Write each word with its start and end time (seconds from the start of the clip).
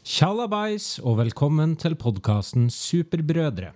Tjallabais, 0.00 0.94
og 1.04 1.18
velkommen 1.18 1.74
til 1.76 1.92
podkasten 2.00 2.70
Superbrødre. 2.72 3.74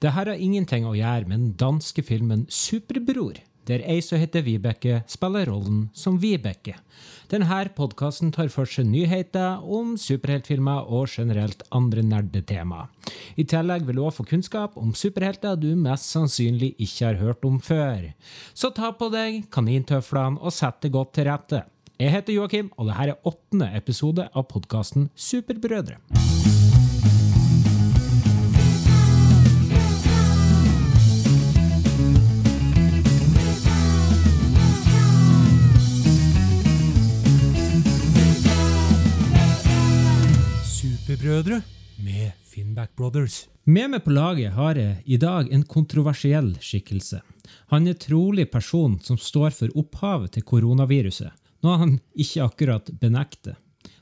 Det 0.00 0.12
her 0.14 0.30
har 0.30 0.40
ingenting 0.40 0.86
å 0.88 0.94
gjøre 0.96 1.28
med 1.28 1.36
den 1.36 1.50
danske 1.60 2.00
filmen 2.00 2.46
Superbror, 2.48 3.36
der 3.68 3.84
ei 3.84 3.98
som 4.00 4.16
heter 4.16 4.46
Vibeke, 4.46 5.02
spiller 5.10 5.50
rollen 5.50 5.90
som 5.92 6.16
Vibeke. 6.22 6.78
Denne 7.28 7.60
podkasten 7.76 8.32
tar 8.32 8.48
for 8.48 8.64
seg 8.64 8.88
nyheter 8.88 9.60
om 9.60 9.98
superheltfilmer 10.00 10.88
og 10.88 11.12
generelt 11.12 11.66
andre 11.68 12.00
nerdetema. 12.00 12.86
I 13.36 13.44
tillegg 13.44 13.84
vil 13.84 14.00
du 14.00 14.06
også 14.06 14.22
få 14.22 14.28
kunnskap 14.32 14.80
om 14.80 14.96
superhelter 14.96 15.60
du 15.60 15.74
mest 15.76 16.08
sannsynlig 16.08 16.72
ikke 16.78 17.10
har 17.10 17.20
hørt 17.20 17.44
om 17.44 17.60
før. 17.60 18.14
Så 18.54 18.72
ta 18.72 18.94
på 18.96 19.12
deg 19.12 19.50
kanintøflene 19.52 20.40
og 20.40 20.56
sett 20.56 20.86
deg 20.86 20.96
godt 20.96 21.18
til 21.18 21.28
rette. 21.28 21.66
Jeg 21.96 22.12
heter 22.12 22.34
Joakim, 22.34 22.66
og 22.76 22.90
dette 22.90 23.04
er 23.08 23.14
åttende 23.24 23.70
episode 23.72 24.26
av 24.36 24.42
podkasten 24.50 25.06
Superbrødre. 25.16 25.96
Superbrødre 40.68 41.62
med 42.04 42.36
Finnback 42.44 42.92
Brothers. 42.92 43.46
Med 43.64 43.94
meg 43.94 44.04
på 44.04 44.12
laget 44.12 44.52
har 44.52 44.76
jeg 44.76 45.00
i 45.08 45.16
dag 45.16 45.48
en 45.48 45.64
kontroversiell 45.64 46.52
skikkelse. 46.60 47.22
Han 47.72 47.88
er 47.88 47.96
trolig 47.96 48.50
personen 48.52 49.00
som 49.00 49.16
står 49.16 49.56
for 49.56 49.80
opphavet 49.80 50.36
til 50.36 50.44
koronaviruset, 50.44 51.32
noe 51.64 51.78
han 51.80 51.94
ikke 52.14 52.44
akkurat 52.46 52.90
benekter. 53.00 53.56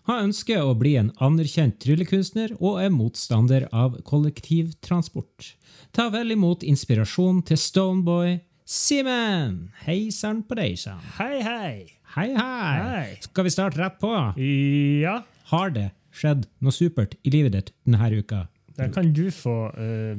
Han 0.08 0.28
ønsker 0.28 0.60
å 0.60 0.74
bli 0.76 0.96
en 1.00 1.12
anerkjent 1.24 1.78
tryllekunstner 1.80 2.56
og 2.58 2.80
er 2.82 2.90
motstander 2.92 3.68
av 3.72 3.96
kollektivtransport. 4.04 5.54
Ta 5.96 6.10
vel 6.12 6.34
imot 6.34 6.64
inspirasjon 6.66 7.40
til 7.48 7.60
Stoneboy 7.60 8.38
Simen! 8.64 9.74
Hei 9.84 10.08
sann 10.12 10.40
på 10.48 10.56
deg 10.56 10.78
sann. 10.80 11.00
Hei, 11.18 11.42
hei. 11.44 11.72
Hei, 12.14 12.30
hei. 12.32 12.76
Hei. 12.80 13.08
Skal 13.26 13.44
vi 13.44 13.52
starte 13.52 13.80
rett 13.80 13.98
på? 14.00 14.12
Ja, 14.40 15.18
Har 15.50 15.74
det 15.74 15.90
skjedd 16.14 16.46
noe 16.64 16.72
supert 16.72 17.18
i 17.20 17.32
livet 17.34 17.52
ditt 17.52 17.72
denne 17.84 18.08
uka? 18.16 18.46
det 18.74 18.88
kan 18.94 19.12
du 19.14 19.28
få 19.30 19.68
uh, 19.70 20.16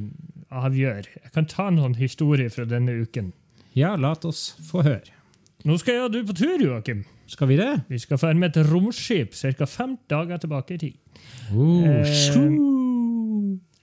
avgjøre. 0.53 1.09
Jeg 1.25 1.33
kan 1.35 1.47
ta 1.49 1.67
noen 1.73 1.97
historier 1.99 2.53
fra 2.53 2.63
denne 2.69 2.93
uken. 3.01 3.33
Ja, 3.75 3.95
la 3.99 4.13
oss 4.23 4.53
få 4.69 4.85
høre. 4.85 5.11
Nå 5.65 5.75
skal 5.81 5.97
jeg 5.97 6.05
og 6.05 6.13
du 6.13 6.21
på 6.29 6.37
tur, 6.37 6.61
Joakim. 6.61 7.03
Skal 7.27 7.47
vi 7.47 7.55
det? 7.57 7.71
Vi 7.89 7.97
skal 7.97 8.17
ferde 8.21 8.39
med 8.39 8.55
et 8.57 8.67
romskip 8.71 9.33
ca. 9.33 9.65
fem 9.65 9.97
dager 10.09 10.37
tilbake 10.37 10.73
i 10.75 10.77
tid. 10.77 10.93
Oh, 11.53 11.83
Eh. 11.85 12.05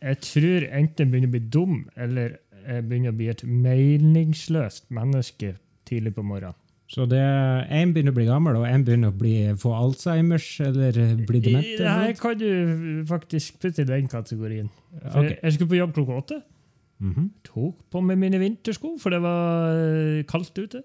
Jeg 0.03 0.19
tror 0.21 0.65
enten 0.75 1.11
begynner 1.13 1.29
å 1.31 1.35
bli 1.37 1.41
dum, 1.55 1.77
eller 1.97 2.37
jeg 2.67 2.85
begynner 2.89 3.13
å 3.13 3.17
bli 3.17 3.29
et 3.31 3.43
meningsløst 3.47 4.89
menneske 4.91 5.57
tidlig 5.89 6.15
på 6.17 6.25
morgenen. 6.27 6.59
Så 6.93 7.07
det 7.09 7.23
en 7.23 7.93
begynner 7.95 8.13
å 8.13 8.17
bli 8.19 8.27
gammel, 8.29 8.57
og 8.61 8.67
en 8.69 8.83
begynner 8.85 9.13
å 9.13 9.17
bli, 9.17 9.37
få 9.57 9.71
Alzheimers 9.73 10.49
eller 10.61 10.99
bli 11.25 11.41
dement? 11.41 11.69
Her 11.81 12.13
kan 12.19 12.37
du 12.37 13.05
faktisk 13.09 13.63
putte 13.63 13.81
i 13.87 13.89
den 13.89 14.11
kategorien. 14.13 14.69
For 15.01 15.23
Ok. 15.25 15.39
Jeg 15.43 15.53
skulle 15.55 15.71
på 15.71 15.79
jobb 15.79 15.95
klokka 15.95 16.19
åtte. 16.21 16.43
Mhm. 17.01 17.31
Tok 17.45 17.79
på 17.91 18.03
meg 18.05 18.19
mine 18.19 18.39
vintersko, 18.39 18.99
for 19.01 19.11
det 19.11 19.23
var 19.23 20.23
kaldt 20.29 20.59
ute. 20.59 20.83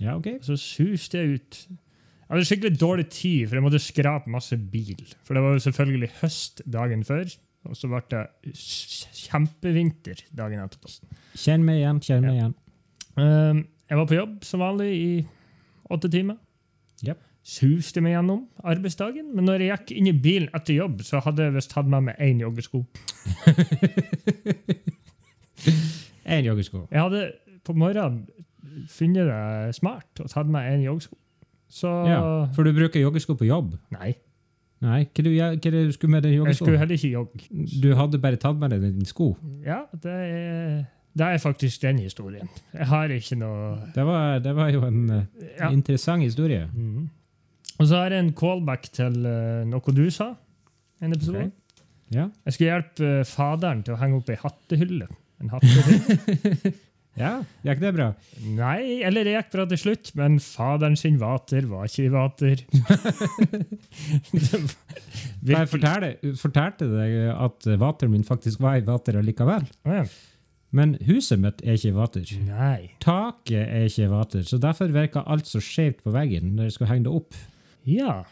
Ja, 0.00 0.14
ok. 0.16 0.38
Så 0.42 0.56
suste 0.56 1.18
jeg 1.18 1.40
ut. 1.40 1.66
Jeg 2.32 2.38
hadde 2.38 2.48
skikkelig 2.48 2.80
dårlig 2.80 3.04
tid, 3.12 3.40
for 3.44 3.58
jeg 3.58 3.62
måtte 3.66 3.78
skrape 3.84 4.30
masse 4.32 4.56
bil. 4.56 5.02
For 5.20 5.36
det 5.36 5.42
var 5.44 5.52
jo 5.52 5.64
selvfølgelig 5.66 6.08
høst 6.22 6.62
dagen 6.64 7.02
før, 7.04 7.28
og 7.68 7.76
så 7.76 7.90
ble 7.92 8.00
det 8.08 8.22
kjempevinter 9.18 10.22
dagen 10.38 10.62
etterpå. 10.62 10.88
Kjenn 11.36 11.66
meg 11.66 11.82
igjen, 11.82 12.00
kjenn 12.00 12.24
meg 12.24 12.38
igjen. 12.38 12.54
Um, 13.20 13.60
jeg 13.84 14.00
var 14.00 14.08
på 14.08 14.16
jobb 14.16 14.48
som 14.48 14.64
vanlig 14.64 14.88
i 14.96 15.10
åtte 15.92 16.08
timer. 16.08 16.40
Yep. 17.04 17.20
Suste 17.52 18.00
meg 18.00 18.16
gjennom 18.16 18.46
arbeidsdagen, 18.64 19.28
men 19.36 19.44
når 19.50 19.66
jeg 19.66 19.74
gikk 19.74 19.92
inn 19.98 20.08
i 20.08 20.16
bilen 20.24 20.48
etter 20.56 20.80
jobb, 20.80 21.04
så 21.04 21.20
hadde 21.20 21.50
jeg 21.50 21.56
visst 21.58 21.76
hatt 21.76 21.92
med 21.92 22.08
meg 22.08 22.16
én 22.16 22.40
joggesko. 22.40 22.80
En 26.32 26.46
joggesko. 26.46 26.86
Jeg 26.88 27.02
hadde 27.02 27.26
på 27.66 27.74
morgenen 27.76 28.24
funnet 28.88 29.28
det 29.28 29.74
smart 29.76 30.22
og 30.22 30.30
tatt 30.32 30.48
med 30.48 30.64
én 30.70 30.86
joggesko. 30.86 31.18
Så 31.72 31.88
Ja, 32.08 32.20
for 32.52 32.68
du 32.68 32.74
bruker 32.76 33.00
joggesko 33.00 33.36
på 33.38 33.48
jobb? 33.48 33.76
Nei, 33.94 34.12
Nei, 34.82 35.04
hva, 35.06 35.22
du, 35.22 35.28
hva 35.30 35.52
er 35.54 35.60
det 35.62 35.84
du 35.86 35.92
skulle 35.94 36.16
med 36.16 36.26
joggesko? 36.26 36.48
jeg 36.50 36.58
skulle 36.58 36.80
heller 36.80 36.98
ikke 36.98 37.12
jogge. 37.12 37.44
Du 37.84 37.92
hadde 37.94 38.18
bare 38.22 38.40
tatt 38.42 38.58
med 38.58 38.74
deg 38.74 38.82
din 38.82 39.06
sko? 39.06 39.28
Ja, 39.62 39.84
det 39.94 40.10
er, 40.26 40.82
det 41.14 41.28
er 41.28 41.38
faktisk 41.38 41.84
den 41.84 42.00
historien. 42.02 42.50
Jeg 42.74 42.88
har 42.90 43.14
ikke 43.14 43.38
noe 43.38 43.76
Det 43.94 44.04
var, 44.08 44.40
det 44.42 44.54
var 44.58 44.72
jo 44.74 44.82
en 44.88 45.02
eh, 45.10 45.24
ja. 45.60 45.70
interessant 45.70 46.26
historie. 46.26 46.66
Mhm. 46.72 47.08
Og 47.78 47.88
så 47.88 48.02
har 48.02 48.14
jeg 48.14 48.26
en 48.26 48.34
callback 48.36 48.90
til 48.92 49.22
eh, 49.26 49.62
noe 49.70 49.94
du 49.96 50.04
sa. 50.10 50.32
En 51.02 51.14
episode. 51.14 51.46
Okay. 51.46 51.86
Ja. 52.12 52.28
Jeg 52.44 52.56
skulle 52.56 52.72
hjelpe 52.74 53.12
eh, 53.20 53.26
faderen 53.26 53.82
til 53.86 53.94
å 53.94 54.00
henge 54.02 54.18
opp 54.18 54.30
ei 54.34 54.38
hattehylle. 54.42 55.08
En 55.42 55.54
hattehylle. 55.54 56.74
ja, 57.18 57.32
gikk 57.66 57.80
det 57.82 57.90
bra? 57.96 58.06
Nei, 58.56 59.02
eller 59.04 59.24
det 59.28 59.34
gikk 59.36 59.50
bra 59.52 59.66
til 59.68 59.80
slutt, 59.82 60.12
men 60.16 60.38
faderen 60.40 60.96
sin 60.96 61.18
vater 61.20 61.66
var 61.68 61.84
ikke 61.90 62.06
i 62.06 62.12
vater. 62.14 62.62
Nei, 65.42 65.54
var- 65.56 65.66
fortalte, 65.70 66.86
deg 66.92 67.16
at 67.34 67.66
vateren 67.80 68.12
min 68.14 68.24
faktisk 68.26 68.60
var 68.62 68.78
i 68.80 68.84
vater 68.86 69.18
allikevel. 69.20 69.66
Ja. 69.88 70.04
Men 70.72 70.94
huset 71.04 71.40
mitt 71.42 71.60
er 71.66 71.76
ikke 71.76 71.90
i 71.90 71.96
vater. 71.96 72.28
Nei. 72.46 72.90
Taket 73.04 73.60
er 73.66 73.88
ikke 73.90 74.06
i 74.06 74.12
vater, 74.12 74.44
så 74.48 74.56
derfor 74.62 74.92
virka 74.94 75.20
alt 75.28 75.46
så 75.50 75.60
skjevt 75.60 76.00
på 76.06 76.14
veggen 76.14 76.54
når 76.56 76.70
jeg 76.70 76.76
skulle 76.78 76.92
henge 76.94 77.08
det 77.10 77.16
opp. 77.18 77.36
Ja, 77.88 78.22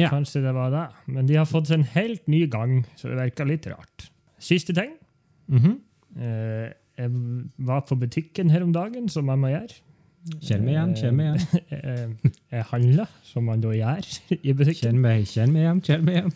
Ja. 0.00 0.08
kanskje 0.08 0.40
det 0.40 0.54
var 0.56 0.70
det. 0.72 0.86
Men 1.12 1.26
de 1.28 1.34
har 1.36 1.44
fått 1.44 1.66
seg 1.68 1.80
en 1.82 1.90
helt 1.92 2.24
ny 2.32 2.46
gang, 2.48 2.86
så 2.96 3.10
det 3.10 3.18
virker 3.18 3.44
litt 3.44 3.66
rart. 3.68 4.06
Siste 4.40 4.72
ting. 4.72 4.94
Mhm. 5.52 5.74
Eh, 6.16 6.72
jeg 7.02 7.10
var 7.68 7.82
på 7.88 7.98
butikken 8.00 8.52
her 8.52 8.64
om 8.64 8.72
dagen, 8.74 9.08
som 9.12 9.28
jeg 9.30 9.42
må 9.42 9.50
gjøre. 9.52 9.80
Kjenn 10.38 10.62
meg 10.62 10.76
igjen, 10.76 10.94
kjenn 11.00 11.18
meg 11.18 11.28
igjen. 11.32 11.66
Eh, 11.82 12.32
jeg 12.52 12.66
handla, 12.70 13.08
som 13.26 13.48
man 13.48 13.62
da 13.64 13.72
gjør 13.74 14.06
i 14.48 14.54
butikken. 14.54 14.82
Kjenn 14.92 15.02
meg, 15.02 15.26
kjenn 15.30 15.54
meg 15.54 15.64
igjen, 15.66 15.82
kjenn 15.88 16.04
meg 16.06 16.18
igjen. 16.20 16.34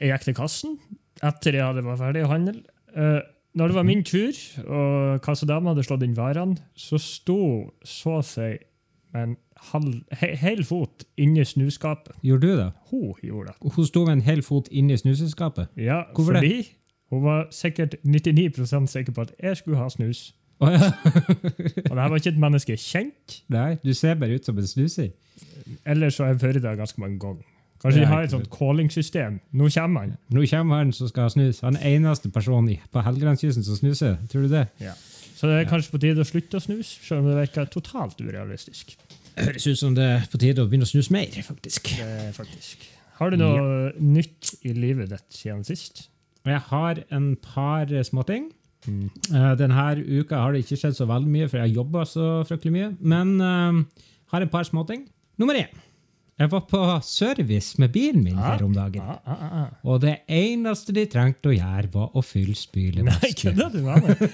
Jeg 0.00 0.10
gikk 0.10 0.26
til 0.28 0.36
kassen 0.38 0.76
etter 1.24 1.56
jeg 1.56 1.64
hadde 1.64 1.84
vært 1.84 2.00
ferdig 2.00 2.24
å 2.24 2.30
handle. 2.32 2.60
Eh, 2.96 3.20
når 3.54 3.70
det 3.70 3.76
var 3.76 3.86
min 3.86 4.02
tur, 4.06 4.38
og 4.64 5.20
kassadama 5.22 5.72
hadde 5.72 5.84
slått 5.86 6.02
inn 6.06 6.16
varene, 6.16 6.56
så 6.74 6.98
sto 6.98 7.38
så 7.86 8.16
å 8.18 8.24
si 8.26 8.48
en 9.14 9.36
halv, 9.70 10.00
he, 10.18 10.32
hel 10.40 10.64
fot 10.66 11.04
inni 11.20 11.44
snuskapet. 11.46 12.16
Gjorde 12.26 12.48
du 12.48 12.58
det? 12.58 12.70
Hun 12.90 13.12
gjorde 13.22 13.52
det. 13.52 13.74
Hun 13.76 13.86
sto 13.86 14.02
med 14.08 14.16
en 14.16 14.24
hel 14.26 14.42
fot 14.46 14.70
inni 14.74 14.96
snuseskapet. 14.98 15.70
Ja, 15.78 16.02
Hvorfor 16.16 16.40
det? 16.40 16.64
Hun 17.14 17.24
var 17.24 17.46
sikkert 17.54 17.96
99% 18.04 18.90
sikker 18.92 19.14
på 19.16 19.26
at 19.26 19.32
jeg 19.42 19.56
skulle 19.60 19.80
ha 19.80 19.88
snus. 19.92 20.34
Oh, 20.62 20.70
ja. 20.70 20.90
Og 21.90 21.96
det 21.96 22.02
her 22.02 22.12
var 22.12 22.20
ikke 22.20 22.30
et 22.34 22.38
menneske 22.40 22.76
kjent. 22.78 23.40
Nei, 23.52 23.74
du 23.82 23.90
ser 23.96 24.14
bare 24.20 24.38
ut 24.38 24.46
som 24.46 24.58
en 24.58 24.68
snuser. 24.68 25.10
Ellers 25.86 26.18
så 26.18 26.26
har 26.26 26.34
jeg 26.34 26.42
vært 26.42 26.62
der 26.62 26.78
ganske 26.78 27.00
mange 27.02 27.18
ganger. 27.22 27.42
Kanskje 27.82 28.00
de 28.00 28.06
har 28.08 28.22
et 28.24 28.32
sånt 28.32 28.46
calling-system. 28.48 29.40
Nå 29.52 29.66
kommer 29.74 30.06
han. 30.06 30.14
Nå 30.32 30.46
kommer 30.48 30.80
han 30.80 30.92
som 30.96 31.10
skal 31.10 31.26
ha 31.26 31.32
snus. 31.34 31.60
Han 31.66 31.76
er 31.76 31.98
eneste 31.98 32.30
personen 32.32 32.78
på 32.92 33.02
Helgelandskysten 33.04 33.66
som 33.66 33.76
snuser. 33.76 34.16
Tror 34.32 34.46
du 34.46 34.54
det? 34.54 34.66
Ja. 34.80 34.94
Så 35.34 35.50
det 35.50 35.58
er 35.58 35.68
kanskje 35.68 35.92
på 35.92 36.00
tide 36.00 36.24
å 36.24 36.28
slutte 36.28 36.56
å 36.56 36.64
snuse, 36.64 37.02
selv 37.04 37.20
om 37.20 37.28
det 37.28 37.36
virker 37.42 37.68
totalt 37.68 38.22
urealistisk. 38.24 38.94
Høres 39.36 39.66
ut 39.66 39.76
som 39.76 39.96
det 39.96 40.06
er 40.14 40.26
på 40.30 40.40
tide 40.40 40.62
å 40.62 40.70
begynne 40.70 40.86
å 40.86 40.92
snuse 40.94 41.12
mer, 41.12 41.34
faktisk. 41.44 41.90
Det 41.98 42.30
faktisk. 42.36 42.86
Har 43.18 43.34
du 43.34 43.38
noe 43.42 43.90
nytt 44.00 44.54
i 44.64 44.72
livet 44.72 45.10
ditt 45.12 45.36
siden 45.36 45.66
sist? 45.66 46.06
Jeg 46.44 46.60
har 46.70 47.00
en 47.16 47.30
par 47.40 47.88
småting. 48.04 48.50
Mm. 48.84 49.08
Uh, 49.32 49.54
denne 49.56 49.84
uka 50.20 50.42
har 50.42 50.52
det 50.52 50.64
ikke 50.64 50.76
skjedd 50.82 50.98
så 50.98 51.06
veldig 51.08 51.30
mye, 51.32 51.48
for 51.48 51.56
jeg 51.60 51.70
har 51.70 51.78
jobba 51.78 52.04
så 52.08 52.28
fryktelig 52.48 52.74
mye. 52.74 52.90
Men 53.00 53.34
uh, 53.40 54.04
har 54.34 54.44
en 54.44 54.52
par 54.52 54.68
småting. 54.68 55.06
Nummer 55.40 55.56
én. 55.56 55.72
Jeg 56.34 56.50
var 56.50 56.64
på 56.66 56.78
service 57.06 57.78
med 57.78 57.92
bilen 57.94 58.24
min 58.24 58.38
her 58.42 58.62
om 58.66 58.72
dagen. 58.74 59.02
Ah, 59.06 59.20
ah, 59.24 59.42
ah, 59.46 59.58
ah. 59.62 59.68
Og 59.86 60.00
det 60.02 60.16
eneste 60.26 60.92
de 60.92 61.04
trengte 61.06 61.52
å 61.52 61.54
gjøre, 61.54 61.92
var 61.94 62.16
å 62.18 62.24
fylle 62.26 62.50
Nei, 62.50 62.58
spylevæske. 62.58 63.52
kødder 63.52 63.70
du 63.70 63.78
med 63.86 64.08
meg? 64.08 64.24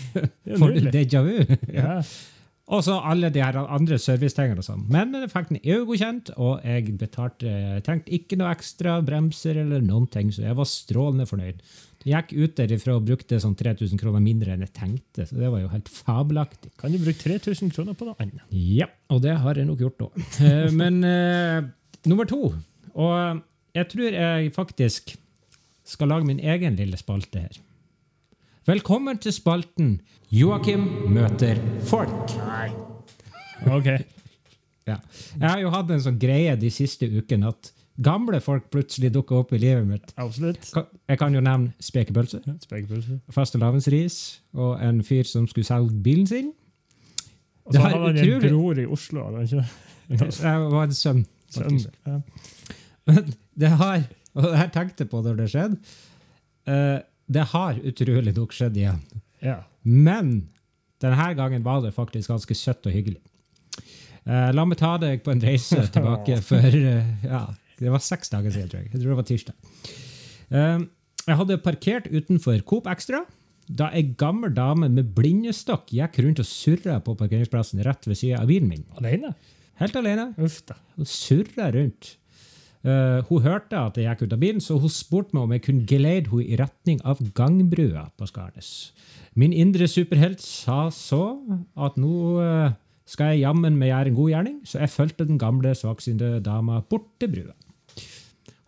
Det 0.44 0.56
er 0.58 0.90
déjà 0.90 1.22
vu. 1.22 1.38
Ja. 1.72 2.00
Og 2.66 2.82
så 2.82 2.96
alle 2.98 3.28
de 3.30 3.42
her 3.42 3.56
andre 3.62 3.98
servicetingene 4.02 4.58
og 4.58 4.66
sånn. 4.66 4.86
Men 4.90 5.14
effekten 5.20 5.58
er 5.58 5.62
den 5.62 5.74
EU-godkjent, 5.76 6.32
og 6.34 6.64
jeg 6.66 6.96
betalte 6.98 7.46
Jeg 7.46 7.84
trengte 7.86 8.14
ikke 8.16 8.38
noe 8.40 8.50
ekstra 8.50 8.96
bremser 9.06 9.60
eller 9.62 9.84
noen 9.86 10.08
ting, 10.10 10.32
så 10.34 10.42
jeg 10.48 10.58
var 10.58 10.66
strålende 10.70 11.28
fornøyd. 11.30 11.60
Jeg 12.06 12.26
gikk 12.26 12.32
ut 12.38 12.56
derifra 12.58 12.94
og 12.98 13.06
brukte 13.06 13.38
sånn 13.42 13.56
3000 13.58 13.98
kroner 13.98 14.22
mindre 14.22 14.54
enn 14.54 14.62
jeg 14.62 14.74
tenkte, 14.78 15.24
så 15.26 15.38
det 15.38 15.50
var 15.50 15.62
jo 15.62 15.70
helt 15.72 15.90
fabelaktig. 15.90 16.70
Kan 16.78 16.94
du 16.94 17.00
bruke 17.02 17.18
3000 17.18 17.72
kroner 17.74 17.98
på 17.98 18.06
noe 18.06 18.18
annet? 18.22 18.42
Ja, 18.54 18.86
og 19.10 19.24
det 19.24 19.34
har 19.42 19.58
jeg 19.58 19.66
nok 19.66 19.82
gjort 19.82 20.08
òg. 20.08 20.26
Men 20.80 21.00
uh, 21.02 21.66
nummer 22.06 22.28
to 22.30 22.52
Og 22.94 23.42
jeg 23.76 23.90
tror 23.92 24.14
jeg 24.14 24.54
faktisk 24.54 25.16
skal 25.86 26.10
lage 26.10 26.26
min 26.26 26.42
egen 26.42 26.78
lille 26.78 26.98
spalte 26.98 27.42
her. 27.42 27.58
Velkommen 28.66 29.18
til 29.22 29.30
spalten 29.34 29.92
Joakim 30.34 30.82
møter 31.14 31.58
folk. 31.86 32.32
Nei. 32.40 32.70
OK. 33.70 33.88
Ja. 34.86 34.96
Jeg 35.38 35.46
har 35.46 35.60
jo 35.62 35.70
hatt 35.74 35.92
en 35.94 36.02
sånn 36.02 36.18
greie 36.22 36.56
de 36.58 36.70
siste 36.74 37.06
ukene 37.06 37.52
at 37.52 37.70
gamle 38.02 38.40
folk 38.44 38.66
plutselig 38.74 39.12
dukker 39.14 39.38
opp 39.44 39.54
i 39.56 39.60
livet 39.62 39.86
mitt. 39.88 40.10
Absolutt. 40.20 40.66
Jeg 40.74 41.20
kan 41.20 41.34
jo 41.34 41.42
nevne 41.46 41.72
spekepølse, 41.82 42.42
Spekepølse. 42.66 43.20
fastelavnsris 43.32 44.18
og 44.58 44.82
en 44.84 45.00
fyr 45.06 45.24
som 45.30 45.46
skulle 45.50 45.66
selge 45.68 45.94
bilen 46.04 46.26
sin. 46.28 46.52
Og 47.66 47.74
så 47.74 47.82
har 47.86 47.96
han 47.96 48.18
en 48.18 48.44
bror 48.50 48.78
i 48.82 48.86
Oslo. 48.86 49.24
hadde 49.30 49.44
han 49.44 49.46
ikke? 49.46 50.36
Jeg 50.42 50.68
var 50.74 50.82
en 50.90 50.94
sønn. 50.94 51.24
Sønn. 51.50 51.80
Ja. 52.06 52.18
Men 53.06 53.32
det 53.58 53.70
har, 53.78 54.02
og 54.34 54.50
jeg 54.52 54.72
tenkte 54.74 55.06
på 55.10 55.22
når 55.22 55.38
det 55.40 55.48
skjedde, 55.54 55.78
eh, 56.66 56.98
det 57.26 57.44
har 57.52 57.78
utrolig 57.82 58.34
nok 58.36 58.54
skjedd 58.54 58.76
igjen. 58.78 59.00
ja. 59.44 59.62
Men 59.86 60.48
denne 61.02 61.26
gangen 61.38 61.62
var 61.62 61.82
det 61.84 61.92
faktisk 61.94 62.32
ganske 62.32 62.54
søtt 62.58 62.86
og 62.88 62.94
hyggelig. 62.94 63.20
Eh, 64.26 64.48
la 64.56 64.64
meg 64.66 64.78
ta 64.80 64.96
deg 64.98 65.22
på 65.22 65.30
en 65.30 65.42
reise 65.44 65.84
tilbake 65.94 66.40
for 66.42 66.66
eh, 66.66 67.12
ja, 67.22 67.44
det 67.78 67.92
var 67.92 68.02
seks 68.02 68.32
dager 68.32 68.50
siden, 68.50 68.70
tror 68.72 68.82
jeg. 68.82 68.90
Jeg 68.90 69.02
tror 69.02 69.12
det 69.12 69.18
var 69.20 69.28
tirsdag. 69.28 69.54
Eh, 70.50 70.86
jeg 71.26 71.38
hadde 71.40 71.58
parkert 71.62 72.08
utenfor 72.10 72.58
Coop 72.66 72.88
Extra 72.90 73.22
da 73.66 73.88
ei 73.98 74.04
gammel 74.18 74.52
dame 74.54 74.88
med 74.94 75.10
blindestokk 75.16 75.90
gikk 75.94 76.20
rundt 76.22 76.42
og 76.42 76.46
surra 76.46 77.00
på 77.02 77.16
parkeringsplassen 77.18 77.82
rett 77.86 78.06
ved 78.06 78.18
sida 78.18 78.42
av 78.42 78.50
bilen 78.50 78.70
min. 78.70 78.84
Alene? 79.00 79.32
Helt 79.80 79.96
alene. 79.98 80.28
Uff 80.38 80.60
da. 80.68 80.78
Og 80.96 81.08
surra 81.10 81.72
rundt. 81.74 82.14
Eh, 82.86 83.20
hun 83.26 83.42
hørte 83.42 83.78
at 83.80 83.96
jeg 83.98 84.06
gikk 84.06 84.26
ut 84.26 84.34
av 84.36 84.42
bilen, 84.42 84.62
så 84.62 84.76
hun 84.78 84.92
spurte 84.92 85.34
meg 85.34 85.42
om 85.42 85.54
jeg 85.56 85.64
kunne 85.64 85.86
geleide 85.90 86.30
henne 86.30 86.46
i 86.46 86.58
retning 86.60 87.00
av 87.02 87.22
gangbrua 87.34 88.06
på 88.14 88.28
Skarnes. 88.30 88.92
Min 89.34 89.52
indre 89.52 89.88
superhelt 89.90 90.40
sa 90.44 90.86
så 90.94 91.22
at 91.74 91.98
nå 92.00 92.12
uh, 92.38 92.76
skal 93.10 93.34
jeg 93.34 93.42
jammen 93.42 93.74
meg 93.76 93.90
gjøre 93.90 94.12
en 94.12 94.18
god 94.20 94.30
gjerning, 94.32 94.60
så 94.64 94.80
jeg 94.80 94.94
fulgte 94.94 95.26
den 95.28 95.40
gamle, 95.42 95.74
svaksynte 95.76 96.38
dama 96.46 96.78
bort 96.88 97.10
til 97.20 97.34
brua. 97.34 97.56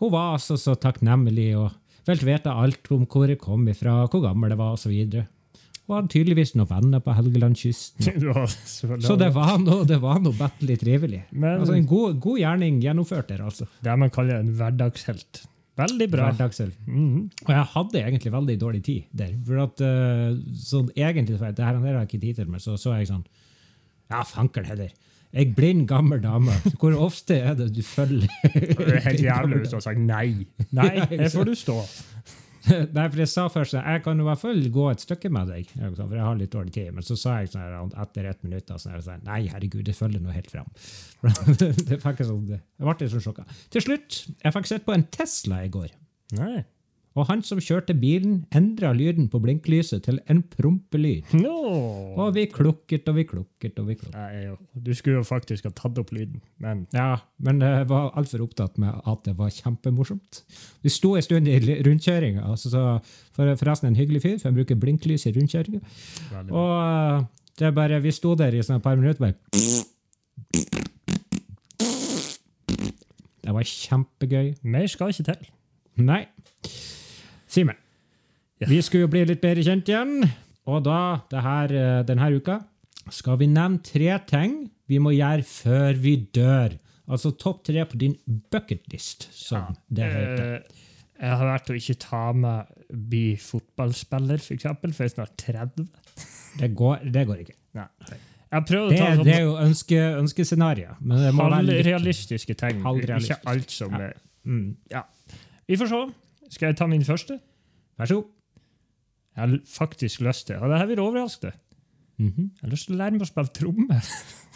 Hun 0.02 0.12
var 0.12 0.34
altså 0.34 0.58
så 0.60 0.74
takknemlig 0.78 1.52
og 1.58 1.70
vel 2.08 2.20
vite 2.26 2.52
alt 2.52 2.90
om 2.94 3.06
hvor 3.06 3.30
jeg 3.30 3.40
kom 3.40 3.64
ifra, 3.70 4.02
hvor 4.10 4.26
gammel 4.26 4.52
jeg 4.52 4.60
var 4.60 4.76
osv. 4.76 4.98
Hun 5.88 5.96
hadde 5.96 6.10
tydeligvis 6.12 6.50
noen 6.58 6.68
venner 6.68 7.00
på 7.00 7.14
Helgelandskysten. 7.16 8.04
Ja, 8.28 8.42
Så 8.46 9.14
det 9.16 9.30
var 9.34 9.54
noe, 9.62 9.86
det 9.88 9.96
var 10.02 10.18
noe 10.20 10.36
bettelig 10.36 10.76
trivelig. 10.82 11.22
Men 11.32 11.62
Altså 11.62 11.78
En 11.78 11.86
god, 11.88 12.18
god 12.20 12.42
gjerning 12.42 12.82
gjennomført 12.84 13.30
der, 13.32 13.40
altså. 13.46 13.64
det 13.84 13.94
man 13.98 14.12
kaller 14.12 14.42
en 14.42 14.52
hverdagshelt. 14.58 15.46
Veldig 15.78 16.08
bra. 16.10 16.28
Hverdagshelt. 16.28 16.76
Mm 16.86 17.08
-hmm. 17.08 17.24
Og 17.46 17.50
jeg 17.54 17.64
hadde 17.74 17.98
egentlig 18.02 18.32
veldig 18.32 18.60
dårlig 18.60 18.82
tid 18.84 19.02
der. 19.12 19.32
For 19.46 19.62
at 19.62 19.80
uh, 19.80 20.38
sånn 20.54 20.90
egentlig, 20.96 21.38
så- 21.38 21.52
det 21.54 21.64
her 21.64 21.74
har 21.78 21.86
jeg 21.86 22.02
ikke 22.08 22.20
tid 22.20 22.34
til, 22.34 22.48
men 22.50 22.60
så 22.60 22.76
så 22.76 22.96
jeg 22.98 23.06
sånn 23.08 23.24
Ja, 24.10 24.22
fanker'n 24.22 24.64
heller. 24.66 24.88
Jeg 25.32 25.54
blind, 25.54 25.86
gammel 25.88 26.22
dame. 26.22 26.50
Hvor 26.80 26.94
ofte 27.04 27.36
er 27.36 27.54
det 27.54 27.74
du 27.76 27.82
følger 27.82 28.28
Det 28.52 28.80
er 28.80 29.00
helt 29.00 29.20
jævlig 29.30 29.58
hvis 29.60 29.70
du 29.70 29.76
har 29.76 29.80
sagt 29.80 29.98
nei. 30.00 30.46
Nei, 30.72 30.88
her 31.04 31.28
får 31.28 31.44
du 31.44 31.54
stå. 31.54 31.82
Nei, 32.96 33.04
for 33.08 33.20
jeg 33.22 33.30
sa 33.32 33.46
først 33.52 33.76
at 33.78 33.86
jeg 33.86 34.04
kan 34.04 34.20
i 34.20 34.26
hvert 34.26 34.40
fall 34.40 34.62
gå 34.74 34.86
et 34.90 35.04
stykke 35.04 35.30
med 35.34 35.52
deg, 35.52 35.70
for 35.72 36.16
jeg 36.16 36.24
har 36.24 36.38
litt 36.38 36.54
dårlig 36.54 36.74
tid. 36.74 36.90
Men 36.96 37.06
så 37.06 37.16
sa 37.18 37.38
jeg 37.40 37.52
sånn 37.52 37.92
etter 38.04 38.30
ett 38.30 38.42
minutt 38.46 38.72
sånn 38.72 38.94
her, 38.94 39.04
sånn, 39.04 39.26
nei, 39.28 39.42
herregud, 39.52 39.84
det 39.88 39.96
følger 39.98 40.24
nå 40.24 40.34
helt 40.34 40.50
fram. 40.52 40.70
det 41.60 42.00
fikk 42.02 42.24
jeg 42.24 42.30
sånn, 42.30 42.48
jeg 42.54 42.84
ble 42.84 42.96
litt 43.00 43.14
sånn 43.14 43.24
sjokka. 43.28 43.46
Til 43.74 43.84
slutt, 43.84 44.24
jeg 44.44 44.56
fikk 44.58 44.72
sett 44.72 44.88
på 44.88 44.96
en 44.96 45.06
Tesla 45.14 45.62
i 45.66 45.72
går. 45.72 45.92
Nei. 46.38 46.62
Og 47.18 47.26
han 47.26 47.40
som 47.42 47.58
kjørte 47.58 47.96
bilen, 47.98 48.44
endra 48.54 48.92
lyden 48.94 49.26
på 49.32 49.40
blinklyset 49.42 50.04
til 50.06 50.20
en 50.30 50.44
prompelyd. 50.52 51.32
No. 51.34 51.56
Og 52.14 52.36
vi 52.36 52.44
klukket 52.52 53.08
og 53.10 53.18
vi 53.18 53.24
klukket 53.26 53.80
og 53.82 53.88
vi 53.90 53.96
klukket. 53.98 54.14
Nei. 54.14 54.54
Du 54.86 54.92
skulle 54.94 55.18
jo 55.18 55.26
faktisk 55.26 55.66
ha 55.66 55.72
tatt 55.74 55.98
opp 55.98 56.12
lyden, 56.14 56.38
men 56.62 56.86
Ja, 56.94 57.16
men 57.42 57.58
jeg 57.64 57.88
var 57.90 58.12
altfor 58.18 58.46
opptatt 58.46 58.78
med 58.78 58.94
at 59.02 59.24
det 59.26 59.34
var 59.38 59.50
kjempemorsomt. 59.50 60.42
Vi 60.86 60.92
sto 60.94 61.16
en 61.18 61.26
stund 61.26 61.50
i 61.50 61.58
rundkjøringa, 61.58 62.46
altså, 62.46 62.70
så 62.70 62.84
for, 63.34 63.50
forresten 63.58 63.90
en 63.90 63.98
hyggelig 63.98 64.22
fyr, 64.22 64.38
for 64.38 64.52
han 64.52 64.60
bruker 64.60 64.78
blinklys 64.78 65.26
i 65.26 65.34
rundkjøringa. 65.34 65.82
Og 66.54 66.72
uh, 66.78 67.26
det 67.58 67.66
er 67.66 67.74
bare, 67.74 67.98
vi 68.04 68.14
sto 68.14 68.36
der 68.38 68.54
i 68.54 68.62
sånn 68.62 68.78
et 68.78 68.86
par 68.86 68.98
minutter 68.98 69.18
bare 69.18 69.34
Det 73.42 73.54
var 73.56 73.64
kjempegøy. 73.64 74.58
mer 74.62 74.86
skal 74.86 75.10
ikke 75.10 75.24
til. 75.32 75.46
Nei. 76.04 76.26
Simen, 77.58 77.76
Ja. 78.60 78.66
vi 78.70 78.80
skulle 78.82 79.06
jo 79.06 79.10
bli 79.12 79.24
litt 79.28 79.40
bedre 79.42 79.62
kjent 79.66 79.88
igjen. 79.90 80.24
Og 80.68 80.82
da, 80.84 81.22
det 81.30 81.42
her, 81.42 81.72
eh, 81.72 82.02
denne 82.08 82.26
uka, 82.36 82.58
skal 83.10 83.38
vi 83.40 83.46
nevne 83.48 83.80
tre 83.82 84.18
ting 84.28 84.70
vi 84.88 84.98
må 85.00 85.12
gjøre 85.14 85.44
før 85.46 85.96
vi 85.96 86.16
dør. 86.34 86.74
Altså 87.08 87.30
topp 87.40 87.62
tre 87.64 87.84
på 87.88 87.96
din 87.98 88.16
bucketlist, 88.52 89.28
som 89.32 89.76
det 89.90 90.04
heter. 90.12 90.54
Eh, 90.56 90.84
jeg 91.22 91.36
har 91.40 91.46
vært 91.58 91.70
å 91.72 91.76
ikke 91.78 91.96
ta 92.02 92.32
med 92.32 92.66
bli 93.08 93.34
fotballspiller, 93.40 94.38
for 94.44 94.54
eksempel, 94.54 94.92
for 94.94 95.04
jeg 95.06 95.12
er 95.12 95.14
snart 95.16 95.36
30. 95.40 95.88
Det 96.58 96.74
går, 96.76 97.10
det 97.12 97.26
går 97.26 97.40
ikke. 97.46 97.56
Nei. 97.74 97.86
Det, 98.50 98.66
ta 98.66 99.08
er- 99.08 99.24
det 99.24 99.34
er 99.34 99.42
jo 99.44 99.56
ønske, 99.60 99.98
ønskescenario, 100.20 100.96
men 101.00 101.18
det 101.20 101.34
må 101.34 101.48
være 101.50 101.64
litt 101.64 101.84
halvrealistiske 101.86 102.54
ting. 102.56 102.82
Halvrealistisk. 102.82 103.40
Ikke 103.40 103.50
alt 103.54 103.70
som 103.70 103.92
Ja. 103.92 103.98
er 104.08 104.14
mm. 104.46 104.76
Ja. 104.90 105.02
Vi 105.68 105.76
får 105.76 105.88
se. 105.88 106.14
Skal 106.50 106.68
jeg 106.68 106.76
ta 106.76 106.86
min 106.86 107.02
første? 107.04 107.40
Vær 107.98 108.06
så 108.10 108.14
god. 108.20 108.28
Jeg 109.38 109.48
har 109.48 109.58
faktisk 109.70 110.20
lyst 110.26 110.46
til, 110.48 110.56
og 110.56 110.70
det 110.70 110.78
her 110.80 110.86
vil 110.90 110.98
overraske 111.04 111.42
deg, 111.48 111.52
Mhm. 112.18 112.50
jeg 112.58 112.64
har 112.64 112.70
lyst 112.72 112.86
til 112.88 112.94
å 112.96 112.98
lære 112.98 113.12
meg 113.14 113.22
å 113.22 113.26
spille 113.28 113.52
trommer. 113.54 114.00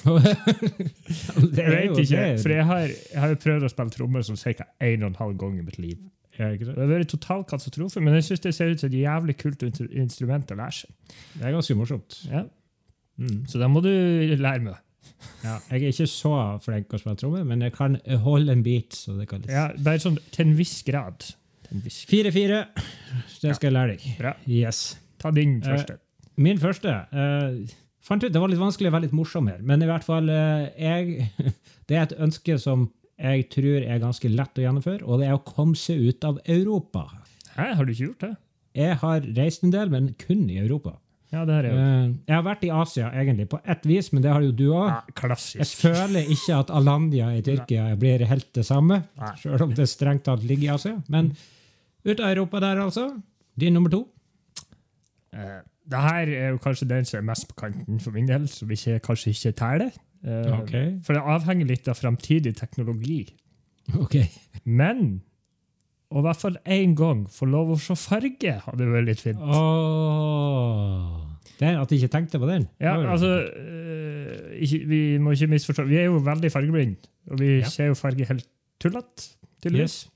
Jeg 0.02 1.70
vet 1.72 1.98
ikke, 2.02 2.24
for 2.42 2.48
jeg 2.54 2.64
har, 2.66 2.88
jeg 2.90 3.20
har 3.22 3.34
prøvd 3.44 3.66
å 3.68 3.70
spille 3.70 3.94
trommer 3.94 4.24
som 4.26 4.36
ca. 4.40 4.66
en 4.80 5.02
og 5.04 5.12
en 5.12 5.18
halv 5.20 5.36
gang 5.38 5.58
i 5.58 5.62
mitt 5.62 5.78
liv. 5.78 5.98
Det 6.36 6.46
har 6.66 6.88
vært 6.88 7.10
total 7.12 7.44
katastrofe, 7.44 8.00
men 8.00 8.14
jeg 8.16 8.24
syns 8.30 8.40
det 8.40 8.54
ser 8.56 8.72
ut 8.72 8.80
som 8.80 8.88
et 8.88 8.96
jævlig 9.02 9.36
kult 9.38 9.62
instrument 9.92 10.50
å 10.50 10.56
lære 10.58 10.72
seg. 10.72 10.90
Det 11.36 11.44
er 11.46 11.52
ganske 11.54 11.76
morsomt. 11.76 12.16
Ja. 12.30 12.44
Mm. 13.20 13.42
Så 13.46 13.60
da 13.60 13.68
må 13.68 13.82
du 13.84 13.90
lære 14.40 14.62
meg. 14.64 14.78
Ja, 15.44 15.58
jeg 15.70 15.82
er 15.84 15.92
ikke 15.92 16.08
så 16.08 16.32
flink 16.64 16.88
å 16.96 16.98
spille 16.98 17.16
tromme, 17.20 17.44
men 17.46 17.60
jeg 17.62 17.74
kan 17.76 17.98
holde 18.24 18.50
en 18.56 18.62
beat. 18.64 18.96
så 18.96 19.14
det 19.18 19.28
kalles. 19.28 19.50
Ja, 19.52 19.68
bare 19.84 20.00
sånn 20.02 20.18
til 20.32 20.46
en 20.48 20.56
viss 20.58 20.82
grad. 20.82 21.28
Til 21.72 22.26
en 22.26 22.32
4-4. 22.32 22.64
Det 23.42 23.54
skal 23.56 23.68
jeg 23.68 23.74
lære 23.74 23.94
deg. 23.94 24.08
Bra. 24.18 24.34
Yes. 24.46 24.82
Ta 25.22 25.32
din 25.34 25.60
første. 25.62 25.96
første. 25.96 25.98
Min 26.42 26.58
første 26.58 26.92
uh, 27.12 27.74
fant 28.02 28.24
ut 28.24 28.32
Det 28.32 28.40
var 28.40 28.50
litt 28.50 28.60
vanskelig 28.60 28.88
å 28.88 28.94
være 28.94 29.06
litt 29.06 29.16
morsom 29.16 29.50
her, 29.52 29.60
men 29.60 29.84
i 29.84 29.88
hvert 29.88 30.04
fall 30.06 30.30
uh, 30.32 30.64
jeg, 30.80 31.28
Det 31.88 31.98
er 31.98 32.06
et 32.06 32.16
ønske 32.18 32.56
som 32.60 32.88
jeg 33.22 33.46
tror 33.52 33.84
er 33.84 34.00
ganske 34.02 34.30
lett 34.32 34.58
å 34.58 34.64
gjennomføre, 34.64 35.04
og 35.06 35.20
det 35.20 35.28
er 35.28 35.36
å 35.36 35.44
komme 35.46 35.78
seg 35.78 36.00
ut 36.08 36.24
av 36.26 36.40
Europa. 36.50 37.04
Hæ, 37.52 37.68
har 37.78 37.86
du 37.86 37.92
ikke 37.92 38.08
gjort 38.08 38.24
det? 38.24 38.32
Jeg 38.82 38.98
har 39.02 39.28
reist 39.36 39.62
en 39.62 39.74
del, 39.74 39.92
men 39.92 40.08
kun 40.18 40.48
i 40.50 40.56
Europa. 40.58 40.96
Ja, 41.32 41.44
det 41.48 41.54
har 41.54 41.68
jeg 41.68 41.76
gjort. 41.76 41.84
Eh, 41.84 42.16
jeg 42.28 42.34
har 42.34 42.42
vært 42.44 42.64
i 42.66 42.70
Asia, 42.82 43.10
egentlig, 43.16 43.46
på 43.52 43.60
ett 43.74 43.86
vis, 43.88 44.10
men 44.12 44.24
det 44.24 44.32
har 44.32 44.42
jo 44.44 44.50
du 44.56 44.66
òg. 44.72 44.90
Ja, 44.90 45.36
Jeg 45.60 45.68
føler 45.70 46.32
ikke 46.34 46.58
at 46.58 46.72
Alandia 46.74 47.30
i 47.36 47.44
Tyrkia 47.46 47.86
blir 48.00 48.26
helt 48.28 48.50
det 48.56 48.66
samme, 48.68 49.04
selv 49.40 49.68
om 49.68 49.76
det 49.76 49.86
strengt 49.92 50.26
tatt 50.26 50.42
ligger 50.44 50.66
i 50.66 50.74
Asia. 50.74 50.98
Men 51.12 51.32
ut 52.04 52.20
av 52.20 52.30
Europa 52.32 52.60
der, 52.60 52.80
altså. 52.82 53.08
Din 53.60 53.72
nummer 53.76 53.90
to. 53.92 54.06
Uh, 55.32 55.60
det 55.90 56.00
her 56.00 56.30
er 56.30 56.48
jo 56.54 56.60
kanskje 56.62 56.88
den 56.88 57.04
som 57.08 57.18
er 57.20 57.26
mest 57.32 57.48
på 57.50 57.58
kanten 57.64 58.00
for 58.00 58.14
min 58.14 58.28
del, 58.28 58.48
som 58.48 58.70
ikke, 58.70 58.98
kanskje 59.04 59.34
ikke 59.34 59.52
teller. 59.58 59.90
Uh, 60.22 60.60
okay. 60.60 60.96
For 61.02 61.16
det 61.16 61.22
avhenger 61.26 61.66
litt 61.66 61.88
av 61.90 61.98
framtidig 61.98 62.54
teknologi. 62.58 63.24
Ok. 63.98 64.20
Men 64.64 65.22
å 66.12 66.20
i 66.20 66.24
hvert 66.26 66.42
fall 66.42 66.58
én 66.68 66.92
gang 66.98 67.24
få 67.32 67.48
lov 67.48 67.72
å 67.72 67.78
se 67.80 67.96
farge 67.98 68.58
hadde 68.66 68.88
vært 68.92 69.08
litt 69.08 69.22
fint. 69.24 69.40
Oh. 69.42 71.22
Det 71.58 71.70
er 71.70 71.80
at 71.80 71.90
de 71.90 71.98
ikke 71.98 72.12
tenkte 72.12 72.40
på 72.42 72.48
den. 72.50 72.66
Ja, 72.82 72.94
altså 73.00 73.30
uh, 73.48 74.52
ikke, 74.62 74.80
Vi 74.90 75.02
må 75.22 75.34
ikke 75.34 75.50
misforstå. 75.54 75.86
Vi 75.88 76.00
er 76.00 76.08
jo 76.10 76.22
veldig 76.24 76.50
fargeblinde, 76.52 77.10
og 77.30 77.40
vi 77.40 77.58
Ja. 77.60 77.68
ser 77.70 77.92
jo 77.92 77.98
farge 77.98 78.26
helt 78.28 78.46
tullete, 78.82 79.32
tydeligvis. 79.62 80.04
Eh, 80.06 80.11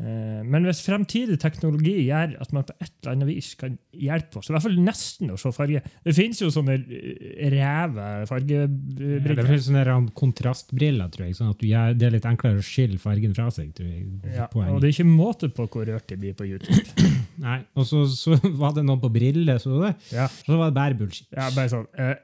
Men 0.00 0.64
hvis 0.64 0.80
fremtidig 0.86 1.36
teknologi 1.42 1.92
gjør 2.06 2.36
at 2.40 2.52
man 2.56 2.64
på 2.64 2.72
et 2.80 2.92
eller 3.02 3.10
annet 3.12 3.28
vis 3.28 3.50
kan 3.60 3.74
hjelpe 3.92 4.40
oss, 4.40 4.48
i 4.48 4.54
hvert 4.54 4.64
fall 4.64 4.78
nesten 4.80 5.32
å 5.34 5.36
se 5.40 5.50
farge 5.52 5.82
Det 6.06 6.14
finnes 6.16 6.40
jo 6.40 6.48
sånne 6.54 6.76
eh, 6.78 7.50
ræve 7.52 8.06
Ja, 8.30 8.64
det 8.70 9.34
finnes 9.44 9.66
sånne 9.66 9.98
kontrastbriller, 10.16 11.10
tror 11.12 11.26
jeg, 11.26 11.36
sånn 11.36 11.52
at 11.52 11.64
gjør, 11.66 11.96
det 12.00 12.08
er 12.08 12.14
litt 12.16 12.28
enklere 12.30 12.62
å 12.62 12.64
skille 12.64 13.00
fargen 13.02 13.36
fra 13.36 13.48
seg. 13.52 13.74
tror 13.76 13.90
jeg. 13.90 14.06
Ja, 14.38 14.48
og 14.48 14.80
det 14.80 14.88
er 14.90 14.94
ikke 14.94 15.08
måte 15.10 15.50
på 15.52 15.68
hvor 15.68 15.88
rørt 15.88 16.08
de 16.08 16.18
blir 16.22 16.36
på 16.38 16.48
YouTube. 16.48 16.80
Nei, 17.44 17.58
Og 17.76 17.88
så, 17.88 18.06
så 18.14 18.38
var 18.62 18.76
det 18.78 18.86
noen 18.88 19.02
på 19.02 19.12
briller, 19.12 19.60
så 19.60 19.82
det? 19.84 19.94
Ja, 20.16 20.28
Så 20.32 20.56
var 20.56 20.70
det 20.72 20.78
bare 20.80 20.96
bullshit. 21.02 21.28
ja 21.36 21.50
bare 21.56 21.72
sånn 21.72 21.88
eh, 22.00 22.16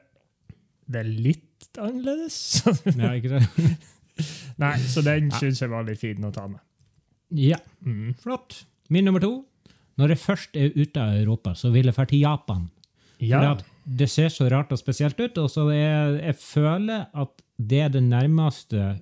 Det 0.87 1.03
er 1.03 1.11
litt 1.29 1.77
annerledes. 1.77 2.39
Ja, 2.95 3.13
ikke 3.13 3.37
det? 3.37 3.75
Nei, 4.63 4.73
så 4.89 5.03
den 5.05 5.29
syns 5.37 5.61
jeg 5.61 5.69
var 5.69 5.85
litt 5.85 6.01
fin 6.01 6.25
å 6.25 6.33
ta 6.33 6.47
med. 6.49 6.61
Ja, 7.31 7.57
Mm. 7.85 8.13
flott. 8.21 8.65
Min 8.89 9.05
nummer 9.05 9.19
to. 9.19 9.45
Når 9.97 10.09
jeg 10.09 10.17
først 10.17 10.55
er 10.55 10.69
ute 10.77 10.97
av 11.01 11.13
Europa, 11.17 11.51
så 11.55 11.71
vil 11.73 11.85
jeg 11.85 11.95
dra 11.95 12.05
til 12.05 12.19
Japan. 12.21 12.69
Ja. 13.19 13.55
For 13.55 13.63
det 13.97 14.09
ser 14.09 14.29
så 14.29 14.49
rart 14.51 14.71
og 14.71 14.77
spesielt 14.79 15.19
ut, 15.19 15.37
og 15.37 15.49
så 15.49 15.65
jeg, 15.73 16.21
jeg 16.23 16.35
føler 16.35 17.07
at 17.13 17.41
det 17.57 17.79
er 17.81 17.89
det 17.89 18.03
nærmeste 18.03 18.99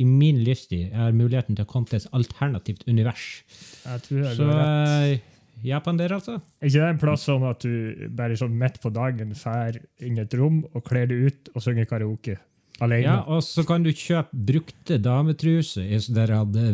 i 0.00 0.04
min 0.04 0.40
livstid 0.42 0.88
jeg 0.90 0.96
har 0.98 1.12
muligheten 1.12 1.54
til 1.54 1.64
å 1.64 1.68
komme 1.70 1.86
til 1.86 2.00
et 2.00 2.08
alternativt 2.12 2.82
univers. 2.88 3.42
Jeg 3.84 4.02
tror 4.02 4.24
jeg 4.24 4.36
Så 4.36 4.48
rett. 4.48 5.12
eh, 5.12 5.18
Japan 5.64 5.96
der, 5.96 6.08
altså? 6.16 6.40
Er 6.60 6.66
ikke 6.66 6.80
det 6.80 6.90
en 6.90 6.98
plass 6.98 7.22
sånn 7.28 7.48
at 7.48 7.60
du 7.60 8.08
bare 8.10 8.34
sånn 8.36 8.56
midt 8.58 8.80
på 8.82 8.90
dagen 8.92 9.30
drar 9.32 9.78
inn 10.00 10.18
i 10.18 10.22
et 10.22 10.34
rom 10.34 10.64
og 10.74 10.82
kler 10.84 11.06
deg 11.06 11.26
ut 11.28 11.48
og 11.54 11.62
synger 11.62 11.86
karaoke 11.86 12.36
alene? 12.82 13.04
Ja, 13.06 13.16
og 13.30 13.42
så 13.46 13.64
kan 13.66 13.84
du 13.84 13.90
kjøpe 13.94 14.40
brukte 14.50 14.98
dametruser 15.02 15.86
i 15.86 16.00
der 16.16 16.34
hadde 16.34 16.64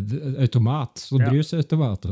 automat. 0.44 1.02
Så 1.02 1.20
Ja. 1.20 1.30
bruseautomat. 1.30 2.08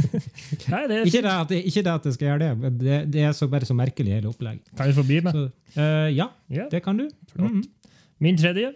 Nei, 0.72 0.82
det 0.86 0.96
er 0.98 1.04
ikke, 1.08 1.22
det 1.24 1.34
at, 1.34 1.54
ikke 1.58 1.84
det 1.86 1.94
at 1.94 2.08
jeg 2.08 2.16
skal 2.16 2.28
gjøre 2.28 2.42
det, 2.44 2.52
men 2.58 2.78
det, 2.78 3.00
det 3.14 3.26
er 3.28 3.32
så 3.36 3.48
bare 3.50 3.68
så 3.68 3.76
merkelig 3.76 4.18
hele 4.18 4.30
opplegget. 4.32 4.66
Kan 4.76 4.90
jeg 4.90 4.98
forbi 4.98 5.20
meg? 5.24 5.36
Så, 5.36 5.46
eh, 5.76 6.08
ja, 6.16 6.30
yeah. 6.50 6.70
det 6.70 6.82
kan 6.84 6.98
du. 6.98 7.08
Flott. 7.32 7.50
-hmm. 7.50 7.96
Min 8.20 8.36
tredje. 8.36 8.72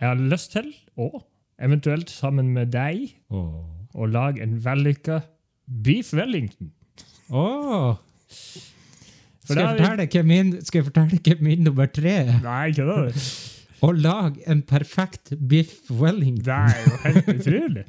Jeg 0.00 0.08
har 0.08 0.14
lyst 0.16 0.52
til, 0.52 0.72
å, 0.96 1.22
eventuelt 1.60 2.10
sammen 2.10 2.54
med 2.54 2.72
deg, 2.72 3.10
oh. 3.28 3.66
å 3.92 4.06
lage 4.06 4.40
en 4.42 4.56
vellykka 4.64 5.20
Beef 5.84 6.14
Wellington. 6.16 6.72
Åh. 7.30 7.98
Skal 9.50 9.62
jeg, 9.62 9.78
fortelle 9.78 10.06
hvem 10.14 10.28
min, 10.30 10.50
skal 10.64 10.80
jeg 10.80 10.88
fortelle 10.88 11.20
hvem 11.26 11.44
min 11.46 11.64
nummer 11.66 11.90
tre 11.90 12.16
er? 12.22 12.34
Nei, 12.44 12.62
ikke 12.72 12.86
det. 12.88 13.26
Å 13.80 13.92
lage 13.96 14.42
en 14.52 14.60
perfekt 14.68 15.32
biff 15.48 15.88
wellington. 15.88 16.44
Det 16.44 16.58
er 16.58 16.82
jo 16.84 16.98
helt 17.04 17.30
utrolig. 17.34 17.84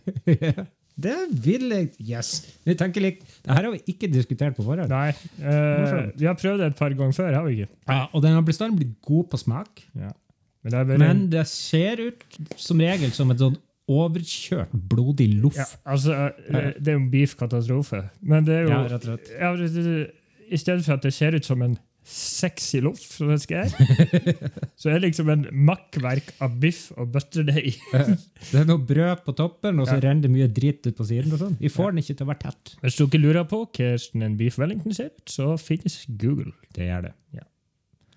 det 1.05 1.17
vil 1.43 1.65
jeg 1.75 1.89
Yes! 2.11 2.29
Vi 2.67 2.75
tenker 2.79 3.03
likt. 3.03 3.25
Det 3.43 3.51
her 3.51 3.67
har 3.67 3.73
vi 3.75 3.81
ikke 3.91 4.09
diskutert 4.11 4.55
på 4.57 4.63
forhånd. 4.65 4.91
Nei, 4.91 5.09
eh, 5.41 5.97
vi 6.15 6.29
har 6.29 6.37
prøvd 6.39 6.63
det 6.63 6.71
et 6.71 6.79
par 6.79 6.95
ganger 6.95 7.17
før, 7.17 7.33
har 7.39 7.47
vi 7.47 7.59
ikke? 7.59 7.73
Ja, 7.91 8.05
og 8.11 8.23
den 8.23 8.37
har 8.37 8.45
bestandig 8.47 8.81
blitt 8.83 8.95
god 9.07 9.27
på 9.33 9.41
smak. 9.41 9.83
Ja. 9.99 10.13
Men 10.61 10.75
det 10.75 10.85
bare 10.87 11.01
Men 11.01 11.21
det 11.33 11.43
ser 11.49 12.01
ut 12.05 12.23
som 12.61 12.79
regel 12.79 13.11
som 13.15 13.33
et 13.33 13.41
sånn 13.41 13.57
overkjørt, 13.91 14.71
blodig 14.71 15.27
loff. 15.41 15.57
ja, 15.57 15.65
altså, 15.89 16.13
eh, 16.47 16.71
Det 16.77 16.87
er 16.87 16.95
jo 16.95 17.01
en 17.01 17.11
beef-katastrofe. 17.11 18.03
Men 18.21 18.45
det 18.47 18.55
er 18.55 18.61
jo 18.61 18.69
Ja, 18.69 18.81
rett 18.87 19.07
og 19.09 19.19
slett. 19.19 20.11
Ja, 20.51 20.55
I 20.55 20.59
stedet 20.59 20.83
for 20.85 20.93
at 20.97 21.01
det 21.07 21.13
ser 21.15 21.35
ut 21.37 21.45
som 21.47 21.61
en 21.63 21.77
sexy 22.03 22.79
loff, 22.81 22.99
som 23.13 23.29
det 23.29 23.37
skal 23.43 23.67
være, 23.69 24.49
så 24.75 24.89
er 24.89 24.95
det 24.97 25.01
liksom 25.11 25.29
en 25.29 25.43
makkverk 25.53 26.31
av 26.41 26.55
biff 26.59 26.87
og 26.97 27.11
butterdeig. 27.13 27.75
Det 27.93 28.57
er 28.57 28.65
noe 28.65 28.81
brød 28.81 29.21
på 29.27 29.35
toppen, 29.37 29.79
og 29.79 29.87
så 29.87 29.99
Ja. 29.99 30.07
renner 30.09 30.21
det 30.25 30.31
mye 30.33 30.47
dritt 30.49 30.87
ut 30.87 30.97
på 30.97 31.05
siden. 31.05 31.31
og 31.33 31.39
sånn. 31.39 31.57
Vi 31.61 31.69
får 31.69 31.91
den 31.91 32.01
ikke 32.01 32.17
til 32.17 32.25
å 32.25 32.31
være 32.33 32.39
tett. 32.49 32.75
Hvis 32.81 32.97
du 32.97 33.05
ikke 33.05 33.21
lurer 33.21 33.45
på 33.45 33.61
hvordan 33.69 34.23
en 34.23 34.37
beef 34.37 34.57
wellington 34.57 34.93
ser 34.93 35.05
ut, 35.13 35.25
så 35.29 35.53
finnes 35.61 36.05
Google. 36.17 36.51
Det 36.73 36.89
gjør 36.89 37.01
det. 37.03 37.13
Ja. 37.33 37.45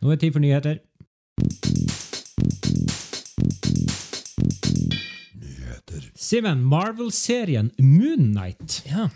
Nå 0.03 0.11
er 0.11 0.17
det 0.17 0.21
tid 0.21 0.33
for 0.33 0.41
nyheter. 0.41 0.81
Simen, 6.15 6.63
Marvel-serien 6.65 7.71
Moon 7.79 8.33
Moonnight. 8.33 8.83
Ja. 8.87 9.09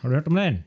Har 0.00 0.08
du 0.08 0.14
hørt 0.16 0.28
om 0.28 0.34
den? 0.38 0.64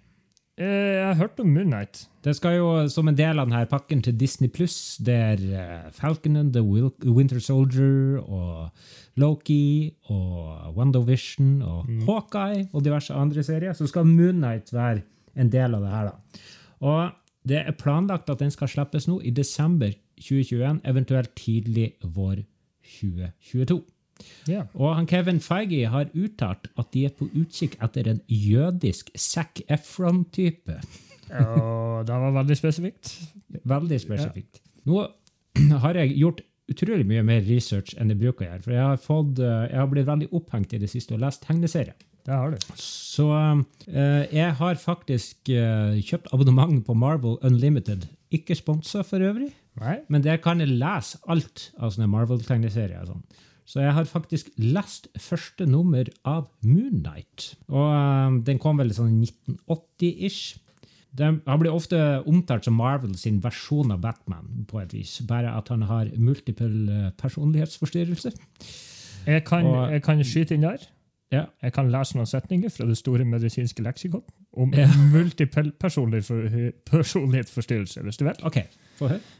Eh, 0.59 0.65
Jeg 0.99 1.05
har 1.07 1.13
hørt 1.15 1.39
om 1.39 1.47
Moonnight. 1.55 2.07
Det 2.23 2.33
skal 2.35 2.57
jo, 2.57 2.87
som 2.91 3.07
en 3.07 3.15
del 3.15 3.39
av 3.39 3.47
denne 3.47 3.65
pakken 3.71 4.01
til 4.03 4.17
Disney 4.19 4.49
Pluss, 4.51 4.97
der 4.99 5.39
eh, 5.39 5.91
Falcon 5.95 6.35
and 6.35 6.51
the 6.53 6.61
Winter 6.63 7.39
Soldier 7.39 8.19
og 8.19 8.69
Loki 9.15 9.93
og 10.11 10.75
WandaVision 10.75 11.61
og 11.63 11.87
Hawkeye 12.09 12.67
og 12.73 12.83
diverse 12.83 13.13
andre 13.15 13.43
serier, 13.43 13.73
så 13.73 13.87
skal 13.87 14.05
Moonnight 14.05 14.73
være 14.73 15.01
en 15.39 15.49
del 15.49 15.75
av 15.75 15.81
det 15.85 15.93
her. 15.93 16.11
da. 16.11 16.39
Og 16.81 17.11
det 17.47 17.61
er 17.63 17.71
planlagt 17.79 18.29
at 18.29 18.39
den 18.43 18.51
skal 18.51 18.67
slippes 18.67 19.07
nå 19.07 19.21
i 19.23 19.31
desember 19.31 19.95
2021, 20.19 20.81
eventuelt 20.85 21.31
tidlig 21.39 21.93
vår 22.03 22.43
2022. 22.99 23.79
Ja. 24.49 24.65
Og 24.77 24.95
han 24.97 25.07
Kevin 25.09 25.41
Feige 25.43 25.89
har 25.91 26.11
uttalt 26.13 26.69
at 26.79 26.91
de 26.95 27.05
er 27.07 27.15
på 27.15 27.29
utkikk 27.29 27.77
etter 27.83 28.09
en 28.11 28.21
jødisk 28.27 29.11
Zac 29.17 29.63
Efron-type. 29.67 30.79
Og 31.29 32.05
det 32.07 32.19
var 32.25 32.35
veldig 32.41 32.57
spesifikt. 32.57 33.13
Veldig 33.69 33.99
spesifikt. 34.01 34.61
Nå 34.89 35.05
har 35.83 35.99
jeg 35.99 36.17
gjort 36.17 36.43
utrolig 36.69 37.05
mye 37.09 37.23
mer 37.25 37.41
research 37.47 37.95
enn 37.97 38.13
jeg 38.13 38.21
bruker 38.21 38.45
å 38.45 38.51
gjøre. 38.51 38.63
For 38.65 38.75
jeg 38.75 38.85
har, 38.85 39.01
fått, 39.01 39.41
eh, 39.41 39.65
jeg 39.71 39.81
har 39.81 39.89
blitt 39.91 40.09
veldig 40.09 40.29
opphengt 40.37 40.75
i 40.75 40.81
det 40.81 40.89
siste 40.91 41.15
og 41.15 41.23
lest 41.23 41.43
tegneserier. 41.45 41.97
Det 42.29 42.35
har 42.35 42.53
du. 42.53 42.71
Så 42.77 43.25
uh, 43.31 43.61
jeg 44.29 44.53
har 44.59 44.77
faktisk 44.77 45.49
uh, 45.49 45.95
kjøpt 45.97 46.29
abonnement 46.35 46.81
på 46.85 46.93
Marvel 46.93 47.39
Unlimited. 47.47 48.05
Ikke 48.35 48.57
sponsa 48.57 49.01
for 49.07 49.23
øvrig, 49.25 49.49
Nei? 49.81 49.95
men 50.13 50.21
der 50.21 50.37
kan 50.43 50.61
jeg 50.61 50.75
lese 50.75 51.17
alt 51.31 51.71
av 51.79 51.95
sånne 51.95 52.09
Marvel-tegneserier. 52.11 53.01
og 53.01 53.15
sånn. 53.15 53.23
Så 53.69 53.83
jeg 53.83 53.93
har 53.93 54.07
faktisk 54.09 54.47
lest 54.57 55.07
første 55.21 55.67
nummer 55.69 56.07
av 56.25 56.47
Moonlight. 56.65 57.51
Og 57.69 57.85
eh, 57.93 58.39
den 58.47 58.57
kom 58.61 58.79
vel 58.81 58.89
sånn 58.97 59.19
1980-ish. 59.21 60.57
Den- 61.13 61.41
Han 61.45 61.59
blir 61.59 61.73
ofte 61.73 61.99
omtalt 62.25 62.65
som 62.65 62.73
Marvel 62.77 63.15
sin 63.17 63.39
versjon 63.41 63.91
av 63.91 64.01
Batman, 64.01 64.65
på 64.69 64.81
et 64.81 64.93
vis. 64.93 65.19
Bare 65.27 65.53
at 65.57 65.69
han 65.69 65.81
har 65.89 66.09
multiple 66.17 67.11
personlighetsforstyrrelser. 67.17 68.31
personlighetsforstyrrelse. 68.31 68.31
Jeg 69.27 69.45
kan, 69.45 69.65
Og- 69.65 69.91
jeg 69.91 70.03
kan 70.03 70.23
skyte 70.23 70.53
inn 70.55 70.61
der. 70.61 70.77
Ja. 71.31 71.45
Jeg 71.61 71.73
kan 71.73 71.91
lese 71.91 72.15
noen 72.15 72.25
setninger 72.25 72.69
fra 72.73 72.87
det 72.87 72.97
store 72.97 73.23
medisinske 73.25 73.83
leksikon 73.83 74.23
om 74.57 74.73
Ja. 74.73 74.87
multiple 75.13 75.71
personlig 75.79 76.23
for, 76.25 76.41
personlighetsforstyrrelse, 76.89 78.01
hvis 78.01 78.17
du 78.17 78.23
vil. 78.25 78.33
Okay. 78.43 78.63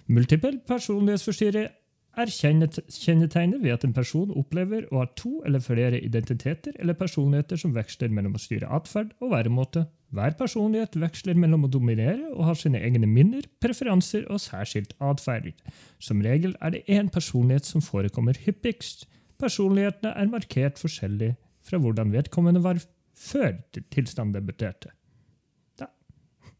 Multiple 0.08 0.60
personlighetsforstyrrelse 0.68 1.70
er 2.18 2.32
kjennetegnet 2.32 3.62
ved 3.62 3.72
at 3.76 3.84
en 3.86 3.94
person 3.94 4.32
opplever 4.36 4.88
å 4.92 5.04
ha 5.04 5.06
to 5.20 5.40
eller 5.46 5.62
flere 5.64 6.00
identiteter 6.02 6.74
eller 6.80 6.98
personligheter 6.98 7.60
som 7.62 7.76
veksler 7.76 8.12
mellom 8.14 8.36
å 8.36 8.42
styre 8.42 8.70
atferd 8.76 9.14
og 9.22 9.32
væremåte. 9.36 9.86
Hver 10.10 10.34
personlighet 10.40 10.98
veksler 10.98 11.38
mellom 11.38 11.68
å 11.68 11.72
dominere 11.72 12.32
og 12.34 12.48
ha 12.48 12.56
sine 12.58 12.82
egne 12.82 13.08
minner, 13.08 13.46
preferanser 13.62 14.26
og 14.34 14.42
særskilt 14.42 14.96
atferd. 15.00 15.54
Som 16.02 16.24
regel 16.26 16.56
er 16.60 16.74
det 16.74 16.86
én 16.90 17.12
personlighet 17.14 17.70
som 17.70 17.84
forekommer 17.86 18.38
hyppigst. 18.46 19.06
Personlighetene 19.40 20.16
er 20.18 20.32
markert 20.34 20.82
forskjellig 20.82 21.36
fra 21.64 21.78
hvordan 21.80 22.12
vedkommende 22.12 22.64
var 22.66 22.82
før 23.20 23.60
tilstanden 23.94 24.40
debuterte. 24.40 24.96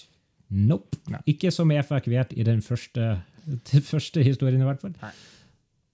Nope. 0.49 0.97
Nei. 1.13 1.21
Ikke 1.29 1.53
som 1.53 1.69
jeg 1.69 1.85
fikk 1.85 2.09
vet 2.09 2.33
i 2.33 2.45
den 2.47 2.65
første, 2.65 3.19
den 3.71 3.85
første 3.85 4.25
historien, 4.25 4.65
i 4.65 4.69
hvert 4.71 4.81
fall. 4.81 4.97
Nei. 5.03 5.13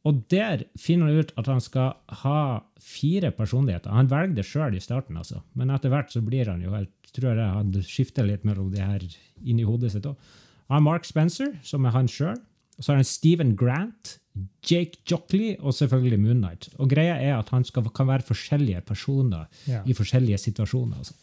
Og 0.05 0.23
der 0.29 0.65
finner 0.77 1.09
han 1.09 1.23
ut 1.25 1.31
at 1.39 1.47
han 1.49 1.61
skal 1.63 1.95
ha 2.21 2.39
fire 2.81 3.31
personligheter. 3.33 3.89
Han 3.89 4.09
velger 4.11 4.35
det 4.37 4.45
sjøl 4.45 4.75
i 4.77 4.83
starten, 4.83 5.17
altså. 5.17 5.41
men 5.57 5.73
etter 5.73 5.89
hvert 5.89 6.13
så 6.13 6.21
blir 6.21 6.51
han 6.51 6.61
jo 6.61 6.75
helt 6.75 6.91
tror 7.15 7.37
jeg 7.39 7.53
han 7.55 7.71
skifter 7.85 8.27
litt 8.27 8.43
mellom 8.47 8.71
de 8.73 8.81
her 8.83 9.03
inni 9.45 9.63
hodet 9.67 9.93
sitt 9.93 10.07
òg. 10.09 10.17
Han 10.67 10.79
har 10.79 10.83
Mark 10.83 11.07
Spencer, 11.07 11.53
som 11.63 11.85
er 11.87 11.93
han 11.95 12.09
sjøl. 12.11 12.37
Så 12.75 12.91
har 12.91 12.99
han 12.99 13.07
Stephen 13.07 13.53
Grant, 13.55 14.17
Jake 14.67 14.99
Jockley 15.07 15.53
og 15.61 15.75
selvfølgelig 15.77 16.19
Moon 16.19 16.41
Knight. 16.41 16.67
Og 16.75 16.89
greia 16.91 17.15
er 17.23 17.37
at 17.37 17.53
han 17.55 17.63
skal, 17.63 17.85
kan 17.95 18.09
være 18.09 18.25
forskjellige 18.27 18.81
personer 18.83 19.45
Ja. 19.69 19.79
i 19.87 19.95
forskjellige 19.95 20.41
situasjoner. 20.43 20.97
Altså. 20.97 21.13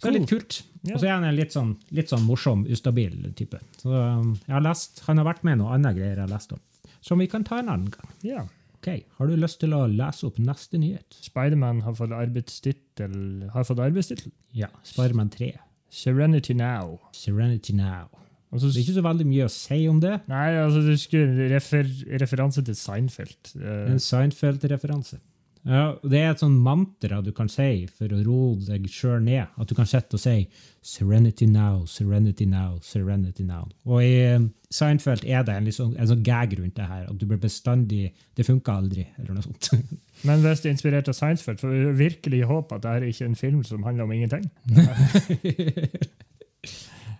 Så 0.00 0.08
det 0.08 0.10
er 0.10 0.18
litt 0.18 0.32
kult. 0.32 0.62
Og 0.88 0.96
så 0.96 1.06
er 1.06 1.12
han 1.12 1.28
en 1.28 1.36
litt 1.36 1.52
sånn, 1.54 1.74
litt 1.94 2.10
sånn 2.10 2.24
morsom, 2.26 2.64
ustabil 2.72 3.20
type. 3.36 3.60
Så 3.78 3.92
um, 3.92 4.32
jeg 4.46 4.54
har 4.56 4.64
lest, 4.64 5.02
Han 5.06 5.20
har 5.20 5.28
vært 5.28 5.44
med 5.44 5.58
i 5.58 5.60
noen 5.60 5.76
andre 5.76 5.92
greier 5.94 6.16
jeg 6.16 6.24
har 6.24 6.32
lest 6.32 6.56
om, 6.56 6.62
som 7.00 7.18
vi 7.18 7.26
kan 7.30 7.44
ta 7.44 7.58
en 7.58 7.68
annen 7.68 7.90
gang. 7.94 8.10
Ja. 8.26 8.46
Ok, 8.80 9.04
Har 9.18 9.26
du 9.28 9.34
lyst 9.36 9.58
til 9.60 9.74
å 9.76 9.82
lese 9.92 10.24
opp 10.26 10.38
neste 10.40 10.78
nyhet? 10.80 11.16
Spiderman 11.20 11.82
har 11.84 11.92
fått 11.98 12.14
arbeidstittel 12.16 13.50
Har 13.52 13.64
fått 13.68 13.78
arbeidstittel. 13.84 14.32
Ja. 14.56 14.68
Spiderman 14.82 15.28
3. 15.30 15.52
Serenity 15.90 16.54
Now. 16.54 16.98
Serenity 17.12 17.72
Now. 17.74 18.08
Altså, 18.52 18.66
Det 18.66 18.76
er 18.80 18.86
ikke 18.86 18.96
så 18.98 19.02
veldig 19.04 19.26
mye 19.26 19.44
å 19.44 19.50
si 19.52 19.88
om 19.88 20.00
det. 20.00 20.20
nei, 20.28 20.48
altså 20.58 20.80
du 20.82 20.96
skulle 20.98 21.50
refer, 21.52 21.84
referanse 22.18 22.64
til 22.64 22.74
Seinfeld. 22.74 23.52
Uh, 23.54 23.90
En 23.92 23.98
Seinfeld-referanse. 24.02 25.20
Ja, 25.68 25.98
det 26.00 26.16
er 26.16 26.30
et 26.32 26.40
sånn 26.40 26.56
mantra 26.64 27.18
du 27.20 27.34
kan 27.36 27.50
si 27.52 27.84
for 27.92 28.12
å 28.16 28.20
roe 28.24 28.54
deg 28.64 28.86
sjøl 28.88 29.20
ned. 29.26 29.50
At 29.60 29.68
du 29.68 29.74
kan 29.76 29.88
sitte 29.88 30.16
og 30.16 30.22
si 30.22 30.48
'Serenity 30.80 31.46
now, 31.46 31.84
serenity 31.84 32.46
now, 32.46 32.78
serenity 32.80 33.44
now'. 33.44 33.68
Og 33.84 34.00
i 34.00 34.14
eh, 34.24 34.40
Seinfeld 34.70 35.26
er 35.26 35.42
det 35.44 35.56
en, 35.58 35.66
liksom, 35.68 35.92
en 35.98 36.08
sånn 36.08 36.22
gag 36.24 36.54
rundt 36.56 36.76
det 36.76 36.86
her. 36.88 37.04
At 37.10 37.18
du 37.18 37.26
blir 37.26 37.38
bestandig 37.38 38.12
'Det 38.34 38.46
funka 38.46 38.72
aldri', 38.72 39.06
eller 39.18 39.34
noe 39.34 39.42
sånt. 39.42 39.70
men 40.24 40.40
hvis 40.40 40.62
det 40.62 40.70
er 40.70 40.76
inspirert 40.78 41.08
av 41.08 41.14
Seinfeld, 41.14 41.60
får 41.60 41.68
vi 41.68 41.92
virkelig 42.06 42.46
håpe 42.48 42.74
at 42.74 42.82
dette 42.82 43.12
ikke 43.12 43.24
er 43.24 43.28
en 43.28 43.36
film 43.36 43.64
som 43.64 43.82
handler 43.82 44.04
om 44.04 44.12
ingenting. 44.12 44.50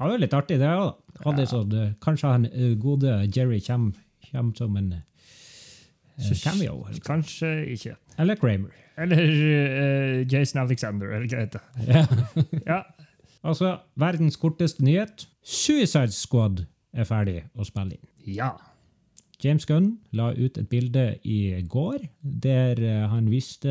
Ja, 0.01 0.07
det 0.09 0.15
er 0.15 0.21
litt 0.23 0.33
artig, 0.33 0.57
det 0.57 0.69
òg. 0.81 0.95
Kanskje 2.01 2.29
han 2.33 2.47
eh, 2.49 2.73
gode 2.81 3.19
Jerry 3.37 3.61
kommer, 3.61 3.93
kommer 4.31 4.57
som 4.57 4.77
en 4.81 4.93
eh, 4.97 5.03
cameo. 6.45 6.87
eller- 6.89 7.00
Kanskje 7.07 7.50
ikke. 7.75 7.97
Eller 8.19 8.37
Kramer. 8.37 8.71
Eller 9.00 9.31
uh, 9.31 10.33
Jason 10.33 10.61
Alexander, 10.62 11.07
eller 11.17 11.27
hva 11.29 11.45
heter 11.45 11.61
det. 11.77 11.87
Ja. 11.89 12.07
Ja. 12.75 12.81
Altså, 13.45 13.79
verdens 13.97 14.37
korteste 14.37 14.85
nyhet. 14.85 15.27
Suicide 15.43 16.12
Squad 16.12 16.67
er 16.93 17.05
ferdig 17.09 17.39
å 17.57 17.65
spille 17.65 17.97
inn. 17.97 18.09
ja. 18.37 18.50
James 19.41 19.65
Gunn 19.65 19.95
la 20.12 20.35
ut 20.37 20.59
et 20.61 20.67
bilde 20.69 21.15
i 21.25 21.62
går 21.65 22.03
der 22.21 22.77
eh, 22.85 23.07
han 23.09 23.31
viste 23.33 23.71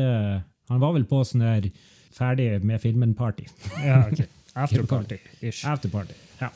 Han 0.66 0.80
var 0.82 0.96
vel 0.96 1.04
på 1.06 1.20
sånn 1.22 1.44
her 1.46 1.68
ferdig 2.10 2.48
med 2.66 2.80
filmen-party. 2.82 3.46
ja 3.86 4.00
ok. 4.08 4.24
Afterparty-ish. 4.64 5.60
Afterparty. 5.70 6.16
Ja. 6.40 6.48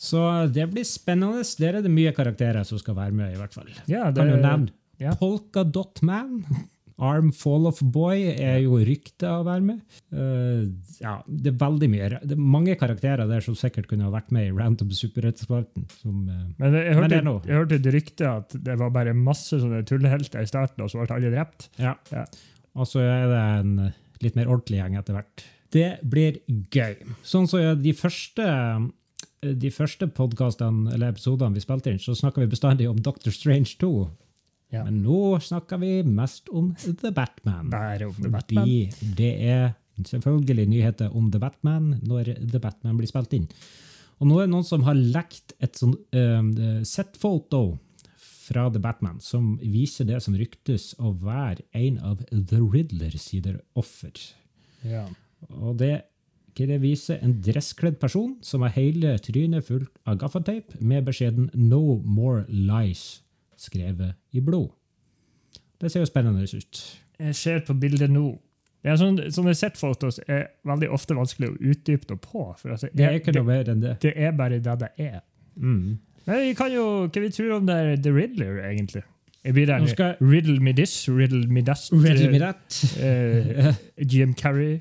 Så 0.00 0.22
det 0.48 0.64
blir 0.72 0.84
spennende. 0.88 1.42
Der 1.60 1.76
er 1.76 1.84
det 1.84 1.92
mye 1.92 2.14
karakterer 2.16 2.64
som 2.64 2.80
skal 2.80 2.96
være 2.96 3.12
med, 3.12 3.34
i 3.34 3.36
hvert 3.36 3.52
fall. 3.52 3.68
Ja, 3.86 4.06
det, 4.10 4.16
Kan 4.24 4.32
du 4.32 4.36
nevne 4.40 4.72
ja. 5.02 5.14
Polka 5.18 5.64
Dot 5.64 6.02
Man? 6.02 6.42
Arm 6.98 7.30
Fall 7.30 7.68
of 7.70 7.78
Boy 7.94 8.24
er 8.32 8.56
jo 8.64 8.80
ryktet 8.82 9.28
å 9.30 9.44
være 9.46 9.62
med. 9.62 9.98
Uh, 10.10 10.66
ja, 10.98 11.20
det 11.30 11.52
er 11.52 11.60
veldig 11.60 11.88
mye. 11.92 12.08
Det 12.26 12.34
er 12.34 12.42
mange 12.56 12.74
karakterer 12.80 13.30
der 13.30 13.44
som 13.44 13.54
sikkert 13.58 13.86
kunne 13.90 14.08
ha 14.08 14.10
vært 14.10 14.32
med 14.34 14.48
i 14.48 14.54
Random 14.54 14.90
Superheltspalten. 14.90 15.86
som, 16.00 16.26
eh, 16.26 16.42
Men 16.58 16.74
jeg, 16.74 16.90
Men 16.90 16.98
hørte, 16.98 17.08
det 17.08 17.20
er 17.20 17.52
jeg 17.52 17.60
hørte 17.60 17.78
et 17.78 17.88
rykte 17.94 18.26
at 18.26 18.58
det 18.66 18.78
var 18.78 18.90
bare 18.90 19.14
masse 19.14 19.54
sånne 19.62 19.84
tullehelter 19.86 20.42
i 20.42 20.50
starten, 20.50 20.82
og 20.82 20.90
så 20.90 20.98
ble 20.98 21.14
alle 21.14 21.30
drept. 21.30 21.70
Ja. 21.78 21.94
Ja. 22.10 22.26
Og 22.74 22.90
så 22.90 23.06
er 23.06 23.30
det 23.30 23.44
en 23.60 23.78
eh, 23.86 23.96
litt 24.26 24.34
mer 24.34 24.50
ordentlig 24.50 24.82
gjeng 24.82 24.98
etter 24.98 25.14
hvert. 25.14 25.48
Det 25.70 25.88
blir 26.02 26.40
gøy. 26.48 26.96
Sånn 27.22 27.46
som 27.46 27.60
så 27.62 27.74
de 27.78 27.94
første 27.94 28.46
de 29.38 29.70
første 29.70 30.08
podcastene, 30.10 30.90
eller 30.92 31.12
episodene 31.12 31.54
vi 31.54 31.62
spilte 31.62 31.92
inn, 31.92 32.00
så 32.02 32.10
snakka 32.18 32.42
vi 32.42 32.50
bestandig 32.50 32.88
om 32.90 32.98
Doctor 32.98 33.30
Strange 33.30 33.76
2. 33.78 34.08
Ja. 34.74 34.84
Men 34.84 35.00
nå 35.04 35.38
snakker 35.40 35.80
vi 35.80 36.02
mest 36.04 36.50
om 36.52 36.74
The 36.84 37.12
Batman. 37.14 37.70
Bare 37.72 38.10
om 38.10 38.16
The 38.16 38.30
Batman. 38.30 38.64
Fordi 38.64 39.12
det 39.16 39.32
er 39.48 39.70
selvfølgelig 40.06 40.68
nyheter 40.68 41.14
om 41.16 41.30
The 41.32 41.40
Batman 41.42 41.94
når 42.06 42.34
The 42.38 42.60
Batman 42.62 42.98
blir 43.00 43.10
spilt 43.10 43.32
inn. 43.38 43.48
Og 44.18 44.28
nå 44.28 44.38
er 44.38 44.48
det 44.48 44.52
noen 44.52 44.66
som 44.66 44.84
har 44.86 44.98
lekt 44.98 45.54
et 45.62 45.78
sånt 45.78 45.98
uh, 46.14 46.82
set-foto 46.86 47.78
fra 48.48 48.66
The 48.72 48.80
Batman 48.82 49.20
som 49.22 49.56
viser 49.60 50.08
det 50.08 50.20
som 50.24 50.36
ryktes 50.38 50.92
å 50.98 51.12
være 51.20 51.64
en 51.76 51.98
av 52.04 52.22
The 52.32 52.60
Riddler 52.60 53.16
sine 53.20 53.58
offer. 53.78 54.14
Ja. 54.86 55.04
Og 55.52 55.78
det, 55.82 55.92
det 56.58 56.80
viser 56.82 57.20
en 57.22 57.36
dresskledd 57.44 57.98
person 58.00 58.36
som 58.44 58.64
har 58.64 58.74
hele 58.78 59.16
trynet 59.22 59.68
fullt 59.68 59.92
av 60.08 60.20
gaffateip 60.22 60.76
med 60.80 61.06
beskjeden 61.08 61.50
'No 61.54 62.00
more 62.04 62.44
lies' 62.48 63.20
skrevet 63.58 64.14
i 64.32 64.40
blod. 64.44 64.70
Det 65.78 65.90
ser 65.92 66.00
jo 66.02 66.06
spennende 66.10 66.42
ut. 66.46 66.80
Jeg 67.18 67.34
ser 67.38 67.60
på 67.66 67.74
bildet 67.78 68.10
nå. 68.10 68.38
Det 68.82 68.92
er 68.92 68.96
sånn, 69.00 69.18
sånne 69.34 69.54
set-fotos 69.58 70.20
er 70.30 70.44
veldig 70.66 70.88
ofte 70.94 71.14
vanskelig 71.18 71.48
å 71.50 71.56
utdype 71.72 72.08
noe 72.12 72.20
på. 72.22 72.44
For 72.60 72.70
altså, 72.76 72.88
Det 72.94 73.04
er 73.04 73.16
ikke 73.18 73.34
noe 73.34 73.44
mer 73.48 73.68
enn 73.72 73.80
det. 73.82 73.96
det 74.04 74.12
er 74.16 74.32
bare 74.38 74.60
det 74.62 74.76
det 74.84 74.90
er. 75.02 75.20
Mm. 75.58 75.98
Men 76.26 76.42
vi 76.44 76.54
kan 76.54 76.70
jo, 76.72 76.84
Hva 77.08 77.20
vi 77.24 77.30
tror 77.34 77.56
om 77.56 77.66
det 77.66 77.74
er 77.76 77.96
The 78.04 78.12
Riddler, 78.14 78.60
egentlig? 78.70 79.02
Jeg 79.44 79.54
blir 79.54 79.66
der, 79.66 79.86
skal- 79.86 80.16
Riddle 80.20 80.60
me 80.60 80.72
this, 80.72 81.08
riddle 81.08 81.46
me 81.48 81.62
that. 81.62 81.88
Riddle 81.92 82.30
me 82.30 82.38
that? 82.38 82.78
Uh, 83.00 83.74
Jim 84.04 84.34
Carrey. 84.34 84.80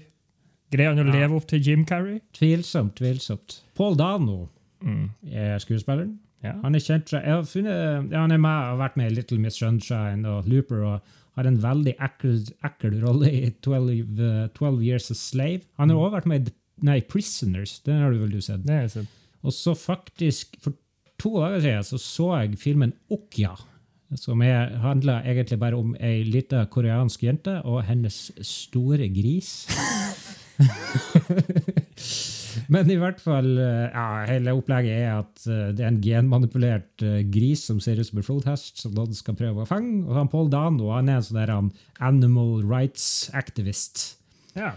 Greier 0.73 0.93
han 0.93 0.99
å 0.99 1.13
Ja. 1.13 1.19
leve 1.21 1.35
opp 1.37 1.47
til 1.47 1.59
Jim 1.61 1.85
Carrey? 1.85 2.19
Tvilsomt, 2.33 2.95
tvilsomt. 2.95 3.61
Paul 3.75 3.95
Dano 3.95 4.49
Mm. 4.83 5.09
er 5.31 5.57
skuespilleren. 5.59 6.17
Ja. 6.45 6.53
Han 6.61 6.77
er 6.77 6.83
kjent 6.83 7.09
fra, 7.09 7.21
jeg 7.25 7.47
funnet, 7.49 8.11
ja, 8.11 8.21
han 8.21 8.33
er 8.33 8.41
med, 8.41 8.65
har 8.69 8.81
vært 8.81 8.97
med 8.99 9.11
i 9.11 9.15
Little 9.17 9.39
Miss 9.41 9.57
Sunshine 9.57 10.27
og 10.29 10.49
Looper 10.49 10.83
og 10.85 11.15
har 11.37 11.49
en 11.49 11.59
veldig 11.61 11.93
ekkel, 12.01 12.39
ekkel 12.65 12.97
rolle 13.03 13.29
i 13.29 13.49
12, 13.65 13.89
eh, 14.25 14.43
12 14.57 14.83
Years 14.85 15.11
a 15.13 15.17
Slave. 15.17 15.65
Han 15.81 15.93
har 15.93 16.01
også 16.01 16.17
vært 16.17 16.29
med 16.29 16.49
i 16.49 16.53
nei, 16.87 16.99
Prisoners, 17.09 17.79
den 17.85 18.03
har 18.03 18.13
du 18.13 18.21
vel 18.21 18.35
du 18.37 18.41
sett. 18.41 18.65
Det 18.65 18.73
har 18.73 18.85
jeg 18.85 18.93
sett. 18.99 19.15
Og 19.45 19.53
så 19.53 19.73
faktisk, 19.77 20.57
for 20.61 20.77
to 21.21 21.33
dager 21.41 21.61
siden, 21.65 21.89
så 21.89 22.01
så 22.01 22.29
jeg 22.41 22.61
filmen 22.61 22.93
Okja, 23.13 23.55
som 24.17 24.41
er, 24.45 24.77
handler 24.81 25.25
egentlig 25.25 25.59
bare 25.61 25.77
om 25.77 25.95
ei 25.99 26.21
lita 26.25 26.63
koreansk 26.71 27.25
jente 27.25 27.57
og 27.65 27.81
hennes 27.89 28.27
store 28.45 29.09
gris. 29.13 29.65
Men 32.73 32.89
i 32.91 32.97
hvert 32.99 33.21
fall, 33.23 33.53
eh, 33.61 33.85
ja, 33.93 34.25
hele 34.27 34.55
opplegget 34.57 34.97
er 34.97 35.11
at 35.21 35.45
eh, 35.47 35.69
det 35.75 35.85
er 35.85 35.91
en 35.91 36.01
genmanipulert 36.03 37.05
eh, 37.05 37.21
gris 37.31 37.63
som 37.69 37.79
ser 37.83 38.01
ut 38.01 38.09
som 38.09 38.19
en 38.19 38.27
flodhest, 38.27 38.81
som 38.81 38.95
noen 38.95 39.15
skal 39.15 39.37
prøve 39.39 39.63
å 39.63 39.69
fange. 39.69 40.01
Og 40.07 40.17
han 40.19 40.31
Paul 40.31 40.51
Dano 40.51 40.91
han 40.95 41.11
er 41.11 41.21
en 41.21 41.27
sånn 41.27 41.39
der 41.39 41.53
han 41.53 41.71
animal 42.03 42.59
rights 42.67 43.29
activist. 43.37 44.17
Ja. 44.57 44.73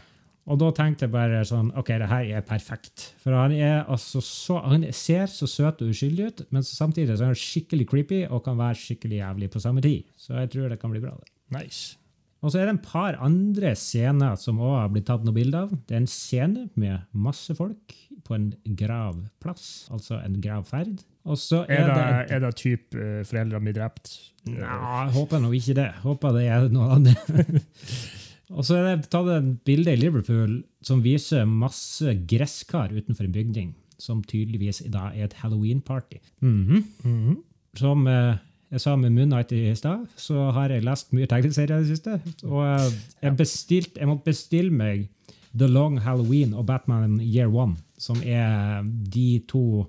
Og 0.51 0.59
da 0.63 0.71
tenkte 0.75 1.07
jeg 1.07 1.15
bare 1.15 1.43
sånn 1.47 1.71
OK, 1.79 1.93
det 2.01 2.09
her 2.11 2.31
er 2.39 2.47
perfekt. 2.47 3.11
For 3.23 3.37
han 3.37 3.53
er 3.55 3.85
altså 3.85 4.23
så 4.25 4.59
Han 4.65 4.87
ser 4.97 5.29
så 5.31 5.47
søt 5.51 5.83
og 5.85 5.93
uskyldig 5.93 6.27
ut, 6.27 6.45
men 6.51 6.67
samtidig 6.67 7.19
så 7.19 7.27
er 7.27 7.35
han 7.35 7.39
skikkelig 7.39 7.87
creepy 7.91 8.25
og 8.27 8.45
kan 8.47 8.59
være 8.59 8.79
skikkelig 8.81 9.21
jævlig 9.21 9.51
på 9.53 9.63
samme 9.63 9.85
tid. 9.85 10.09
Så 10.19 10.39
jeg 10.39 10.51
tror 10.55 10.71
det 10.73 10.81
kan 10.81 10.95
bli 10.95 11.03
bra. 11.03 11.15
det. 11.19 11.31
Nice. 11.55 12.00
Og 12.41 12.53
så 12.53 12.61
er 12.61 12.69
det 12.71 12.73
en 12.79 12.85
par 12.85 13.19
andre 13.21 13.75
scener 13.77 14.37
som 14.41 14.61
også 14.63 14.79
har 14.81 14.93
blitt 14.95 15.07
tatt 15.11 15.25
noe 15.27 15.37
bilde 15.37 15.59
av. 15.61 15.75
Det 15.87 15.97
er 15.97 16.01
en 16.01 16.09
scene 16.09 16.69
med 16.81 17.03
masse 17.13 17.53
folk 17.59 17.93
på 18.25 18.37
en 18.37 18.47
gravplass, 18.79 19.67
altså 19.93 20.21
en 20.25 20.39
gravferd. 20.41 21.03
Og 21.29 21.37
så 21.37 21.65
Er 21.69 21.83
er, 21.85 21.91
det, 21.91 22.07
det 22.31 22.37
er 22.37 22.41
det 22.47 22.53
typ 22.57 22.97
uh, 22.97 23.21
foreldrene 23.29 23.67
blir 23.67 23.77
drept? 23.77 24.15
jeg 24.49 25.13
håper 25.15 25.43
nå 25.43 25.51
ikke 25.53 25.77
det. 25.77 25.91
Håper 26.01 26.33
det 26.39 26.47
er 26.49 26.69
noe 26.73 26.97
annet. 26.97 27.61
og 28.57 28.65
så 28.65 28.79
er 28.79 28.89
det 29.03 29.11
tatt 29.13 29.29
en 29.35 29.53
bilde 29.69 29.93
i 29.93 30.01
Liverpool 30.01 30.63
som 30.87 31.05
viser 31.05 31.45
masse 31.45 32.15
gresskar 32.31 32.95
utenfor 32.97 33.29
en 33.29 33.37
bygning, 33.37 33.75
som 34.01 34.25
tydeligvis 34.25 34.81
da 34.89 35.11
er 35.13 35.29
et 35.29 35.37
halloween-party. 35.43 36.23
Mhm. 36.41 36.85
Mhm. 37.05 37.37
Som 37.79 38.09
eh, 38.11 38.41
jeg 38.71 38.83
sa 38.85 38.95
med 38.97 39.11
Moonnight 39.15 39.53
i 39.53 39.75
stad, 39.75 40.05
så 40.15 40.51
har 40.55 40.71
jeg 40.71 40.85
lest 40.87 41.11
mye 41.17 41.27
tegneserier 41.31 41.81
i 41.81 41.87
det 41.87 41.97
siste. 41.97 42.19
Og 42.47 42.63
eh, 42.63 42.99
jeg, 43.25 43.37
bestilt, 43.39 43.97
jeg 43.99 44.11
måtte 44.11 44.31
bestille 44.31 44.71
meg 44.71 45.09
The 45.51 45.67
Long 45.67 45.99
Halloween 46.05 46.55
og 46.55 46.69
Batman 46.69 47.19
Year 47.19 47.51
One, 47.51 47.81
som 47.99 48.21
er 48.23 48.85
de 48.87 49.41
to 49.51 49.89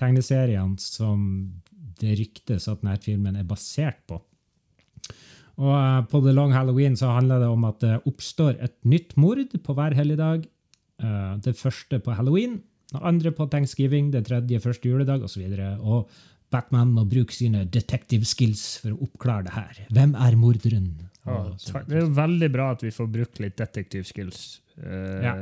tegneseriene 0.00 0.80
som 0.80 1.26
det 2.00 2.16
ryktes 2.18 2.66
at 2.70 2.80
denne 2.80 2.96
filmen 3.04 3.36
er 3.36 3.46
basert 3.46 4.00
på. 4.08 4.22
Og 5.60 5.72
eh, 5.76 6.00
På 6.10 6.24
The 6.24 6.32
Long 6.34 6.56
Halloween 6.56 6.96
så 6.96 7.12
handler 7.14 7.44
det 7.44 7.52
om 7.52 7.68
at 7.68 7.80
det 7.84 8.00
oppstår 8.08 8.56
et 8.64 8.78
nytt 8.88 9.18
mord 9.20 9.52
på 9.52 9.76
hver 9.76 9.96
helligdag. 9.96 10.48
Uh, 11.02 11.34
det 11.42 11.56
første 11.58 11.98
på 11.98 12.14
halloween, 12.14 12.60
det 12.92 13.00
andre 13.02 13.32
på 13.34 13.48
thanksgiving, 13.50 14.12
det 14.12 14.28
tredje 14.28 14.60
første 14.62 14.88
juledag 14.88 15.24
osv. 15.26 15.42
Og, 15.42 15.56
så 15.58 15.72
og 15.82 16.10
Batman 16.52 16.92
må 16.94 17.04
bruke 17.08 17.32
sine 17.34 17.64
detective 17.66 18.24
skills 18.28 18.78
for 18.82 18.94
å 18.94 19.06
oppklare 19.08 19.44
det 19.48 19.54
her. 19.56 19.80
Hvem 19.94 20.12
er 20.14 20.36
morderen? 20.38 20.90
Ja, 21.24 21.38
det 21.88 21.96
er 21.96 22.02
jo 22.04 22.10
veldig 22.14 22.50
bra 22.52 22.70
at 22.74 22.82
vi 22.84 22.90
får 22.92 23.08
brukt 23.10 23.40
litt 23.40 23.56
detective 23.56 24.04
skills. 24.04 24.60
Uh, 24.78 25.22
Ja. 25.24 25.34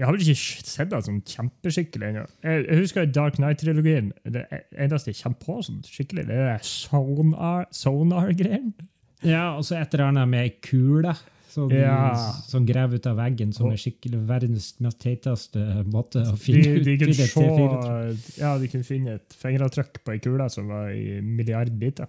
Jeg 0.00 0.06
har 0.08 0.14
vel 0.16 0.22
ikke 0.24 0.64
sett 0.64 0.88
det 0.88 0.98
som 1.04 1.18
kjempeskikkelig 1.28 2.06
ennå. 2.08 2.22
Jeg, 2.40 2.62
jeg 2.70 2.78
husker 2.78 3.04
Dark 3.12 3.34
Knight-trilogien. 3.36 4.06
Det 4.24 4.46
eneste 4.80 5.12
jeg 5.12 5.18
kommer 5.20 5.42
på 5.44 5.56
sånn 5.66 5.82
skikkelig, 5.84 6.24
det 6.30 6.38
er 6.54 6.62
sonar- 6.64 7.66
sonar-greien. 7.70 8.70
Ja, 9.20 9.58
og 9.58 9.66
så 9.68 9.76
et 9.76 9.92
eller 9.92 10.06
annet 10.08 10.30
med 10.32 10.56
kule 10.64 11.12
som, 11.50 11.70
Ja. 11.74 12.32
som 12.46 12.64
graver 12.66 12.96
ut 13.00 13.06
av 13.10 13.16
veggen, 13.18 13.52
som 13.52 13.70
er 13.72 13.76
skikkelig 13.76 14.20
verdens 14.28 14.74
mest 14.80 14.98
teiteste 15.02 15.84
måte 15.90 16.22
å 16.22 16.30
de, 16.32 16.36
finne 16.38 16.76
ut 16.78 16.84
de, 16.84 16.96
kunne 16.98 17.14
til 17.14 17.24
et 17.24 17.34
T4. 17.34 18.14
se, 18.16 18.40
ja, 18.40 18.52
de 18.58 18.68
kunne 18.68 18.84
finne 18.86 19.14
et 19.18 19.36
fingeravtrykk 19.42 20.00
på 20.04 20.12
ei 20.14 20.18
kule 20.22 20.48
som 20.50 20.68
var 20.68 20.90
i 20.94 21.20
milliardbiter. 21.20 22.06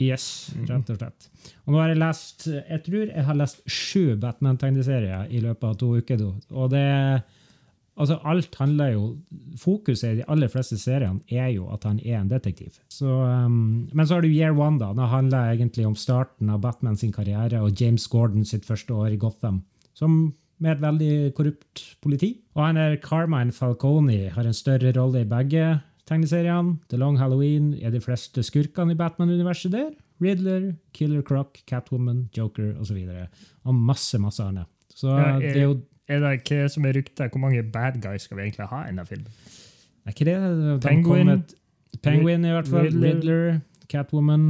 Yes, 0.00 0.50
Mm. 0.56 0.64
rett 0.66 0.90
og 0.90 0.96
slett. 0.96 1.28
Og 1.66 1.74
nå 1.74 1.78
har 1.82 1.88
jeg 1.88 1.98
lest 1.98 2.46
Jeg 2.46 2.82
tror 2.86 3.06
jeg 3.14 3.24
har 3.24 3.34
lest 3.36 3.60
sju 3.68 4.16
Batman-tegneserier 4.16 5.28
i 5.30 5.40
løpet 5.40 5.64
av 5.64 5.76
to 5.76 5.90
uker. 6.00 6.22
Og 6.52 6.70
det 6.70 7.22
Altså, 8.00 8.16
alt 8.24 8.54
handler 8.56 8.94
jo 8.94 9.02
Fokuset 9.60 10.14
i 10.14 10.18
de 10.20 10.26
aller 10.32 10.48
fleste 10.48 10.78
seriene 10.80 11.20
er 11.28 11.50
jo 11.52 11.66
at 11.74 11.84
han 11.84 11.98
er 12.00 12.20
en 12.20 12.30
detektiv. 12.30 12.78
Så, 12.88 13.06
um, 13.06 13.88
men 13.92 14.06
så 14.06 14.16
har 14.16 14.24
du 14.24 14.30
Year 14.30 14.56
One, 14.56 14.78
da. 14.80 14.92
Det 14.96 15.08
handler 15.10 15.52
egentlig 15.52 15.86
om 15.86 15.96
starten 15.98 16.50
av 16.50 16.62
Batman 16.64 16.96
sin 16.96 17.12
karriere 17.12 17.60
og 17.60 17.76
James 17.80 18.06
Gordon 18.08 18.46
sitt 18.48 18.64
første 18.64 18.94
år 18.94 19.12
i 19.12 19.20
Gotham. 19.20 19.62
Som 19.94 20.32
med 20.60 20.76
et 20.76 20.82
veldig 20.82 21.12
korrupt 21.36 21.84
politi. 22.04 22.34
Og 22.56 22.64
han 22.66 22.80
er 22.80 22.98
Carmine 23.02 23.52
Falcone 23.52 24.28
har 24.34 24.46
en 24.46 24.56
større 24.56 24.92
rolle 24.96 25.24
i 25.24 25.28
begge 25.28 25.80
tegneseriene. 26.08 26.78
The 26.90 26.98
Long 27.00 27.18
Halloween 27.20 27.72
er 27.80 27.92
de 27.94 28.02
fleste 28.04 28.44
skurkene 28.46 28.94
i 28.94 28.98
Batman-universet 28.98 29.72
der. 29.72 29.92
Riddler, 30.20 30.74
Killer 30.92 31.22
Croc, 31.24 31.62
Catwoman, 31.66 32.28
Joker 32.36 32.74
osv. 32.80 32.98
Og, 33.06 33.08
så 33.08 33.70
og 33.70 33.74
masse, 33.74 34.20
masse 34.20 34.44
annet. 34.44 34.68
Så 34.92 35.14
det 35.40 35.54
er 35.56 35.64
jo 35.64 35.78
Er 36.10 36.22
det 36.24 36.32
ikke 36.40 36.64
som 36.72 36.84
er 36.88 36.96
ryktet? 36.98 37.30
Hvor 37.30 37.42
mange 37.44 37.62
bad 37.72 38.00
guys 38.02 38.26
skal 38.26 38.36
vi 38.40 38.48
egentlig 38.48 38.66
ha 38.70 38.80
i 38.84 38.90
denne 38.90 39.04
filmen? 39.06 39.30
Er 40.06 40.14
ikke 40.14 40.26
det? 40.26 40.36
De 40.40 40.78
Penguin. 40.88 41.30
kom 41.30 42.00
Penguin, 42.02 42.44
i 42.48 42.52
hvert 42.54 42.68
fall. 42.70 42.88
Riddler. 42.88 43.14
Riddler, 43.14 43.60
Catwoman. 43.90 44.48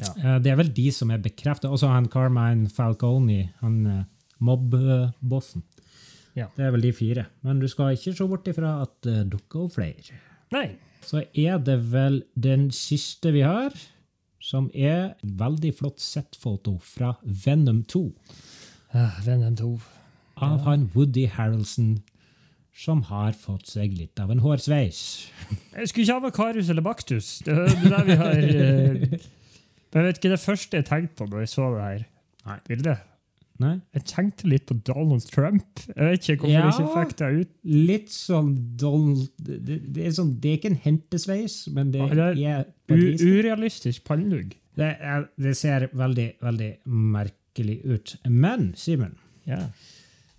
Ja. 0.00 0.10
Uh, 0.20 0.36
Det 0.44 0.52
er 0.52 0.58
vel 0.60 0.72
de 0.76 0.86
som 0.92 1.10
er 1.14 1.22
bekreftet. 1.24 1.70
Også 1.72 1.88
han 1.88 2.08
Carmine 2.12 2.68
Falcone, 2.72 3.50
han 3.62 3.76
uh, 3.86 4.02
mobb-bossen. 4.44 5.62
Ja. 6.36 6.50
Det 6.56 6.66
er 6.66 6.72
vel 6.74 6.82
de 6.84 6.92
fire. 6.92 7.24
Men 7.46 7.60
du 7.62 7.68
skal 7.72 7.94
ikke 7.96 8.12
se 8.16 8.26
bort 8.28 8.48
ifra 8.50 8.74
at 8.84 8.92
det 9.06 9.22
dukker 9.32 9.66
opp 9.66 9.76
flere. 9.78 10.16
Nei. 10.52 10.66
Så 11.06 11.22
er 11.38 11.58
det 11.62 11.78
vel 11.92 12.20
den 12.34 12.68
siste 12.74 13.30
vi 13.32 13.40
har, 13.46 13.72
som 14.42 14.66
er 14.74 15.14
et 15.14 15.22
veldig 15.40 15.70
flott 15.78 16.02
settfoto 16.02 16.76
fra 16.84 17.14
Venom 17.22 17.84
2 17.88 18.02
Ah, 18.96 19.16
Venom 19.24 19.56
2. 19.58 19.70
av 20.36 20.60
han 20.66 20.90
Woody 20.94 21.26
Harrelson, 21.32 22.02
som 22.76 23.02
har 23.08 23.32
fått 23.32 23.66
seg 23.72 23.94
litt 23.96 24.20
av 24.20 24.30
en 24.34 24.42
hårsveis. 24.44 24.98
Jeg 25.72 25.88
skulle 25.88 26.04
ikke 26.04 26.12
ha 26.18 26.24
Vakarus 26.26 26.68
eller 26.72 26.84
Baktus. 26.84 27.38
Det 27.46 27.54
er 27.56 27.72
det 27.88 28.02
vi 28.10 28.16
har 28.20 28.36
eh, 28.36 29.18
Men 29.94 30.02
jeg 30.02 30.06
vet 30.10 30.18
ikke 30.20 30.32
det 30.34 30.42
første 30.42 30.76
jeg 30.82 30.88
tenkte 30.90 31.16
på 31.22 31.28
da 31.32 31.40
jeg 31.44 31.48
så 31.54 31.70
det 31.72 31.84
her 31.86 32.02
Nei. 32.46 32.56
bildet. 32.68 33.04
Nei? 33.64 33.70
Jeg 33.96 34.04
tenkte 34.10 34.50
litt 34.52 34.66
på 34.68 34.74
Donald 34.84 35.24
Trump. 35.32 35.80
Jeg 35.88 36.10
vet 36.10 36.26
ikke 36.28 36.42
hvorfor 36.42 36.52
Ja. 36.52 36.66
jeg 36.66 36.74
ikke 36.84 36.98
fikk 36.98 37.16
det 37.22 37.30
ut. 37.40 37.52
Litt 37.88 38.12
sånn 38.12 38.50
Donald 38.76 39.22
det, 39.40 39.78
det, 39.96 40.04
er 40.04 40.12
sånn, 40.18 40.34
det 40.42 40.50
er 40.52 40.58
ikke 40.60 40.72
en 40.74 40.80
hentesveis, 40.84 41.54
men 41.72 41.94
det 41.94 42.02
Ja, 42.04 42.10
det 42.12 42.44
er 42.44 42.66
vis- 42.92 43.24
urealistisk 43.24 44.04
pannelugg. 44.04 44.52
det, 44.76 44.90
er, 45.00 45.24
det 45.40 45.56
ser 45.56 45.88
veldig, 45.96 46.28
veldig 46.44 46.70
merkelig 46.84 47.80
ut. 47.88 48.16
Men, 48.28 48.74
Simen, 48.76 49.16
Ja. 49.48 49.62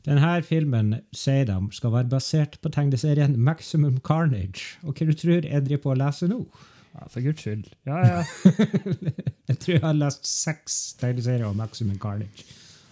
Denne 0.07 0.31
filmen 0.47 0.95
sier 1.15 1.45
de 1.49 1.57
skal 1.75 1.91
være 1.93 2.11
basert 2.15 2.57
på 2.63 2.71
tegneserien 2.71 3.35
Maximum 3.37 3.99
Carnage. 3.99 4.77
Og 4.87 4.95
hva 4.95 5.07
du 5.09 5.13
tror 5.13 5.43
jeg 5.43 5.65
driver 5.65 5.83
på 5.83 5.93
å 5.93 5.99
lese 5.99 6.29
nå? 6.31 6.41
ja, 6.97 7.07
for 7.11 7.21
guds 7.21 7.43
skyld. 7.43 7.67
Ja, 7.87 7.97
ja. 8.05 8.23
Jeg 9.47 9.59
tror 9.63 9.73
jeg 9.73 9.83
har 9.83 9.95
lest 9.97 10.25
seks 10.27 10.77
tegneserier 10.99 11.45
om 11.47 11.55
Maximum 11.55 11.99
Carnage. 12.01 12.45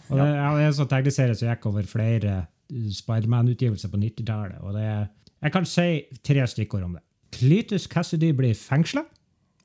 Og 0.07 0.19
det 0.19 0.27
er 0.29 0.61
en 0.61 0.77
sånn 0.77 0.89
tegneserie 0.91 1.35
som 1.35 1.49
gikk 1.49 1.65
over 1.67 1.87
flere 1.89 2.35
uh, 2.45 2.85
Spiderman-utgivelser 2.93 3.91
på 3.91 3.99
90-tallet. 3.99 4.61
og 4.61 4.77
det 4.77 4.85
er, 4.85 5.07
Jeg 5.43 5.51
kan 5.51 5.67
si 5.67 5.89
tre 6.23 6.45
stikkord 6.47 6.85
om 6.85 6.95
det. 6.97 7.03
Cletus 7.35 7.89
Cassidy 7.91 8.31
blir 8.31 8.55
fengsla, 8.55 9.03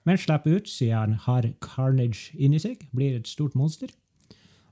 men 0.08 0.18
slipper 0.18 0.56
ut 0.58 0.68
siden 0.68 0.96
han 0.96 1.18
har 1.28 1.46
Carnage 1.62 2.32
inni 2.34 2.58
seg. 2.58 2.80
Blir 2.96 3.20
et 3.20 3.28
stort 3.28 3.54
monster. 3.54 3.92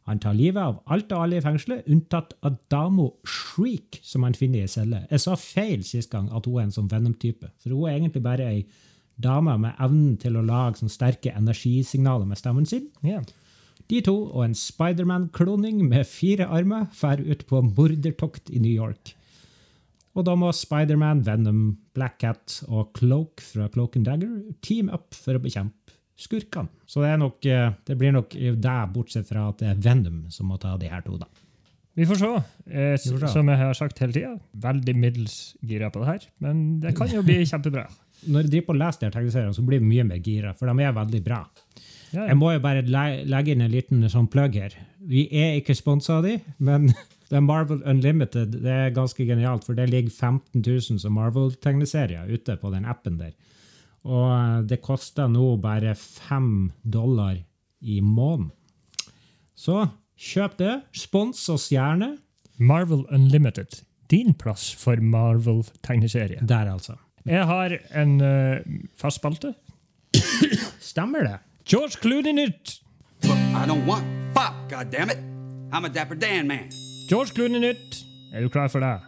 Han 0.09 0.21
tar 0.23 0.37
livet 0.37 0.63
av 0.63 0.79
alt 0.89 1.11
og 1.13 1.23
alle 1.23 1.37
i 1.37 1.45
fengselet, 1.45 1.85
unntatt 1.93 2.33
Adamo 2.49 3.11
Shriek, 3.29 3.99
som 4.01 4.25
han 4.25 4.37
finner 4.37 4.65
i 4.65 4.71
celle. 4.73 5.03
Jeg 5.11 5.21
sa 5.21 5.35
feil 5.37 5.83
sist 5.85 6.09
gang 6.15 6.31
at 6.33 6.49
hun 6.49 6.57
er 6.57 6.69
en 6.69 6.73
sånn 6.73 6.89
Venom-type, 6.89 7.51
for 7.61 7.75
hun 7.77 7.91
er 7.91 7.99
egentlig 7.99 8.25
bare 8.25 8.47
ei 8.49 8.63
dame 9.21 9.59
med 9.61 9.77
evnen 9.83 10.17
til 10.23 10.39
å 10.39 10.47
lage 10.47 10.81
sånn 10.81 10.93
sterke 10.93 11.35
energisignaler 11.37 12.25
med 12.29 12.41
stemmen 12.41 12.69
sin. 12.71 12.89
Yeah. 13.05 13.27
De 13.89 14.01
to 14.05 14.15
og 14.31 14.47
en 14.47 14.57
Spiderman-kloning 14.57 15.83
med 15.91 16.09
fire 16.09 16.49
armer 16.53 16.89
drar 16.95 17.21
ut 17.21 17.45
på 17.49 17.63
mordertokt 17.67 18.53
i 18.53 18.63
New 18.65 18.73
York. 18.73 19.15
Og 20.17 20.25
da 20.27 20.35
må 20.39 20.51
Spiderman, 20.57 21.21
Venom, 21.27 21.79
Black 21.95 22.19
Cat 22.25 22.63
og 22.67 22.95
Cloak 22.97 23.45
fra 23.45 23.69
Cloak 23.73 24.01
and 24.01 24.09
Dagger 24.09 24.41
team 24.65 24.89
up 24.89 25.13
for 25.15 25.37
å 25.37 25.43
bekjempe 25.45 25.88
skurkene. 26.19 26.69
Så 26.89 27.03
det, 27.05 27.13
er 27.15 27.21
nok, 27.23 27.45
eh, 27.47 27.69
det 27.87 27.97
blir 28.01 28.15
nok 28.17 28.33
det, 28.35 28.79
bortsett 28.95 29.29
fra 29.29 29.49
at 29.53 29.61
det 29.63 29.69
er 29.73 29.83
Venom 29.85 30.25
som 30.35 30.51
må 30.51 30.59
ta 30.61 30.77
de 30.81 30.91
her 30.91 31.05
to, 31.07 31.19
da. 31.21 31.29
Vi 31.99 32.07
får 32.07 32.19
se. 32.21 32.29
Eh, 32.71 32.93
Vi 32.95 33.11
får 33.11 33.25
se. 33.25 33.33
Som 33.35 33.49
jeg 33.51 33.59
har 33.59 33.75
sagt 33.75 33.99
hele 34.03 34.15
tida, 34.15 34.35
veldig 34.55 34.95
middels 34.97 35.39
gira 35.67 35.91
på 35.91 36.03
det 36.05 36.09
her. 36.13 36.27
Men 36.45 36.81
det 36.83 36.95
kan 36.99 37.11
jo 37.11 37.23
bli 37.27 37.41
kjempebra. 37.53 37.87
Når 38.29 38.45
jeg 38.45 38.51
driver 38.53 38.67
på 38.69 38.75
og 38.75 38.81
leser 38.83 39.01
de 39.01 39.07
her 39.09 39.15
tegneseriene, 39.17 39.55
så 39.55 39.65
blir 39.67 39.79
jeg 39.81 39.87
mye 39.89 40.05
mer 40.07 40.21
gira, 40.23 40.53
for 40.59 40.71
de 40.71 40.85
er 40.87 40.95
veldig 40.95 41.23
bra. 41.27 41.41
Ja, 42.13 42.25
Jeg 42.31 42.39
må 42.41 42.53
jo 42.55 42.61
bare 42.65 42.83
le 42.87 43.03
legge 43.29 43.53
inn 43.53 43.61
en 43.67 43.71
liten 43.75 44.07
sånn 44.11 44.31
plugg 44.33 44.55
her. 44.59 44.75
Vi 45.11 45.27
er 45.31 45.59
ikke 45.61 45.75
sponsa 45.77 46.17
av 46.19 46.25
de, 46.27 46.39
men 46.59 46.87
det 47.29 47.37
er 47.37 47.45
Marvel 47.45 47.83
Unlimited 47.87 48.55
det 48.63 48.73
er 48.73 48.95
ganske 48.97 49.27
genialt, 49.29 49.67
for 49.67 49.75
det 49.79 49.91
ligger 49.91 50.11
15 50.15 50.63
000 50.65 51.03
som 51.03 51.15
Marvel-tegneserier 51.19 52.31
ute 52.33 52.57
på 52.63 52.71
den 52.75 52.87
appen 52.89 53.19
der. 53.21 53.35
Og 54.09 54.29
eh, 54.33 54.61
det 54.71 54.81
koster 54.85 55.29
nå 55.31 55.57
bare 55.63 55.95
fem 55.99 56.71
dollar 56.83 57.37
i 57.81 58.01
måneden. 58.01 58.51
Så 59.59 59.85
kjøp 60.19 60.57
det. 60.61 60.75
Spons 60.97 61.45
oss 61.53 61.69
gjerne. 61.75 62.15
Marvel 62.59 63.05
Unlimited. 63.15 63.83
Din 64.11 64.33
plass 64.35 64.71
for 64.75 64.97
Marvel-tegneserie. 65.03 66.41
Der, 66.49 66.71
altså. 66.73 66.97
Jeg 67.29 67.45
har 67.45 67.75
en 68.01 68.15
uh, 68.25 68.57
fast 68.97 69.21
spalte. 69.21 69.53
Stemmer 70.81 71.27
det? 71.27 71.37
George 71.69 72.01
Clooney-nytt! 72.01 72.79
I 73.29 73.67
don't 73.69 73.85
want 73.85 74.07
fop, 74.33 74.55
goddammit. 74.71 75.21
I'm 75.73 75.85
a 75.85 75.89
Dapper 75.89 76.17
Dan 76.17 76.49
man. 76.49 76.71
George 77.11 77.35
Clooney-nytt! 77.37 78.01
Er 78.33 78.41
du 78.41 78.49
klar 78.49 78.69
for 78.73 78.81
det? 78.81 79.08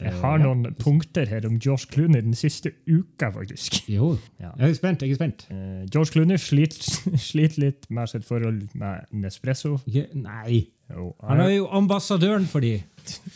Jeg 0.00 0.12
har 0.22 0.38
noen 0.40 0.74
punkter 0.80 1.28
her 1.28 1.44
om 1.48 1.58
George 1.60 1.86
Clooney 1.92 2.22
den 2.24 2.34
siste 2.38 2.72
uka, 2.88 3.28
faktisk. 3.34 3.80
Jo. 3.90 4.14
Ja. 4.40 4.50
Jeg 4.58 4.70
er 4.70 4.76
spent. 4.78 5.02
Jeg 5.04 5.12
er 5.12 5.18
spent. 5.20 5.44
Uh, 5.50 5.82
George 5.92 6.14
Clooney 6.14 6.38
sliter 6.40 7.16
sliter 7.30 7.60
litt 7.66 7.88
med 7.92 8.08
sitt 8.12 8.24
forhold 8.28 8.62
med 8.80 9.10
Nespresso. 9.12 9.76
Ja, 9.86 10.06
Nei. 10.16 10.62
Jo, 10.90 11.12
Han 11.22 11.38
er 11.44 11.52
jo 11.54 11.68
ambassadøren 11.78 12.48
for 12.50 12.64
de. 12.64 12.72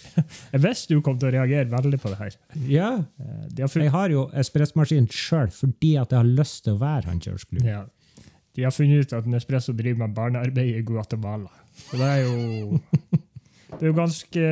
jeg 0.53 0.63
visste 0.65 0.97
du 0.97 1.03
kom 1.07 1.19
til 1.21 1.29
å 1.31 1.35
reagere 1.37 1.69
veldig 1.71 2.01
på 2.03 2.11
det 2.15 2.19
her. 2.23 2.39
Ja. 2.69 2.89
Uh, 3.21 3.45
De 3.53 3.63
har, 3.67 3.77
Jeg 3.85 3.93
har 3.95 4.11
jo 4.17 4.25
espressmaskin 4.35 5.07
sjøl 5.13 5.53
fordi 5.55 5.95
at 6.01 6.11
jeg 6.17 6.19
har 6.23 6.33
lyst 6.41 6.65
til 6.65 6.75
å 6.75 6.81
være 6.83 7.13
han 7.13 7.21
George 7.23 7.47
Clooney. 7.51 7.69
ja, 7.71 7.85
de 8.55 8.63
har 8.63 8.71
funnet 8.71 9.05
ut 9.05 9.13
at 9.17 9.27
Nespresso 9.27 9.73
driver 9.75 10.05
med 10.07 10.13
barnearbeid 10.15 10.77
i 10.79 10.83
Guatemala. 10.87 11.51
Så 11.89 11.99
det 11.99 12.07
er 12.07 12.21
jo 12.25 12.79
Det 13.75 13.81
er 13.83 13.89
jo 13.91 13.97
ganske 13.97 14.43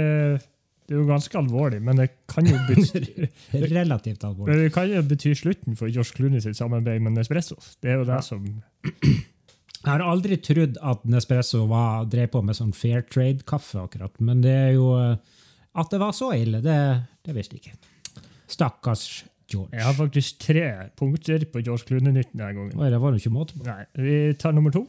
det 0.93 0.99
er 0.99 1.01
jo 1.07 1.09
ganske 1.09 1.39
alvorlig, 1.41 1.79
men 1.81 1.97
det 2.03 2.05
kan 2.29 2.45
jo 2.45 2.59
bety, 2.69 3.25
Relativt 3.73 4.25
alvorlig. 4.29 4.59
det 4.61 4.73
kan 4.75 4.91
jo 4.93 5.01
bety 5.09 5.31
slutten 5.39 5.79
for 5.79 5.89
Josh 5.89 6.13
Clooney 6.13 6.43
sitt 6.45 6.59
samarbeid 6.59 7.01
med 7.01 7.15
Nespresso. 7.17 7.57
Det 7.81 7.95
er 7.95 8.03
jo 8.03 8.05
det 8.11 8.19
som 8.27 8.45
Jeg 8.85 9.89
har 9.89 10.05
aldri 10.05 10.37
trodd 10.45 10.77
at 10.85 11.07
Nespresso 11.09 11.63
var, 11.71 12.05
drev 12.13 12.29
på 12.35 12.43
med 12.45 12.59
sånn 12.59 12.75
fair 12.77 13.07
trade-kaffe, 13.09 13.81
akkurat. 13.87 14.13
Men 14.21 14.45
det 14.45 14.53
er 14.53 14.75
jo 14.77 14.91
eh, 15.01 15.17
At 15.81 15.89
det 15.95 16.03
var 16.03 16.13
så 16.13 16.29
ille, 16.37 16.61
det, 16.61 16.77
det 17.25 17.35
visste 17.39 17.57
jeg 17.57 17.65
ikke. 17.65 18.27
Stakkars 18.53 19.07
George. 19.49 19.73
Jeg 19.73 19.87
har 19.89 19.97
faktisk 19.97 20.45
tre 20.45 20.67
punkter 21.01 21.49
på 21.49 21.65
George 21.65 21.89
Clooney-nytt 21.89 22.35
denne 22.37 22.53
gangen. 22.53 22.77
Oi, 22.77 22.91
det 22.93 23.01
var 23.01 23.17
jo 23.17 23.23
ikke 23.25 23.33
måte 23.33 23.57
på. 23.57 23.65
Nei, 23.65 23.87
Vi 23.97 24.21
tar 24.45 24.53
nummer 24.53 24.77
to. 24.77 24.85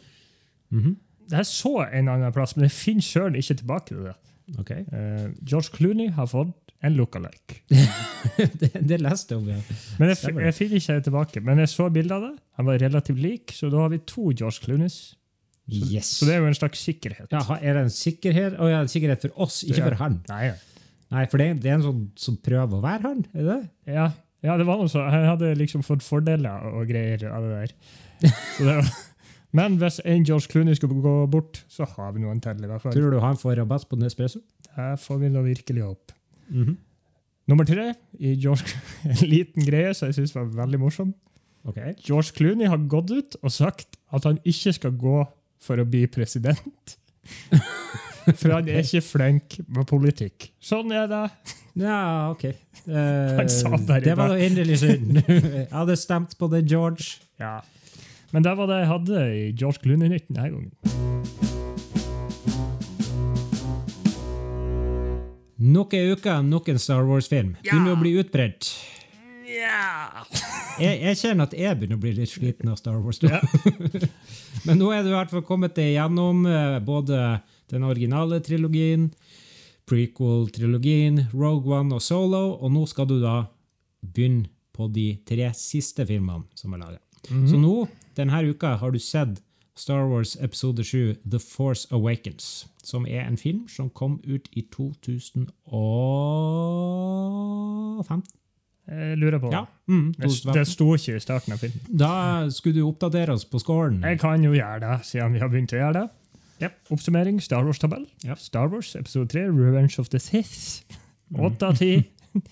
Det 0.73 1.39
er 1.39 1.47
så 1.47 1.77
en 1.87 2.11
annen 2.11 2.35
plass, 2.35 2.57
men 2.57 2.67
jeg 2.67 2.75
finner 2.75 3.07
sjøl 3.07 3.39
ikke 3.39 3.55
tilbake 3.63 3.87
til 3.93 4.03
det. 4.09 4.17
Ok. 4.59 4.71
Eh, 4.71 5.25
George 5.41 5.71
Clooney 5.75 6.09
har 6.17 6.27
fått 6.27 6.73
en 6.83 6.95
lookalike. 6.97 7.61
det, 8.59 8.71
det 8.83 8.99
leste 8.99 9.35
jeg 9.35 9.41
om, 9.41 9.49
ja. 9.53 9.59
Men 10.01 10.11
jeg, 10.11 10.33
jeg 10.35 10.55
finner 10.57 10.79
ikke 10.81 10.97
det 10.97 11.05
tilbake. 11.07 11.43
Men 11.47 11.61
jeg 11.63 11.71
så 11.71 11.87
bildet 11.93 12.15
av 12.17 12.25
det. 12.27 12.33
Han 12.59 12.67
var 12.67 12.81
relativt 12.83 13.21
lik, 13.23 13.53
så 13.55 13.69
da 13.71 13.85
har 13.85 13.93
vi 13.93 14.01
to 14.09 14.31
George 14.35 14.59
Clooneys. 14.65 14.99
Så, 15.63 15.79
Yes. 15.93 16.09
så 16.19 16.27
det 16.27 16.33
er 16.35 16.41
jo 16.43 16.49
en 16.49 16.57
slags 16.57 16.81
sikkerhet. 16.83 17.31
ja, 17.31 17.39
er 17.63 17.77
det 17.77 17.85
en 17.85 17.93
sikkerhet? 17.95 18.57
Å 18.59 18.67
ja, 18.67 18.81
en 18.83 18.89
sikkerhet 18.91 19.21
for 19.23 19.45
oss, 19.45 19.61
ikke 19.63 19.85
for 19.85 19.95
han. 20.01 20.17
Nei, 20.27 20.41
ja. 20.49 20.57
Nei, 21.13 21.23
for 21.31 21.39
det, 21.39 21.45
det 21.63 21.69
er 21.71 21.77
en 21.77 21.85
sånn 21.85 22.01
som 22.19 22.35
prøver 22.43 22.79
å 22.79 22.83
være 22.83 23.05
han, 23.05 23.21
er 23.31 23.47
det? 23.47 23.57
Ja, 23.95 24.09
ja, 24.43 24.57
det 24.59 24.65
var 24.67 24.81
noe 24.81 24.91
sånn. 24.91 25.07
Han 25.07 25.23
hadde 25.29 25.53
liksom 25.55 25.85
fått 25.87 26.03
fordeler 26.03 26.65
og 26.73 26.83
greier 26.89 27.23
av 27.31 27.45
det 27.47 27.61
der. 27.61 27.75
Så 28.57 28.65
det 28.67 28.75
var, 28.75 28.91
men 29.53 29.77
hvis 29.81 29.99
en 30.05 30.25
George 30.25 30.49
Clooney 30.51 30.75
skulle 30.77 31.01
gå 31.01 31.13
bort, 31.31 31.61
så 31.69 31.85
har 31.95 32.13
vi 32.15 32.23
noen 32.23 32.41
til. 32.41 32.57
i 32.63 32.69
hvert 32.69 32.81
fall. 32.81 32.95
Tror 32.95 33.13
du 33.13 33.19
han 33.21 33.37
får 33.37 33.59
rabatt 33.61 33.85
på 33.89 33.99
Nespresso? 34.01 34.41
Det 34.73 34.93
får 34.99 35.21
vi 35.21 35.29
da 35.33 35.41
virkelig 35.45 35.83
håpe. 35.83 36.13
-hmm. 36.49 36.75
Nummer 37.47 37.63
tre 37.63 37.93
i 38.19 38.35
George, 38.35 38.65
en 39.03 39.27
liten 39.27 39.65
greie 39.65 39.93
som 39.93 40.07
jeg 40.07 40.15
syns 40.15 40.35
var 40.35 40.43
veldig 40.43 40.79
morsom. 40.79 41.13
Okay. 41.65 41.93
George 42.07 42.31
Clooney 42.35 42.67
har 42.67 42.77
gått 42.87 43.11
ut 43.11 43.35
og 43.41 43.51
sagt 43.51 43.95
at 44.13 44.23
han 44.23 44.39
ikke 44.43 44.73
skal 44.73 44.91
gå 44.91 45.23
for 45.63 45.79
å 45.79 45.85
bli 45.85 46.07
president. 46.07 46.97
For 48.23 48.53
han 48.53 48.67
er 48.71 48.79
ikke 48.79 49.01
flink 49.03 49.57
med 49.67 49.83
politikk. 49.89 50.45
Sånn 50.63 50.93
er 50.95 51.09
det. 51.11 51.23
Ja, 51.75 52.31
ok. 52.31 52.45
Uh, 52.85 53.35
Han 53.35 53.49
sa 53.51 53.73
bare 53.73 53.99
det 53.99 54.13
var 54.15 54.31
det. 54.31 54.37
da 54.39 54.47
inderlig 54.47 54.77
synd. 54.79 55.19
jeg 55.57 55.67
hadde 55.73 55.97
stemt 55.99 56.37
på 56.39 56.47
det, 56.53 56.63
George. 56.71 57.19
Ja. 57.41 57.57
Men 58.33 58.45
det 58.45 58.53
var 58.57 58.69
det 58.69 58.79
jeg 58.81 58.89
hadde 58.89 59.23
i 59.29 59.41
George 59.53 59.79
Clooney-nytt 59.83 60.25
denne 60.31 60.49
gangen. 60.49 60.71
Nok 65.63 65.93
en 65.95 66.15
uke, 66.17 66.33
nok 66.43 66.71
en 66.73 66.81
Star 66.81 67.05
Wars-film. 67.07 67.53
Begynner 67.61 67.93
å 67.93 68.01
bli 68.01 68.15
utbredt. 68.19 68.71
Ja. 69.53 70.25
Jeg, 70.81 70.97
jeg 71.03 71.19
kjenner 71.21 71.45
at 71.45 71.53
jeg 71.55 71.77
begynner 71.77 71.99
å 71.99 72.03
bli 72.03 72.15
litt 72.17 72.33
sliten 72.33 72.73
av 72.73 72.79
Star 72.81 72.97
Wars. 72.97 73.21
Ja. 73.21 73.39
Men 74.67 74.81
nå 74.81 74.89
er 74.95 75.05
du 75.05 75.13
i 75.13 75.15
hvert 75.15 75.31
fall 75.31 75.45
kommet 75.45 75.77
deg 75.77 75.93
gjennom 75.93 76.43
eh, 76.49 76.81
både 76.83 77.21
den 77.71 77.85
originale 77.85 78.41
trilogien, 78.43 79.11
prequel-trilogien, 79.89 81.27
Rogue 81.37 81.69
One 81.77 81.99
og 81.99 82.03
Solo, 82.03 82.47
og 82.57 82.73
nå 82.73 82.87
skal 82.89 83.07
du 83.13 83.19
da 83.21 83.43
begynne 84.01 84.49
på 84.73 84.89
de 84.89 85.11
tre 85.27 85.51
siste 85.53 86.05
filmene 86.09 86.49
som 86.57 86.73
er 86.73 86.81
laga. 86.81 86.99
Så 87.29 87.55
nå, 87.55 87.85
denne 88.17 88.43
uka, 88.49 88.75
har 88.81 88.91
du 88.91 88.99
sett 88.99 89.41
Star 89.75 90.05
Wars 90.05 90.37
episode 90.41 90.83
7, 90.83 91.15
The 91.25 91.39
Force 91.39 91.87
Awakens, 91.91 92.67
som 92.83 93.05
er 93.09 93.25
en 93.25 93.37
film 93.37 93.67
som 93.67 93.89
kom 93.89 94.19
ut 94.23 94.49
i 94.53 94.61
2015. 94.69 95.49
Jeg 98.83 99.17
lurer 99.17 99.39
på 99.39 99.49
Ja, 99.51 99.65
mm, 99.87 100.13
Det, 100.19 100.67
sto 100.67 100.93
ikke 100.93 101.15
i 101.15 101.19
starten 101.23 101.53
av 101.55 101.57
filmen. 101.57 101.79
Da 101.87 102.49
skulle 102.51 102.75
du 102.75 102.83
oppdatere 102.85 103.33
oss 103.33 103.45
på 103.45 103.59
scoren. 103.59 104.01
Jeg 104.03 104.19
kan 104.19 104.43
jo 104.43 104.51
gjøre 104.51 104.79
det, 104.83 105.05
siden 105.07 105.33
vi 105.33 105.39
har 105.39 105.49
begynt 105.49 105.73
å 105.73 105.79
gjøre 105.79 105.93
det. 106.01 106.09
Yep. 106.61 106.73
Oppsummering, 106.91 107.41
Star 107.41 107.63
Wars-tabell. 107.65 108.05
Yep. 108.25 108.37
Star 108.39 108.67
Wars 108.69 108.95
episode 108.95 109.29
3, 109.31 109.47
Revenge 109.49 109.99
of 109.99 110.09
the 110.09 110.19
Sith. 110.19 110.83
8 111.33 111.65
av 111.65 111.77
10. 111.79 112.03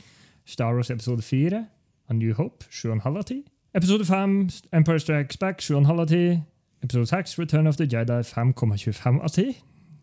Star 0.45 0.73
Wars 0.73 0.89
episode 0.89 1.21
4, 1.21 1.65
A 2.09 2.13
New 2.13 2.33
Hope, 2.33 2.65
7,5 2.71 3.17
av 3.17 3.23
10. 3.23 3.43
Episode 3.73 4.05
5, 4.05 4.49
Empire 4.73 4.99
Strikes 4.99 5.37
Back, 5.37 5.61
7,5 5.61 5.99
av 5.99 6.07
10. 6.07 6.43
Episode 6.83 7.05
6, 7.07 7.39
Return 7.39 7.67
of 7.67 7.77
the 7.77 7.85
Jedi, 7.85 8.23
5,25 8.23 9.21
av 9.21 9.29
10. 9.29 9.53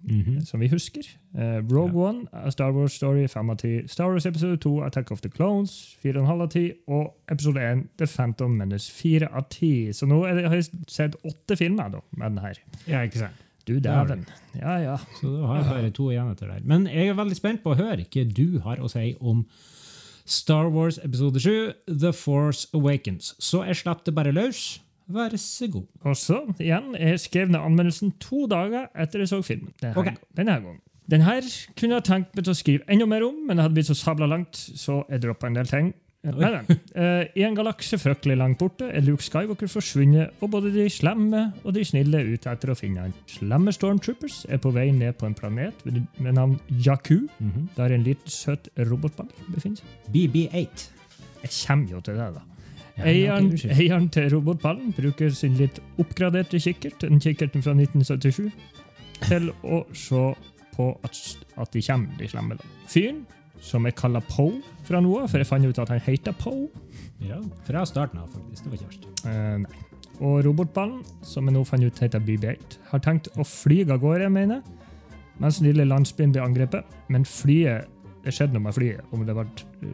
Mhm. 0.02 0.40
Som 0.40 0.60
vi 0.60 0.68
husker. 0.68 1.02
Uh, 1.34 1.60
Rogue 1.68 2.08
One, 2.08 2.26
A 2.32 2.50
Star 2.50 2.70
Wars 2.72 2.92
Story, 2.92 3.26
5 3.28 3.50
av 3.50 3.56
10. 3.56 3.88
Star 3.88 4.06
Wars 4.06 4.26
episode 4.26 4.56
2, 4.56 4.82
Attack 4.84 5.10
of 5.10 5.20
the 5.20 5.28
Clones, 5.28 5.96
4,5 6.02 6.40
av 6.40 6.48
10. 6.48 6.72
Og 6.86 7.14
episode 7.30 7.60
1, 7.60 7.88
The 7.98 8.06
Phantom 8.06 8.50
Menace, 8.50 8.92
4 8.92 9.28
av 9.32 9.44
10. 9.50 9.92
Så 9.92 10.06
nå 10.06 10.22
det, 10.26 10.46
har 10.48 10.54
jeg 10.54 10.70
sett 10.88 11.16
åtte 11.24 11.56
filmer 11.56 11.88
da, 11.92 12.00
med 12.16 12.30
den 12.30 12.38
her. 12.38 12.62
Ja, 12.86 13.02
ikke 13.02 13.18
sant. 13.26 13.44
Du 13.68 13.74
dæven. 13.84 14.24
Ja, 14.56 14.78
ja. 14.80 14.96
Så 15.20 15.28
da 15.28 15.46
har 15.46 15.58
jeg 15.58 15.68
bare 15.68 15.90
to 15.90 16.06
igjen 16.08 16.30
etter 16.32 16.48
der. 16.48 16.62
Men 16.64 16.86
jeg 16.88 17.10
er 17.10 17.18
veldig 17.18 17.36
spent 17.36 17.60
på 17.62 17.74
å 17.74 17.76
høre 17.76 18.06
hva 18.08 18.24
du 18.32 18.60
har 18.64 18.80
å 18.80 18.88
si 18.88 19.10
om 19.20 19.42
Star 20.28 20.68
Wars 20.68 20.98
episode 21.02 21.40
7, 21.40 21.72
The 21.88 22.12
Force 22.12 22.68
Awakens. 22.76 23.32
Så 23.40 23.62
jeg 23.64 23.80
slapp 23.80 24.04
det 24.06 24.14
bare 24.14 24.34
løs. 24.36 24.80
Vær 25.08 25.32
så 25.40 25.70
god. 25.72 25.86
Og 26.04 26.16
så, 26.20 26.42
igjen, 26.60 26.92
jeg 27.00 27.20
skrev 27.22 27.48
ned 27.48 27.62
anmeldelsen 27.64 28.12
to 28.20 28.44
dager 28.50 28.90
etter 28.92 29.24
jeg 29.24 29.30
så 29.30 29.40
filmen. 29.42 29.72
Denne, 29.80 29.96
okay. 29.96 30.18
denne 30.36 30.58
gangen. 30.60 30.82
Den 31.08 31.24
her 31.24 31.46
kunne 31.80 31.96
jeg 31.96 32.04
tenkt 32.04 32.36
meg 32.36 32.44
til 32.44 32.52
å 32.52 32.58
skrive 32.58 32.92
enda 32.92 33.06
mer 33.08 33.24
om, 33.24 33.38
men 33.48 33.56
det 33.56 33.64
hadde 33.64 33.78
blitt 33.78 33.88
så 33.88 33.96
sabla 33.96 34.28
langt, 34.28 34.58
så 34.58 35.00
jeg 35.08 35.24
droppa 35.24 35.48
en 35.48 35.56
del 35.56 35.70
ting. 35.70 35.88
Nei, 36.26 36.50
nei. 36.50 36.76
Eh, 36.98 37.28
I 37.38 37.44
en 37.46 37.54
galakse 37.54 37.94
fryktelig 38.00 38.34
langt 38.40 38.58
borte 38.58 38.88
er 38.90 39.04
Luke 39.06 39.22
Skywalker 39.22 39.70
forsvunnet, 39.70 40.32
og 40.42 40.50
både 40.50 40.72
de 40.74 40.88
slemme 40.90 41.44
og 41.62 41.76
de 41.76 41.84
snille 41.86 42.18
er 42.18 42.32
ute 42.34 42.50
etter 42.50 42.72
å 42.72 42.76
finne 42.76 43.04
han. 43.04 43.14
Slemme 43.30 43.70
stormtroopers 43.72 44.40
er 44.50 44.58
på 44.58 44.72
vei 44.74 44.88
ned 44.90 45.14
på 45.20 45.28
en 45.28 45.36
planet 45.38 45.78
ved 45.86 46.00
med 46.18 46.34
navn 46.34 46.56
Jakku, 46.82 47.20
der 47.78 47.94
en 47.94 48.02
liten 48.02 48.34
søt 48.34 48.66
robotball 48.90 49.30
befinner 49.54 49.78
seg. 49.78 49.94
BB8. 50.16 50.88
Jeg 51.44 51.54
kommer 51.54 51.94
jo 51.94 52.02
til 52.02 52.18
det, 52.18 52.28
da. 52.34 52.44
Eieren, 53.06 53.52
eieren 53.70 54.08
til 54.10 54.26
robotballen 54.34 54.90
bruker 54.96 55.30
sin 55.30 55.54
litt 55.54 55.78
oppgraderte 56.02 56.58
kikkert, 56.58 56.98
den 57.06 57.22
kikkerten 57.22 57.62
fra 57.62 57.76
1977, 57.78 58.50
til 59.28 59.52
å 59.62 59.84
se 59.94 60.24
på 60.74 60.90
at, 61.06 61.20
at 61.62 61.72
de 61.78 61.82
kommer, 61.86 62.10
de 62.18 62.26
slemme. 62.34 62.58
da. 62.58 62.66
Fyren, 62.90 63.22
som 63.64 63.86
jeg 63.86 63.96
kaller 63.98 64.24
Poe 64.28 64.60
fra 64.86 65.00
nå 65.04 65.12
av, 65.20 65.28
for 65.30 65.40
jeg 65.40 65.48
fant 65.48 65.66
ut 65.66 65.80
at 65.82 65.92
han 65.92 66.02
heter 66.04 66.34
Poe. 66.38 66.68
Ja, 67.24 67.40
fra 67.66 67.84
starten 67.88 68.22
av, 68.22 68.30
faktisk. 68.32 68.64
Det 68.64 68.72
var 68.72 68.78
ikke 68.78 68.90
verst. 68.92 69.06
Eh, 69.26 69.54
nei. 69.64 69.84
Og 70.18 70.40
robotballen, 70.46 71.04
som 71.22 71.46
jeg 71.46 71.54
nå 71.54 71.62
fant 71.66 71.84
ut 71.84 72.00
heter 72.02 72.22
BB-8, 72.22 72.80
har 72.90 73.02
tenkt 73.04 73.30
å 73.38 73.46
fly 73.46 73.84
av 73.86 74.00
gårde, 74.02 74.30
mener 74.34 74.58
jeg, 74.58 75.04
mens 75.38 75.60
den 75.60 75.70
lille 75.70 75.86
landsbyen 75.86 76.34
blir 76.34 76.46
angrepet. 76.46 76.98
Men 77.12 77.28
flyet 77.28 77.94
Det 78.18 78.32
skjedde 78.34 78.58
noe 78.58 78.64
med 78.66 78.74
flyet, 78.74 79.12
om 79.14 79.20
det 79.24 79.32
ble 79.32 79.44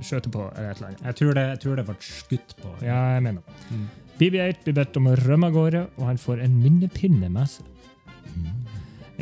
skjøtet 0.02 0.32
på 0.32 0.40
eller 0.56 0.70
et 0.72 0.78
eller 0.78 0.86
annet. 0.88 1.02
Jeg 1.04 1.16
tror 1.18 1.36
det, 1.36 1.42
jeg 1.44 1.58
tror 1.62 1.76
det 1.76 1.82
ble 1.86 1.94
skutt 2.02 2.54
på. 2.58 2.70
Ja, 2.82 2.96
jeg 3.14 3.22
mener. 3.22 3.58
Mm. 3.68 3.82
BB-8 4.18 4.64
blir 4.64 4.76
bedt 4.78 4.96
om 4.98 5.10
å 5.10 5.12
rømme 5.20 5.50
av 5.52 5.54
gårde, 5.54 5.82
og 6.00 6.08
han 6.08 6.18
får 6.18 6.40
en 6.42 6.56
minnepinne 6.58 7.28
med 7.30 7.52
seg. 7.52 7.68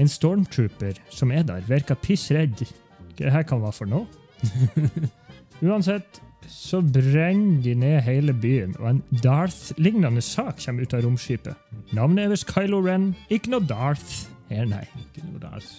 En 0.00 0.08
stormtrooper 0.08 1.02
som 1.12 1.34
er 1.34 1.44
der, 1.44 1.66
virker 1.68 1.98
pissredd. 1.98 2.62
Hva 2.62 3.26
det 3.26 3.34
her 3.34 3.44
kan 3.50 3.60
være 3.60 3.76
for 3.82 3.90
noe? 3.90 4.21
Uansett 5.62 6.20
så 6.50 6.80
brenner 6.82 7.60
de 7.62 7.74
ned 7.78 8.00
hele 8.04 8.32
byen, 8.34 8.74
og 8.80 8.88
en 8.90 9.02
Darth-lignende 9.22 10.22
sak 10.24 10.58
kommer 10.64 10.82
ut 10.84 10.94
av 10.96 11.04
romskipet. 11.06 11.54
Navnet 11.94 12.24
er 12.26 12.32
visst 12.34 12.48
Kylo 12.50 12.80
Ren, 12.84 13.12
ikke 13.32 13.52
noe 13.54 13.62
Darth 13.70 14.26
her, 14.50 14.66
nei. 14.68 14.82
Ikke 15.04 15.22
noe 15.28 15.40
Darth. 15.42 15.70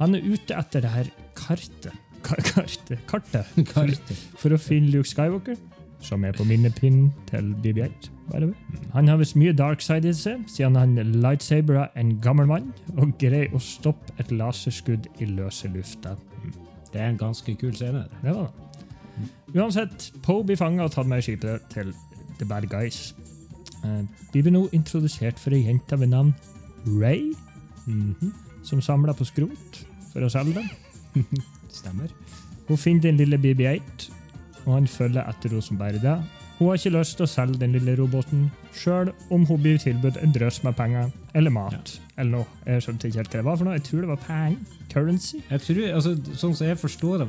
Han 0.00 0.16
er 0.16 0.24
ute 0.24 0.56
etter 0.56 0.82
det 0.86 0.94
her 0.94 1.12
kartet. 1.38 1.92
Ka 2.26 2.36
kartet, 2.38 3.00
kartet 3.10 3.48
Kartet. 3.74 4.16
for 4.38 4.54
å 4.54 4.58
finne 4.62 4.92
Luke 4.94 5.10
Skywalker, 5.10 5.56
som 6.02 6.24
er 6.26 6.34
på 6.34 6.46
minnepinnen 6.48 7.10
til 7.28 7.52
BB-8. 7.62 8.08
by 8.30 8.38
the 8.40 8.46
way. 8.48 8.82
Han 8.94 9.08
har 9.10 9.18
visst 9.20 9.36
mye 9.38 9.52
dark 9.52 9.82
side 9.82 10.08
i 10.08 10.14
seg, 10.16 10.44
siden 10.50 10.78
han 10.78 10.94
lightsabera 11.22 11.88
en 11.98 12.16
gammel 12.22 12.46
mann 12.48 12.70
og 12.96 13.12
greier 13.20 13.52
å 13.54 13.60
stoppe 13.62 14.14
et 14.22 14.30
laserskudd 14.32 15.10
i 15.20 15.28
løse 15.30 15.68
lufta. 15.74 16.16
Det 16.92 17.00
er 17.00 17.08
en 17.08 17.18
ganske 17.18 17.54
kul 17.58 17.72
scene. 17.74 18.04
det. 18.22 18.34
Var 18.34 18.42
det. 18.42 18.50
Uansett, 19.54 20.10
Poe 20.24 20.44
blir 20.44 20.56
fanga 20.56 20.84
og 20.86 20.92
tatt 20.94 21.06
med 21.06 21.18
i 21.18 21.26
skipet 21.26 21.60
til 21.72 21.92
The 22.38 22.46
Bad 22.48 22.68
Guys. 22.72 23.14
Eh, 23.84 24.02
Vi 24.32 24.42
blir 24.42 24.52
nå 24.52 24.68
introdusert 24.72 25.38
for 25.38 25.50
ei 25.52 25.64
jente 25.66 25.98
ved 25.98 26.08
navn 26.08 26.34
Ray, 26.86 27.32
Mhm. 27.86 28.32
som 28.62 28.80
samler 28.80 29.12
på 29.14 29.24
skrot 29.26 29.84
for 30.12 30.20
å 30.20 30.30
selge 30.30 30.54
dem. 30.54 30.68
Stemmer. 31.70 32.08
Hun 32.68 32.76
finner 32.76 33.02
den 33.02 33.16
lille 33.16 33.38
BB-8, 33.38 34.10
og 34.66 34.74
han 34.74 34.86
følger 34.86 35.28
etter 35.28 35.48
henne 35.50 35.62
som 35.62 35.76
bare 35.78 35.98
det. 35.98 36.22
Hun 36.58 36.68
har 36.68 36.76
ikke 36.78 36.92
lyst 36.98 37.16
til 37.16 37.26
å 37.26 37.28
selge 37.28 37.58
den 37.58 37.72
lille 37.72 37.96
roboten, 37.98 38.50
sjøl 38.72 39.12
om 39.30 39.44
hun 39.46 39.58
blir 39.62 39.78
tilbudt 39.78 40.16
en 40.22 40.32
drøss 40.32 40.62
med 40.64 40.76
penger 40.76 41.10
eller 41.34 41.50
mat. 41.50 41.98
Eller 42.22 42.30
noe. 42.38 42.46
Jeg 42.68 42.84
skjønte 42.84 43.08
ikke 43.10 43.18
helt 43.22 43.32
hva 43.32 43.40
det 43.40 43.46
var 43.48 43.56
for 43.58 43.66
noe. 43.68 43.74
Jeg 43.78 43.84
tror 43.88 44.04
det 44.04 44.10
var 44.12 44.20
penger. 44.22 44.78
Currency. 44.92 45.38
Jeg 45.48 45.62
tror, 45.64 45.78
altså, 45.96 46.10
sånn 46.36 46.54
som 46.58 46.66
jeg 46.68 46.78
forstår 46.78 47.22
det, 47.22 47.28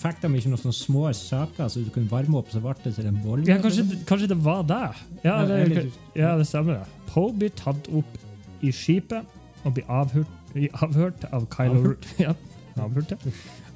fikk 0.00 0.20
de 0.24 0.30
ikke 0.40 0.50
noen 0.50 0.60
sånne 0.64 0.76
små 0.76 1.04
saker 1.14 1.68
så 1.70 1.82
du 1.86 1.90
kunne 1.94 2.10
varme 2.10 2.40
opp, 2.40 2.48
så 2.50 2.60
ble 2.64 2.74
det 2.82 2.92
til 2.96 3.06
en 3.08 3.20
bolle? 3.22 3.46
Ja, 3.46 3.56
kanskje, 3.62 3.84
kanskje 4.10 4.28
det 4.32 4.38
var 4.44 4.64
det. 4.66 4.80
Ja, 5.22 5.36
Ja, 5.36 5.36
det, 5.46 5.58
eller- 5.64 5.90
ja, 6.18 6.32
det 6.40 6.46
stemmer. 6.50 6.80
det. 6.82 7.04
Poe 7.12 7.32
blir 7.32 7.54
tatt 7.56 7.88
opp 7.94 8.18
i 8.66 8.72
skipet 8.74 9.24
og 9.64 9.74
blir 9.78 9.86
avhørt, 9.88 10.34
avhørt 10.82 11.24
av 11.32 11.46
Kylo 11.54 11.78
Avhørt? 11.80 12.06
Ja, 12.26 12.34
avfulgte, 12.82 13.16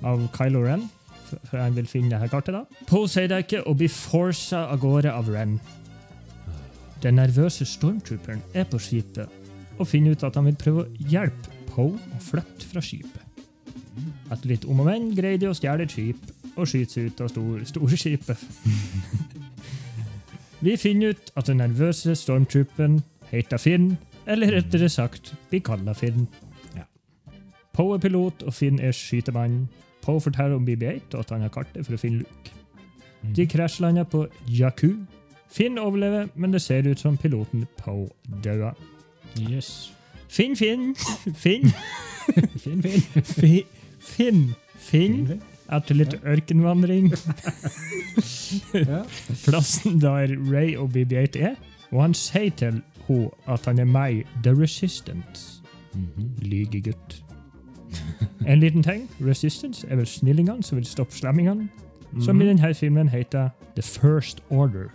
av 0.03 0.27
Kylo 0.37 0.65
Ren. 0.67 0.89
For 1.47 1.57
han 1.63 1.77
vil 1.79 1.87
finne 1.87 2.11
dette 2.11 2.29
kartet. 2.35 2.53
da. 2.53 2.65
Poe 2.91 3.07
sier 3.09 3.29
det 3.31 3.45
ikke 3.47 3.63
og 3.71 3.79
blir 3.79 3.89
forsa 3.95 4.67
av 4.75 4.81
gårde 4.83 5.13
av 5.15 5.29
Ren. 5.31 5.61
Den 7.01 7.15
nervøse 7.17 7.65
stormtrooperen 7.65 8.43
er 8.53 8.67
på 8.69 8.77
skipet 8.83 9.31
og 9.81 9.89
finner 9.89 10.15
ut 10.15 10.27
at 10.27 10.37
han 10.37 10.49
vil 10.51 10.61
prøve 10.61 10.85
å 10.85 11.11
hjelpe 11.11 11.57
Poe 11.71 11.95
å 11.95 12.21
flytte 12.23 12.67
fra 12.67 12.83
skipet. 12.83 13.23
Etter 14.31 14.51
litt 14.51 14.67
om 14.67 14.83
og 14.83 14.89
men 14.89 15.11
greier 15.15 15.39
de 15.39 15.51
å 15.51 15.57
stjele 15.57 15.87
et 15.87 15.95
skip 15.95 16.23
og 16.57 16.67
skyte 16.69 16.93
seg 16.93 17.11
ut 17.11 17.23
av 17.23 17.31
stor, 17.31 17.65
storskipet. 17.69 18.45
Vi 20.65 20.75
finner 20.77 21.15
ut 21.15 21.31
at 21.39 21.49
den 21.49 21.63
nervøse 21.63 22.15
stormtroopen 22.19 23.01
heter 23.31 23.63
Finn, 23.63 23.95
eller 24.27 24.53
rettere 24.59 24.91
sagt 24.93 25.33
blir 25.49 25.63
kalla 25.65 25.95
Finn. 25.97 26.27
Ja. 26.77 26.85
Poe 27.73 27.97
er 27.97 28.03
pilot, 28.03 28.43
og 28.43 28.55
Finn 28.55 28.83
er 28.83 28.93
skytemann. 28.93 29.63
Poe 30.05 30.21
forteller 30.21 30.59
om 30.59 30.67
BB-8 30.67 31.15
og 31.15 31.23
at 31.23 31.33
han 31.35 31.47
har 31.47 31.55
kartet 31.55 31.87
for 31.87 31.97
å 31.97 32.03
finne 32.03 32.25
Luke. 32.25 32.57
De 33.37 33.47
krasjlander 33.49 34.09
på 34.11 34.27
Jakku. 34.49 34.95
Finn 35.51 35.79
overlever, 35.79 36.29
men 36.35 36.53
det 36.53 36.63
ser 36.63 36.89
ut 36.89 37.01
som 37.01 37.19
piloten 37.21 37.67
Poe 37.81 38.09
døde. 38.45 38.75
Yes. 39.39 39.93
Finn, 40.29 40.57
Finn, 40.57 40.95
Finn, 41.35 41.69
finn, 42.63 42.83
Finn. 42.83 43.25
Fi- 43.25 43.67
Finn, 44.01 44.55
Finn, 44.81 45.41
etter 45.71 45.95
litt 45.99 46.15
ørkenvandring. 46.25 47.11
Ja. 48.75 49.03
Plassen 49.45 49.99
der 50.03 50.33
Ray 50.51 50.77
og 50.79 50.91
BB-8 50.95 51.43
er, 51.51 51.57
og 51.91 52.03
han 52.05 52.15
sier 52.15 52.51
til 52.57 52.71
henne 52.79 52.87
at 53.51 53.65
han 53.67 53.81
er 53.83 53.89
meg, 53.91 54.21
The 54.45 54.53
Resistance. 54.55 55.63
Lygegutt. 56.47 57.17
En 58.47 58.61
liten 58.63 58.85
ting. 58.87 59.09
Resistance 59.27 59.83
er 59.91 59.99
vel 59.99 60.07
snillingene 60.07 60.63
som 60.63 60.79
vil 60.79 60.87
stoppe 60.87 61.17
slemmingene, 61.19 61.67
som 62.23 62.39
i 62.41 62.47
denne 62.47 62.71
filmen 62.79 63.11
heter 63.11 63.51
The 63.75 63.83
First 63.83 64.41
Order. 64.51 64.89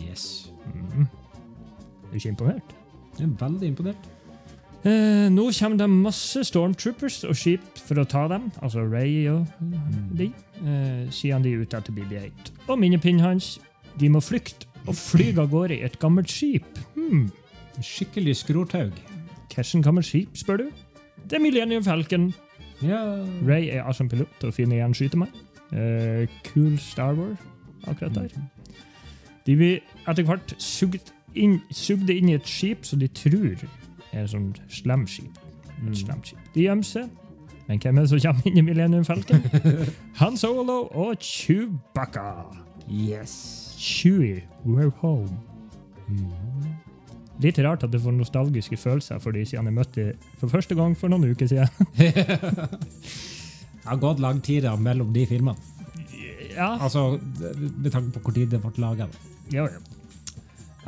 Yes. 0.00 0.48
Mm. 0.96 1.04
Er 1.04 2.10
du 2.10 2.16
ikke 2.16 2.28
imponert? 2.32 2.74
Jeg 3.18 3.26
er 3.26 3.34
veldig 3.40 3.68
imponert. 3.72 4.08
Eh, 4.86 5.26
nå 5.34 5.48
kommer 5.58 5.80
det 5.80 5.88
masse 5.90 6.44
stormtroopers 6.46 7.24
og 7.26 7.34
skip 7.36 7.64
for 7.82 7.98
å 7.98 8.06
ta 8.06 8.28
dem, 8.30 8.44
altså 8.62 8.84
Ray 8.86 9.26
og 9.32 9.46
de, 10.14 10.28
eh, 10.62 11.08
siden 11.10 11.42
de 11.42 11.52
er 11.52 11.64
ute 11.64 11.76
etter 11.80 11.92
BB-8. 11.96 12.52
Og 12.68 12.78
minnepinnen 12.78 13.20
hans, 13.24 13.56
de 13.98 14.08
må 14.08 14.22
flykte 14.22 14.66
og 14.86 14.94
fly 14.94 15.32
av 15.36 15.50
gårde 15.50 15.80
i 15.80 15.82
et 15.84 15.98
gammelt 15.98 16.30
skip. 16.30 16.78
Hmm, 16.94 17.26
Skikkelig 17.82 18.36
skrothaug. 18.40 18.92
hvilket 19.54 19.84
gammelt 19.84 20.06
skip, 20.06 20.36
spør 20.38 20.56
du? 20.58 20.70
Det 21.28 21.36
er 21.38 21.42
Millennium 21.42 21.82
Falcon. 21.84 22.32
Ja. 22.82 23.02
Ray 23.46 23.68
er 23.70 23.82
awesome 23.84 24.08
pilot 24.08 24.44
og 24.44 24.54
finner 24.54 24.76
igjen 24.78 24.94
skytemann. 24.94 25.30
Eh, 25.72 26.26
cool 26.44 26.78
Star 26.78 27.14
Wars, 27.14 27.38
akkurat 27.86 28.14
der. 28.14 28.28
De 29.46 29.56
blir 29.56 29.80
etter 30.06 30.22
hvert 30.24 30.54
sugd 30.58 31.12
inn, 31.34 31.60
sugd 31.70 32.10
inn 32.10 32.28
i 32.28 32.36
et 32.38 32.48
skip 32.48 32.86
som 32.86 33.00
de 33.00 33.08
tror 33.08 33.56
er 34.12 34.22
et 34.22 34.30
sånt. 34.30 34.60
Et 34.64 34.72
slemt 34.80 35.10
skip. 35.10 35.44
De 36.54 36.64
gjemmer 36.64 36.86
seg. 36.86 37.08
Men 37.68 37.80
hvem 37.82 37.98
er 37.98 38.06
det 38.06 38.10
som 38.10 38.20
kommer 38.24 38.48
inn 38.48 38.58
i 38.58 38.64
Millennium 38.64 39.04
Falcon? 39.04 39.42
Han 40.20 40.36
Solo 40.40 40.86
og 40.88 41.20
Chewbacca. 41.20 42.46
Yes. 42.88 43.74
Chewie, 43.78 44.42
we're 44.64 44.90
home. 45.02 45.28
Litt 47.42 47.58
rart 47.62 47.84
at 47.84 47.92
du 47.92 47.98
får 48.00 48.16
nostalgiske 48.16 48.76
følelser 48.80 49.20
for 49.22 49.36
de 49.36 49.44
siden 49.46 49.68
jeg 49.68 49.76
møtte 49.76 50.06
for 50.40 50.50
første 50.50 50.74
gang 50.74 50.96
for 50.98 51.12
noen 51.12 51.28
uker 51.30 51.46
siden. 51.46 51.68
Det 53.78 53.94
har 53.94 54.00
gått 54.02 54.18
lang 54.20 54.40
tid 54.44 54.66
da, 54.66 54.74
mellom 54.76 55.12
de 55.14 55.22
filmene. 55.28 55.56
Ja, 56.52 56.74
Altså, 56.82 57.18
med 57.38 57.90
tanke 57.92 58.10
på 58.16 58.20
hvor 58.26 58.34
tid 58.36 58.50
det 58.52 58.58
ble 58.60 58.72
laga. 58.82 59.06
Ja, 59.52 59.68
ja. 59.68 59.78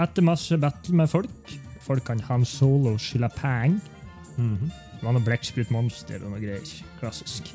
Etter 0.00 0.24
masse 0.24 0.56
battle 0.58 0.96
med 0.96 1.10
folk 1.12 1.56
Folk 1.80 2.04
kan 2.06 2.20
Han 2.28 2.44
Solo 2.44 2.96
skylde 3.00 3.28
penger. 3.36 3.80
Det 4.36 5.02
var 5.02 5.14
noe 5.16 5.24
blekksprutmonster 5.24 6.20
og 6.24 6.34
noe 6.34 6.40
greier. 6.42 6.72
Klassisk. 7.00 7.54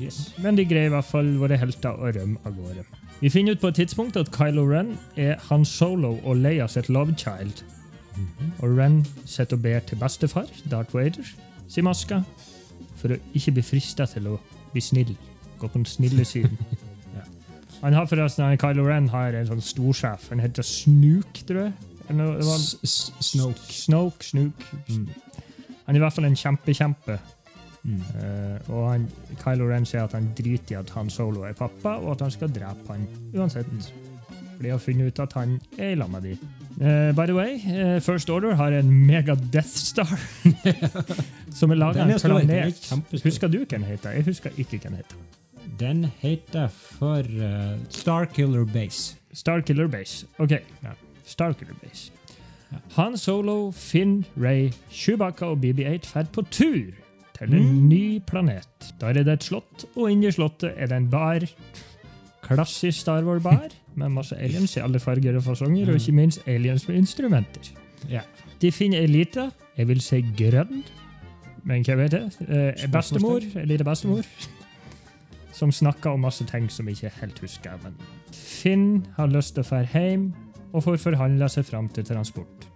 Yes. 0.00 0.34
Men 0.42 0.56
de 0.56 0.64
greier 0.68 0.90
i 0.90 0.94
hvert 0.94 1.08
fall 1.08 1.28
våre 1.40 1.58
helter 1.60 1.96
å 1.96 2.10
rømme 2.12 2.40
av 2.44 2.56
gårde. 2.56 2.84
Vi 3.20 3.30
finner 3.32 3.56
ut 3.56 3.62
på 3.62 3.70
et 3.72 3.78
tidspunkt 3.80 4.16
at 4.20 4.32
Kylo 4.34 4.64
Ren 4.68 4.94
er 5.16 5.36
Han 5.48 5.64
Solo 5.64 6.16
og 6.24 6.40
Leia 6.40 6.66
sitt 6.68 6.88
love 6.92 7.14
child. 7.16 7.62
Og 8.64 8.78
Ren 8.78 9.02
sitter 9.24 9.56
og 9.56 9.62
ber 9.62 9.84
til 9.84 10.00
bestefar, 10.00 10.48
Darth 10.70 10.96
Vader, 10.96 11.24
sier 11.68 11.84
maska, 11.84 12.22
for 12.96 13.12
å 13.12 13.20
ikke 13.36 13.58
bli 13.58 13.64
frista 13.64 14.08
til 14.08 14.32
å 14.32 14.38
bli 14.72 14.84
snill. 14.84 15.12
Gå 15.60 15.68
på 15.68 15.78
den 15.78 15.88
snille 15.88 16.24
siden. 16.28 16.56
Han 17.82 17.92
har 17.92 18.08
forresten, 18.08 18.44
han, 18.44 18.58
Kylo 18.58 18.86
Ren 18.88 19.08
har 19.12 19.36
en 19.36 19.48
sånn 19.50 19.62
storsjef. 19.62 20.30
Han 20.32 20.42
heter 20.42 20.64
Snook, 20.66 21.42
tror 21.46 21.66
jeg. 21.66 21.72
Eller 22.08 22.40
Snoke. 22.42 23.72
Snoke, 23.72 24.24
Snook. 24.24 24.66
Mm. 24.88 25.08
Han 25.86 25.94
er 25.94 26.00
i 26.00 26.04
hvert 26.04 26.16
fall 26.16 26.28
en 26.28 26.38
kjempe-kjempe. 26.38 27.18
Mm. 27.86 28.00
Uh, 28.18 28.70
og 28.74 28.90
han, 28.90 29.06
Kylo 29.42 29.68
Ren 29.70 29.86
sier 29.86 30.06
at 30.06 30.16
han 30.16 30.32
driter 30.38 30.74
i 30.74 30.78
at 30.80 30.90
han 30.96 31.10
Solo 31.12 31.44
er 31.46 31.54
pappa, 31.54 31.98
og 32.00 32.16
at 32.16 32.26
han 32.26 32.34
skal 32.34 32.50
drepe 32.50 32.90
han 32.90 33.06
uansett. 33.36 33.70
Fordi 34.56 34.70
han 34.70 34.74
har 34.78 34.82
funnet 34.82 35.12
ut 35.12 35.20
at 35.22 35.36
han 35.36 35.58
er 35.78 35.92
i 35.92 35.98
lag 36.00 36.10
med 36.10 36.26
de. 36.26 36.36
Uh, 36.80 37.12
by 37.16 37.28
the 37.28 37.36
way, 37.36 37.60
uh, 37.70 38.00
First 38.02 38.30
Order 38.30 38.54
har 38.54 38.74
en 38.74 38.90
mega 39.06 39.36
Death 39.52 39.68
Star. 39.68 40.18
som 41.58 41.70
er 41.70 41.74
laga 41.80 42.02
av 42.02 42.10
en 42.10 42.20
planet. 42.20 42.92
Husker 43.24 43.48
du 43.48 43.60
hva 43.62 43.70
den 43.70 43.86
heter? 43.86 44.16
Jeg 44.18 44.24
husker 44.32 44.50
ikke 44.56 44.80
hva 44.80 44.88
den 44.88 45.02
heter. 45.04 45.26
Den 45.80 46.06
heter 46.22 46.68
for 46.68 47.18
uh, 47.20 47.76
Starkiller 47.90 48.64
Base. 48.64 49.16
Starkiller 49.36 49.88
Base. 49.92 50.26
Ok, 50.38 50.50
ja. 50.82 50.92
Starkiller 51.26 51.74
Base. 51.82 52.12
Han 52.96 53.16
Solo, 53.18 53.70
Finn, 53.72 54.24
Ray, 54.42 54.70
Chewbacca 54.90 55.46
og 55.52 55.58
BB-8 55.62 55.98
drar 56.14 56.30
på 56.32 56.42
tur 56.50 56.92
til 57.38 57.54
en 57.54 57.62
Mm. 57.62 57.88
ny 57.88 58.18
planet. 58.26 58.94
Der 59.00 59.06
er 59.08 59.12
det 59.22 59.28
et 59.28 59.44
slott, 59.44 59.84
og 59.96 60.10
inni 60.10 60.30
slottet 60.32 60.72
er 60.76 60.86
det 60.86 60.96
en 60.96 61.10
bar. 61.10 61.44
Klassisk 62.42 63.00
Star 63.00 63.22
Wars-bar 63.24 63.68
med 63.94 64.08
masse 64.08 64.36
aliens 64.36 64.76
i 64.76 64.80
alle 64.80 64.98
farger 65.00 65.36
og 65.36 65.42
fasonger, 65.44 65.88
og 65.90 65.94
ikke 66.00 66.12
minst 66.12 66.42
aliens 66.48 66.88
med 66.88 66.96
instrumenter. 66.96 67.70
Ja. 68.10 68.20
De 68.62 68.72
finner 68.72 69.00
ei 69.04 69.06
lita, 69.06 69.50
jeg 69.76 69.88
vil 69.88 70.00
si 70.00 70.22
grønn, 70.38 70.82
men 71.64 71.82
hva 71.84 71.96
vet 71.98 72.12
jeg? 72.12 72.30
Eh, 72.48 72.86
bestemor, 72.92 73.40
ei 73.56 73.64
lita 73.66 73.84
bestemor, 73.84 74.22
som 75.56 75.72
snakker 75.72 76.10
om 76.10 76.20
masse 76.20 76.44
ting 76.44 76.68
som 76.70 76.88
jeg 76.88 76.98
ikke 76.98 77.20
helt 77.20 77.38
husker. 77.40 77.78
Men 77.82 77.96
Finn 78.32 79.06
har 79.16 79.32
lyst 79.32 79.56
til 79.56 79.64
å 79.64 79.68
dra 79.70 79.82
hjem 79.94 80.28
og 80.72 80.84
får 80.84 80.98
forhandla 81.00 81.48
seg 81.48 81.64
fram 81.64 81.88
til 81.88 82.04
transport. 82.04 82.68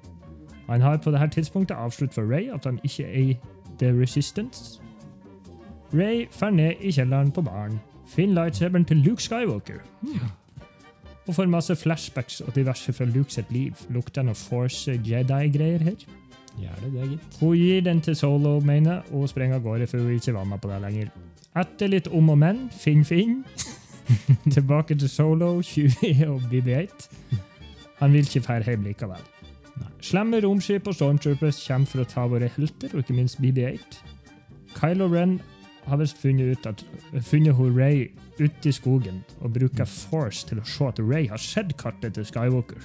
Han 0.70 0.80
har 0.80 1.00
på 1.02 1.12
dette 1.12 1.34
tidspunktet 1.34 1.76
avslutt 1.76 2.14
for 2.14 2.24
Ray 2.30 2.48
at 2.54 2.64
han 2.64 2.80
ikke 2.86 3.04
er 3.04 3.18
i 3.20 3.38
The 3.80 3.92
Resistance. 3.92 4.80
Ray 5.92 6.26
drar 6.30 6.54
ned 6.54 6.80
i 6.80 6.92
kjelleren 6.94 7.32
på 7.34 7.42
baren, 7.42 7.80
finner 8.08 8.44
lightsaberen 8.44 8.84
til 8.84 9.02
Luke 9.04 9.22
Skywalker. 9.22 9.82
Og 11.26 11.34
får 11.34 11.50
masse 11.50 11.76
flashbacks 11.76 12.40
og 12.40 12.54
diverse 12.54 12.92
fra 12.92 13.04
Luke 13.04 13.32
sitt 13.32 13.52
liv. 13.52 13.76
Lukter 13.90 14.24
noe 14.26 14.34
Force 14.34 14.94
Jedi-greier 14.94 15.84
her. 15.84 16.06
Gjør 16.58 16.80
det 16.82 16.92
det, 16.92 17.08
gitt. 17.12 17.36
Hun 17.40 17.56
gir 17.56 17.84
den 17.86 18.00
til 18.04 18.16
Solo, 18.16 18.56
mener 18.60 19.04
og 19.12 19.28
sprenger 19.30 19.60
av 19.60 19.66
gårde 19.66 19.86
for 19.90 20.02
hun 20.02 20.16
ikke 20.16 20.34
vant 20.34 20.60
på 20.60 20.70
det 20.70 20.80
lenger. 20.82 21.12
Etter 21.60 21.90
litt 21.90 22.08
om 22.14 22.32
og 22.32 22.38
men, 22.38 22.64
Finn 22.74 23.04
Finn, 23.04 23.44
tilbake 24.56 24.96
til 24.98 25.10
Solo, 25.10 25.60
20 25.62 26.24
og 26.32 26.48
BB-8. 26.50 27.38
Han 28.00 28.12
vil 28.16 28.26
ikke 28.26 28.46
fære 28.46 28.72
hjem 28.72 28.88
likevel. 28.88 29.28
Slemme 30.04 30.40
romskip 30.40 30.88
og 30.88 30.96
stormtroopers 30.96 31.60
kommer 31.66 31.88
for 31.88 32.02
å 32.02 32.08
ta 32.08 32.26
våre 32.28 32.48
helter, 32.56 32.92
og 32.94 33.04
ikke 33.04 33.16
minst 33.16 33.40
BB-8. 33.40 34.00
Kylo 34.76 35.08
Ren 35.12 35.38
har 35.88 36.00
visst 36.00 36.18
funnet 36.20 36.56
ut 36.56 36.66
at 36.70 36.84
funnet 37.26 37.56
hun 37.56 37.76
Ray 37.76 38.08
ute 38.40 38.70
i 38.70 38.72
skogen 38.72 39.22
og 39.40 39.54
bruker 39.56 39.88
Force 39.88 40.46
til 40.48 40.60
å 40.60 40.66
se 40.68 40.86
at 40.88 41.00
Ray 41.02 41.28
har 41.28 41.40
sett 41.40 41.74
kartet 41.80 42.16
til 42.16 42.26
Skywalker. 42.28 42.84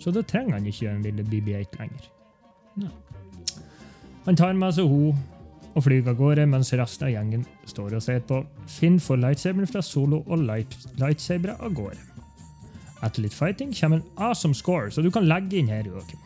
Så 0.00 0.12
da 0.12 0.24
trenger 0.24 0.56
han 0.56 0.66
ikke 0.66 0.88
den 0.88 1.04
lille 1.04 1.26
BB-8 1.28 1.80
lenger. 1.80 2.08
Han 4.26 4.36
tar 4.36 4.52
med 4.54 4.74
seg 4.76 4.86
ho 4.86 5.10
og 5.70 5.84
flyr 5.86 6.08
av 6.10 6.16
gårde, 6.18 6.46
mens 6.50 6.72
resten 6.74 7.06
av 7.08 7.12
gjengen 7.14 7.44
står 7.68 7.96
og 7.96 8.02
ser 8.04 8.22
på. 8.26 8.42
Finn 8.70 8.98
får 9.00 9.20
lightsaberen 9.22 9.70
fra 9.70 9.82
Solo 9.82 10.22
og 10.26 10.42
light, 10.44 10.74
lightsabere 10.98 11.56
av 11.62 11.74
gårde. 11.74 12.00
Etter 13.00 13.24
litt 13.24 13.34
fighting 13.34 13.72
kommer 13.72 14.00
en 14.00 14.08
awesome 14.18 14.54
score, 14.54 14.90
så 14.90 15.02
du 15.02 15.10
kan 15.10 15.28
legge 15.28 15.56
inn 15.60 15.70
her, 15.70 15.86
Joakim. 15.86 16.18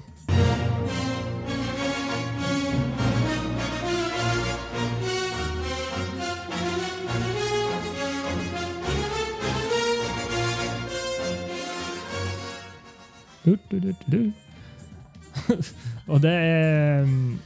Du, 13.44 13.58
du, 13.70 13.80
du, 13.80 13.94
du. 14.08 14.32
og 16.06 16.20
det 16.22 16.30
er 16.32 17.02
um, 17.02 17.38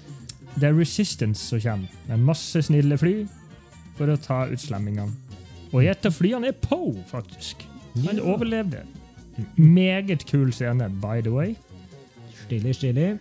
Det 0.59 0.69
er 0.69 0.75
Resistance 0.79 1.45
som 1.47 1.61
kommer, 1.63 1.87
med 2.09 2.25
masse 2.27 2.63
snille 2.67 2.99
fly. 2.99 3.27
for 3.99 4.07
å 4.11 4.17
ta 4.17 4.45
ut 4.47 4.61
slemmingene. 4.63 5.11
Og 5.73 5.83
i 5.83 5.89
et 5.91 6.07
av 6.07 6.13
flyene 6.15 6.49
er 6.49 6.53
Poe, 6.63 6.95
faktisk. 7.11 7.65
Han 8.07 8.21
overlevde. 8.21 8.85
Meget 9.57 10.25
kul 10.27 10.53
scene, 10.53 10.87
by 11.03 11.21
the 11.21 11.31
way. 11.35 11.55
Stilig, 12.45 12.75
stilig. 12.79 13.19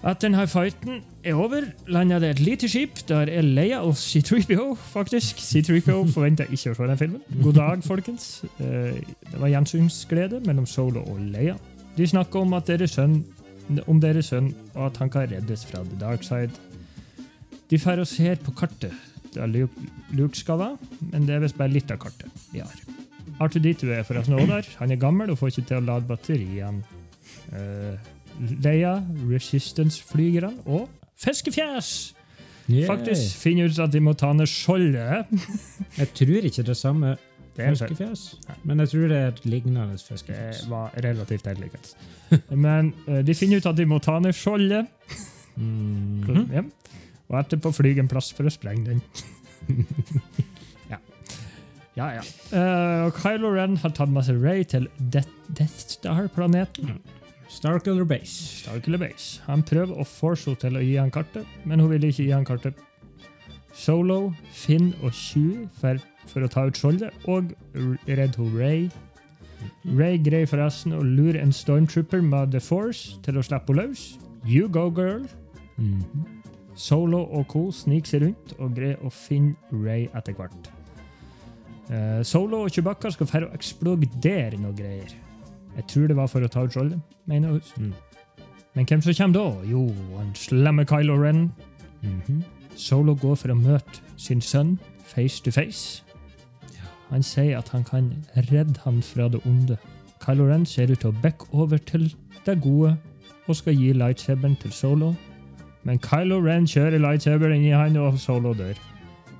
Etter 0.00 0.28
denne 0.28 0.46
fighten 0.48 1.02
er 1.24 1.34
over, 1.36 1.66
lander 1.88 2.18
det 2.22 2.30
et 2.30 2.40
lite 2.40 2.68
skip 2.72 3.02
der 3.08 3.28
er 3.28 3.42
Leia 3.44 3.80
og 3.84 3.92
C3PO, 4.00 4.74
faktisk. 4.92 5.36
C3PO 5.44 6.06
forventer 6.16 6.48
ikke 6.48 6.72
å 6.72 6.76
se 6.78 6.86
den 6.92 7.00
filmen. 7.00 7.24
God 7.42 7.58
dag, 7.58 7.82
folkens. 7.84 8.28
Eh, 8.60 8.96
Det 9.24 9.40
var 9.40 9.48
gjensynsglede 9.52 10.40
mellom 10.46 10.66
Solo 10.66 11.00
og 11.04 11.20
Leia. 11.32 11.56
De 11.96 12.06
snakker 12.06 12.40
om, 12.44 12.52
at 12.56 12.68
deres 12.68 12.90
sønn, 12.96 13.22
om 13.86 14.00
deres 14.02 14.30
sønn 14.32 14.50
og 14.74 14.90
at 14.90 15.00
han 15.02 15.12
kan 15.12 15.28
reddes 15.30 15.64
fra 15.68 15.82
the 15.86 15.98
dark 16.00 16.24
side. 16.26 16.52
De 17.70 17.78
drar 17.78 18.02
og 18.02 18.08
ser 18.10 18.40
på 18.42 18.50
kartet 18.58 18.94
Det 19.30 19.46
Luke, 20.10 20.36
skal 20.36 20.58
være, 20.58 20.76
men 21.12 21.26
det 21.26 21.36
er 21.36 21.44
visst 21.44 21.58
bare 21.58 21.70
litt 21.70 21.90
av 21.94 22.00
kartet 22.02 22.30
de 22.50 22.64
har. 22.64 22.80
R2D2 23.40 23.92
er 23.94 24.02
forresten 24.02 24.34
også 24.34 24.50
der. 24.50 24.70
Han 24.80 24.90
er 24.90 24.98
gammel 25.00 25.30
og 25.30 25.38
får 25.38 25.52
ikke 25.52 25.68
til 25.68 25.78
å 25.78 25.84
lade 25.86 26.08
batteriene. 26.08 26.82
Uh, 27.54 27.94
Leia, 28.64 28.96
Resistance-flygerne 29.30 30.64
og 30.66 30.88
Fiskefjes! 31.20 32.14
Yeah. 32.70 32.86
Faktisk 32.86 33.38
finner 33.38 33.70
ut 33.70 33.78
at 33.82 33.92
de 33.92 34.00
må 34.02 34.14
ta 34.18 34.32
ned 34.34 34.50
skjoldet. 34.50 35.30
Jeg 35.98 36.10
tror 36.14 36.46
ikke 36.50 36.66
det 36.66 36.76
samme 36.78 37.16
Det 37.56 37.66
er 37.66 37.72
en 37.74 38.16
men 38.64 38.78
jeg 38.82 38.90
tror 38.92 39.08
det 39.10 39.16
er 39.18 39.28
et 39.32 39.44
lignende 39.44 39.96
Det 40.26 40.68
var 40.70 40.92
relativt 41.02 41.46
helt 41.46 41.60
likt. 41.60 41.96
Men 42.66 42.94
eh, 43.08 43.24
de 43.26 43.34
finner 43.34 43.58
ut 43.58 43.66
at 43.66 43.76
de 43.76 43.86
må 43.90 43.98
ta 43.98 44.18
ned 44.22 44.36
skjoldet. 44.36 44.86
Mhm. 45.56 46.46
Ja. 46.54 46.62
Og 47.30 47.38
etterpå 47.38 47.72
flyr 47.74 48.00
en 48.00 48.08
plass 48.10 48.32
for 48.34 48.46
å 48.46 48.52
sprenge 48.54 48.86
den. 48.86 49.02
ja. 50.92 50.98
Ja, 51.98 52.08
ja. 52.16 52.22
Eh, 52.54 53.06
og 53.08 53.18
Kylo 53.18 53.52
Ren 53.54 53.76
har 53.82 53.94
tatt 53.94 54.10
masse 54.14 54.34
Ray 54.34 54.64
til 54.64 54.88
Death, 55.12 55.30
Death 55.58 55.96
Star-planeten. 55.98 56.98
Starkiller 57.50 58.06
Base. 58.06 58.62
Starkiller 58.62 58.98
Base. 59.02 59.42
Han 59.46 59.62
prøver 59.66 59.98
å 59.98 60.06
force 60.06 60.46
henne 60.46 60.62
til 60.62 60.78
å 60.78 60.84
gi 60.84 60.94
han 61.00 61.10
kartet, 61.14 61.46
men 61.66 61.82
hun 61.82 61.90
vil 61.90 62.06
ikke 62.06 62.22
gi 62.28 62.30
han 62.34 62.46
kartet. 62.46 62.78
Solo, 63.74 64.32
Finn 64.54 64.92
og 65.02 65.14
Chewie 65.14 65.66
for, 65.80 65.98
for 66.26 66.42
å 66.44 66.48
ta 66.50 66.66
ut 66.68 66.74
skjoldet, 66.78 67.12
og 67.28 67.52
r- 67.74 67.98
redde 68.06 68.36
hun 68.36 68.56
Ray. 68.58 68.90
Ray 69.84 70.18
greier 70.18 70.46
forresten 70.48 70.92
å 70.96 71.02
lure 71.04 71.40
en 71.40 71.52
stormtrooper 71.52 72.22
med 72.24 72.52
The 72.52 72.60
Force 72.60 73.16
til 73.24 73.36
å 73.40 73.42
slippe 73.44 73.72
henne 73.74 73.88
løs. 73.90 74.18
You 74.46 74.68
go, 74.68 74.88
girl! 74.90 75.26
Mhm. 75.78 76.26
Solo 76.80 77.24
og 77.36 77.46
co. 77.48 77.70
sniker 77.70 78.06
seg 78.08 78.22
rundt 78.22 78.54
og 78.58 78.74
greier 78.76 78.96
å 79.04 79.10
finne 79.12 79.54
Ray 79.72 80.06
etter 80.16 80.32
hvert. 80.32 80.70
Uh, 81.90 82.22
Solo 82.22 82.62
og 82.64 82.70
Chewbacca 82.70 83.10
skal 83.12 83.26
dra 83.26 83.48
å 83.48 83.54
eksplodere 83.56 84.56
noe 84.62 84.72
greier. 84.78 85.10
Jeg 85.76 85.86
tror 85.90 86.06
det 86.08 86.16
var 86.16 86.28
for 86.30 86.40
å 86.40 86.48
ta 86.50 86.62
ut 86.64 86.72
skjoldet, 86.72 87.00
mener 87.26 87.48
hun. 87.58 87.90
Mm. 87.90 87.92
Men 88.76 88.86
hvem 88.86 89.02
som 89.02 89.14
kommer 89.18 89.34
da? 89.34 89.66
Jo, 89.66 89.82
han 90.16 90.30
slemme 90.38 90.84
Kylo 90.86 91.16
Ren. 91.20 91.52
Mhm. 92.02 92.44
Solo 92.76 93.14
går 93.18 93.36
for 93.36 93.48
å 93.52 93.58
møte 93.58 94.00
sin 94.16 94.40
sønn 94.40 94.78
face 95.04 95.42
to 95.42 95.50
face. 95.50 96.02
Han 97.10 97.22
sier 97.26 97.58
at 97.58 97.68
han 97.74 97.84
kan 97.84 98.12
redde 98.36 98.80
ham 98.84 99.02
fra 99.02 99.28
det 99.28 99.40
onde. 99.46 99.76
Kylo 100.24 100.46
Ren 100.50 100.66
ser 100.66 100.90
ut 100.92 101.00
til 101.02 101.10
å 101.10 101.20
backe 101.22 101.48
over 101.52 101.80
til 101.90 102.10
det 102.46 102.60
gode 102.62 102.96
og 103.48 103.56
skal 103.56 103.74
gi 103.74 103.92
lightsaberen 103.96 104.56
til 104.60 104.72
Solo. 104.72 105.14
Men 105.82 105.98
Kylo 105.98 106.38
Ren 106.44 106.68
kjører 106.70 107.00
lightsaberen 107.00 107.56
inn 107.56 107.70
i 107.70 107.74
han, 107.74 107.96
og 107.96 108.18
Solo 108.20 108.52
dør. 108.54 108.78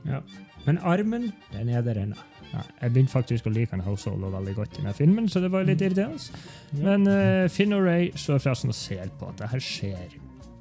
Ja. 0.09 0.23
Men 0.67 0.81
armen, 0.83 1.31
den 1.53 1.69
er 1.69 1.85
der 1.85 2.03
ennå. 2.03 2.19
Ja, 2.51 2.65
jeg 2.83 2.93
begynte 2.93 3.13
faktisk 3.13 3.47
å 3.47 3.53
like 3.55 3.71
han 3.71 3.85
Ho 3.87 3.95
Solo 4.01 4.33
veldig 4.33 4.57
godt 4.57 4.75
i 4.75 4.81
denne 4.81 4.95
filmen, 4.97 5.29
så 5.31 5.43
det 5.43 5.53
var 5.53 5.69
litt 5.69 5.83
irriterende. 5.85 6.41
Ja. 6.75 6.83
Men 6.89 7.07
uh, 7.07 7.47
Finn 7.53 7.77
og 7.77 7.85
Ray 7.87 8.11
står 8.19 8.43
forresten 8.43 8.73
og 8.73 8.79
ser 8.79 9.13
på 9.21 9.31
at 9.31 9.39
det 9.39 9.51
her 9.53 9.63
skjer. 9.63 10.17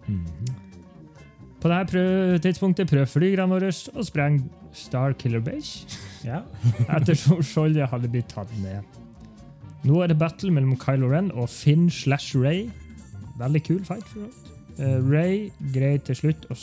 Mhm. 0.05 0.58
På 1.59 1.67
dette 1.67 1.91
prøv 1.91 2.37
tidspunktet 2.43 2.87
prøvde 2.87 3.11
flygerne 3.11 3.51
våre 3.51 3.71
å 3.71 4.05
sprenge 4.07 4.45
Star 4.75 5.15
Killer 5.19 5.43
Base. 5.43 5.99
Ja. 6.23 6.43
ettersom 6.97 7.43
skjoldet 7.43 7.89
hadde 7.91 8.11
blitt 8.11 8.31
tatt 8.31 8.51
ned. 8.63 8.85
Nå 9.87 10.01
er 10.03 10.11
det 10.11 10.19
battle 10.19 10.51
mellom 10.51 10.77
Kylo 10.79 11.09
Ren 11.11 11.31
og 11.31 11.49
Finn 11.51 11.89
slash 11.91 12.35
Ray. 12.35 12.67
Veldig 13.39 13.63
kul 13.67 13.83
fight. 13.87 14.07
for 14.11 14.27
alt. 14.27 14.47
Uh, 14.79 14.99
Ray 15.11 15.49
greier 15.75 15.99
til 16.07 16.15
slutt 16.15 16.47
å 16.51 16.55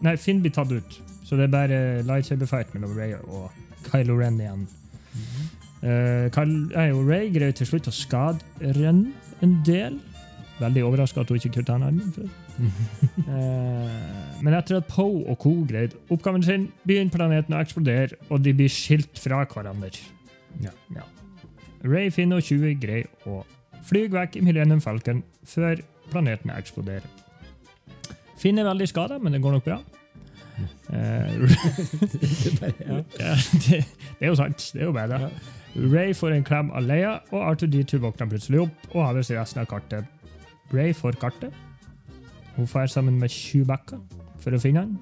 Nei, 0.00 0.14
Finn 0.16 0.38
blir 0.40 0.52
tatt 0.56 0.70
ut. 0.72 0.94
Så 1.28 1.36
det 1.36 1.44
er 1.44 1.52
bare 1.52 1.78
lightsaber-fight 2.08 2.70
mellom 2.72 2.94
Ray 2.96 3.18
og 3.20 3.50
Kylo 3.90 4.16
Ren 4.16 4.38
igjen. 4.40 4.62
Eh, 5.82 6.30
Kyl- 6.32 6.70
nei, 6.72 6.86
Ray 7.04 7.28
greier 7.32 7.52
til 7.56 7.68
slutt 7.68 7.88
å 7.88 7.92
skade 7.94 8.72
Ren 8.78 9.10
en 9.44 9.58
del. 9.66 9.98
Veldig 10.60 10.86
overraska 10.88 11.20
at 11.20 11.28
hun 11.28 11.36
ikke 11.36 11.58
kutta 11.58 11.76
armen 11.76 12.12
før. 12.16 12.28
Eh, 13.30 14.40
men 14.42 14.54
etter 14.56 14.80
at 14.80 14.88
Poe 14.90 15.20
og 15.30 15.36
co. 15.38 15.52
greide 15.68 15.98
oppgaven 16.10 16.42
sin, 16.42 16.64
begynner 16.88 17.12
planeten 17.14 17.54
å 17.54 17.60
eksplodere, 17.62 18.16
og 18.32 18.42
de 18.42 18.54
blir 18.56 18.72
skilt 18.72 19.20
fra 19.20 19.44
hverandre. 19.46 19.92
Ja. 20.64 21.04
Ray, 21.84 22.10
Finn 22.10 22.34
og 22.34 22.42
Chewie 22.44 22.74
greier 22.80 23.06
å 23.28 23.44
fly 23.86 24.06
vekk 24.10 24.40
i 24.40 24.42
Millennium 24.44 24.82
Falcon 24.82 25.22
før 25.46 25.80
planeten 26.10 26.50
eksploderer. 26.56 27.06
Finn 28.40 28.58
er 28.58 28.66
veldig 28.68 28.88
skada, 28.90 29.20
men 29.20 29.36
det 29.36 29.42
går 29.44 29.58
nok 29.58 29.68
bra. 29.68 29.78
Eh, 30.90 31.32
ja. 32.88 33.00
ja, 33.24 33.34
det, 33.68 33.80
det 33.84 34.26
er 34.26 34.30
jo 34.32 34.36
sant. 34.40 34.70
Det 34.74 34.82
er 34.82 34.88
jo 34.88 34.96
bedre. 34.96 35.30
Ray 35.76 36.14
får 36.16 36.34
en 36.34 36.46
klem 36.46 36.70
av 36.74 36.84
Leia, 36.84 37.18
og 37.30 37.44
R2D2 37.54 38.00
våkner 38.02 38.30
plutselig 38.32 38.64
opp 38.66 38.94
og 38.94 39.04
har 39.04 39.20
seg 39.22 39.38
resten 39.38 39.62
av 39.62 39.70
kartet. 39.70 40.08
Ray 40.74 40.94
får 40.96 41.20
kartet. 41.22 41.54
Hun 42.60 42.68
drar 42.68 42.90
sammen 42.92 43.16
med 43.20 43.32
Chewbacca 43.32 43.96
for 44.42 44.52
å 44.52 44.60
finne 44.60 44.82
han. 44.84 44.98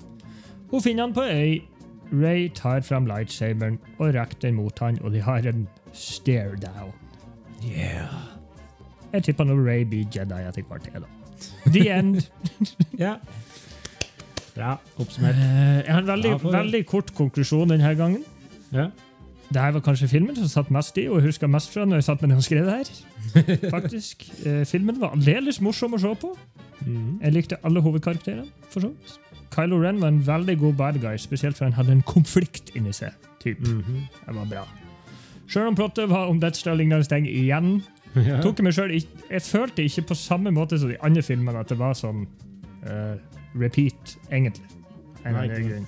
Hun 0.71 0.83
finner 0.85 1.09
han 1.09 1.15
på 1.17 1.25
øy. 1.27 1.59
Ray 2.13 2.47
tar 2.55 2.81
fram 2.87 3.09
lightsaberen 3.11 3.81
og 3.99 4.15
rekker 4.15 4.39
den 4.47 4.55
mot 4.57 4.79
han, 4.81 4.97
og 5.03 5.13
de 5.13 5.21
har 5.27 5.45
en 5.51 5.67
stare 5.93 6.55
down. 6.63 6.95
Yeah. 7.67 8.15
Jeg 9.13 9.27
tipper 9.27 9.49
når 9.49 9.61
Ray 9.67 9.83
blir 9.89 10.07
Jedi 10.15 10.39
etter 10.47 10.63
hvert. 10.71 10.87
er. 10.95 11.05
The 11.73 11.83
end. 11.99 12.23
ja. 13.05 13.17
Bra 14.55 14.77
oppsummert. 14.99 15.35
Eh, 15.37 15.83
Jeg 15.85 15.93
har 15.93 16.01
en 16.01 16.07
veldig, 16.15 16.33
veldig 16.47 16.85
kort 16.87 17.13
konklusjon 17.19 17.75
denne 17.75 17.95
gangen. 17.99 18.25
Ja. 18.73 18.89
Det 19.49 19.61
her 19.63 19.73
var 19.73 19.81
kanskje 19.81 20.09
filmen 20.11 20.37
som 20.37 20.49
satt 20.53 20.71
mest 20.75 20.99
i, 21.01 21.07
og 21.09 21.21
jeg 21.23 21.31
husker 21.31 21.49
mest 21.49 21.73
fra 21.73 21.87
når 21.89 22.03
jeg 22.03 22.05
satt 22.05 22.21
med 22.23 22.31
den 22.35 22.37
og 22.43 22.45
skrev 22.45 22.67
det 22.67 22.75
her. 22.75 22.91
Faktisk. 23.77 24.27
Eh, 24.47 24.65
filmen 24.69 24.99
var 25.01 25.15
aldeles 25.17 25.61
morsom 25.65 25.95
å 25.97 26.01
se 26.03 26.11
på. 26.21 26.35
Mm. 26.85 27.19
Jeg 27.23 27.33
likte 27.33 27.57
alle 27.65 27.81
hovedkarakterene. 27.81 28.45
for 28.71 28.81
så 28.85 28.91
vidt. 28.93 29.17
Kylo 29.55 29.79
Ren 29.81 30.01
var 30.03 30.09
en 30.13 30.21
veldig 30.27 30.59
god 30.61 30.75
bad 30.77 30.99
guy, 31.01 31.17
spesielt 31.19 31.57
for 31.57 31.65
han 31.65 31.73
hadde 31.79 31.93
en 31.97 32.03
konflikt 32.03 32.75
inni 32.77 32.93
seg. 32.93 33.17
Typ. 33.41 33.61
Mhm. 33.65 34.03
Det 34.27 34.35
var 34.37 34.45
bra. 34.53 34.67
Selv 35.49 35.67
om 35.71 35.75
plottet 35.79 36.11
var 36.11 36.29
om 36.29 36.41
Death 36.41 36.59
Star-lignende 36.61 37.09
ting 37.09 37.27
igjen, 37.27 37.79
Ja. 38.15 38.41
tok 38.43 38.59
jeg 38.59 38.65
meg 38.65 38.75
selv 38.75 38.93
jeg 39.31 39.43
følte 39.45 39.85
ikke 39.85 40.03
på 40.09 40.15
samme 40.17 40.51
måte 40.51 40.79
som 40.81 40.89
de 40.89 40.97
andre 41.05 41.23
filmene 41.23 41.61
at 41.61 41.69
det 41.69 41.77
var 41.79 41.93
sånn 41.95 42.23
uh, 42.89 43.17
repeat, 43.55 44.15
egentlig. 44.33 44.65
En 45.25 45.35
eller 45.37 45.43
annen 45.45 45.69
grunn. 45.69 45.87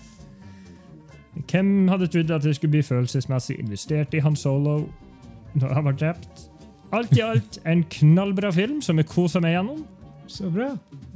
Hvem 1.50 1.88
hadde 1.88 2.08
trodd 2.10 2.30
at 2.34 2.42
det 2.42 2.56
skulle 2.56 2.70
bli 2.70 2.82
følelsesmessig 2.82 3.58
investert 3.60 4.14
i 4.14 4.22
Han 4.24 4.36
Solo 4.36 4.88
når 5.54 5.74
han 5.74 5.84
var 5.84 5.92
drept? 5.98 6.46
Alt 6.92 7.16
i 7.16 7.22
alt 7.22 7.58
en 7.66 7.84
knallbra 7.90 8.50
film 8.54 8.80
som 8.82 8.98
jeg 8.98 9.06
koser 9.06 9.42
meg 9.42 9.54
gjennom. 9.54 9.84
Så 10.30 10.50
bra. 10.50 10.72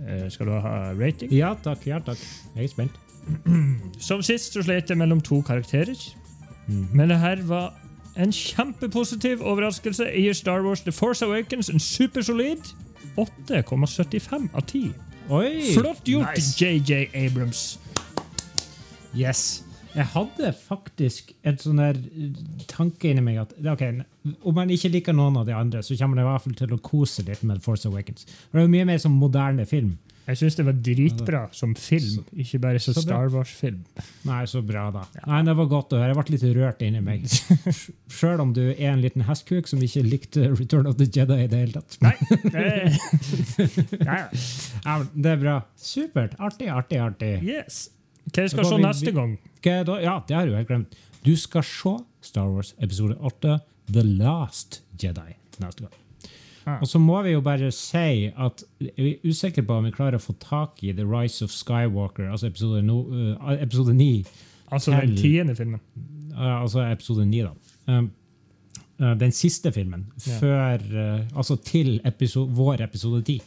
Eh, 0.07 0.27
skal 0.31 0.47
du 0.47 0.53
ha 0.59 0.93
rating? 0.99 1.33
Ja 1.35 1.55
takk, 1.63 1.87
ja 1.87 1.99
takk. 2.03 2.19
Jeg 2.55 2.65
er 2.65 2.69
spent. 2.71 3.01
Som 4.09 4.23
sist 4.23 4.53
så 4.53 4.63
slet 4.63 4.91
jeg 4.91 4.99
mellom 5.01 5.21
to 5.25 5.41
karakterer. 5.47 5.97
Mm. 6.67 6.89
Men 6.93 7.09
det 7.11 7.19
her 7.19 7.43
var 7.49 7.73
en 8.21 8.33
kjempepositiv 8.33 9.43
overraskelse. 9.43 10.05
Jeg 10.05 10.23
gir 10.23 10.33
Star 10.33 10.63
Wars 10.67 10.81
The 10.85 10.93
Force 10.93 11.25
Awakens 11.25 11.71
en 11.71 11.81
supersolid 11.81 12.75
8,75 13.19 14.49
av 14.55 14.63
10. 14.67 14.93
Oi! 15.31 15.63
Flott 15.75 16.05
gjort, 16.09 16.37
Nice. 16.37 16.55
JJ 16.61 17.09
Abrams. 17.15 17.81
Yes. 19.17 19.64
Jeg 19.95 20.09
hadde 20.11 20.51
faktisk 20.59 21.31
en 21.47 21.59
sånn 21.63 21.79
der 21.79 21.99
eh, 21.99 22.39
tanke 22.71 23.13
inni 23.13 23.23
meg 23.23 23.43
at 23.45 23.53
ok, 23.75 23.85
om 24.43 24.57
man 24.57 24.73
ikke 24.75 24.91
liker 24.91 25.15
noen 25.15 25.39
av 25.39 25.47
de 25.47 25.55
andre, 25.55 25.85
så 25.87 25.95
kommer 25.99 26.19
man 26.19 26.25
i 26.25 26.31
hvert 26.33 26.47
fall 26.49 26.57
til 26.59 26.75
å 26.75 26.81
kose 26.83 27.23
litt 27.29 27.45
med 27.47 27.63
Force 27.63 27.87
Awakens. 27.89 28.27
For 28.49 28.59
det 28.59 28.65
er 28.65 28.69
jo 28.69 28.75
mye 28.75 28.89
mer 28.91 28.99
som 29.03 29.15
moderne 29.21 29.67
film. 29.71 29.95
Jeg 30.25 30.39
syns 30.41 30.55
det 30.57 30.65
var 30.65 30.77
dritbra 30.81 31.41
som 31.53 31.75
film, 31.77 32.23
ikke 32.41 32.59
bare 32.63 32.81
som. 32.81 32.97
Star 32.97 33.29
Wars-film. 33.29 33.83
Nei, 34.25 34.39
så 34.49 34.63
bra, 34.65 34.87
da. 34.95 35.03
Nei, 35.29 35.43
Det 35.45 35.55
var 35.59 35.69
godt 35.69 35.93
å 35.93 35.99
høre. 36.01 36.15
Jeg 36.15 36.19
ble 36.19 36.33
litt 36.33 36.47
rørt 36.57 36.85
inni 36.87 37.03
meg. 37.05 37.27
Sjøl 38.17 38.41
om 38.41 38.55
du 38.57 38.63
er 38.73 38.95
en 38.95 39.03
liten 39.05 39.27
hestkuk 39.29 39.69
som 39.69 39.83
ikke 39.85 40.01
likte 40.07 40.47
Return 40.55 40.89
of 40.89 40.97
the 40.97 41.05
Jedi 41.05 41.43
i 41.45 41.51
det 41.53 41.61
hele 41.67 41.83
tatt. 41.83 41.99
Nei, 42.01 42.17
det. 42.57 42.71
Ja, 44.85 44.97
det 45.13 45.35
er 45.37 45.43
bra. 45.45 45.59
Supert. 45.81 46.39
Artig, 46.41 46.71
artig, 46.73 47.03
artig. 47.05 47.35
Yes. 47.45 47.85
Hva 48.35 48.49
skal 48.51 48.65
vi 48.65 48.71
se 48.71 48.79
neste 48.83 49.13
gang? 49.15 49.37
Ja, 49.65 49.83
det 49.85 50.37
har 50.37 50.47
du 50.49 50.57
helt 50.57 50.69
glemt. 50.69 50.97
Du 51.25 51.37
skal 51.39 51.65
se 51.65 51.97
Star 52.25 52.49
Wars 52.51 52.75
episode 52.83 53.17
8, 53.21 53.59
The 53.93 54.03
Last 54.03 54.83
Jedi, 55.03 55.37
neste 55.63 55.87
gang. 55.87 55.93
Ah. 56.67 56.79
Og 56.81 56.89
så 56.89 56.99
må 56.99 57.19
vi 57.23 57.35
jo 57.35 57.43
bare 57.45 57.69
si 57.77 58.31
at 58.41 58.65
vi 58.81 58.91
er 58.97 59.29
usikre 59.29 59.63
på 59.69 59.77
om 59.77 59.85
vi 59.85 59.93
klarer 59.93 60.17
å 60.17 60.23
få 60.25 60.33
tak 60.41 60.81
i 60.81 60.95
The 60.97 61.05
Rise 61.05 61.45
of 61.45 61.53
Skywalker, 61.53 62.31
altså 62.33 62.49
episode, 62.49 62.81
no, 62.87 63.03
uh, 63.13 63.53
episode 63.59 63.93
9. 63.97 64.25
Altså 64.73 64.95
den 64.97 65.17
tiende 65.19 65.57
filmen. 65.59 65.83
Uh, 66.33 66.63
altså 66.63 66.87
episode 66.89 67.27
9, 67.29 67.43
da. 67.45 67.53
Um, 67.93 68.09
uh, 69.03 69.13
den 69.21 69.33
siste 69.37 69.73
filmen, 69.77 70.07
Yeah. 70.25 70.41
før, 70.41 70.87
uh, 70.97 71.37
altså 71.37 71.57
til 71.61 72.01
episode, 72.05 72.51
vår 72.57 72.81
episode 72.89 73.23
10. 73.23 73.41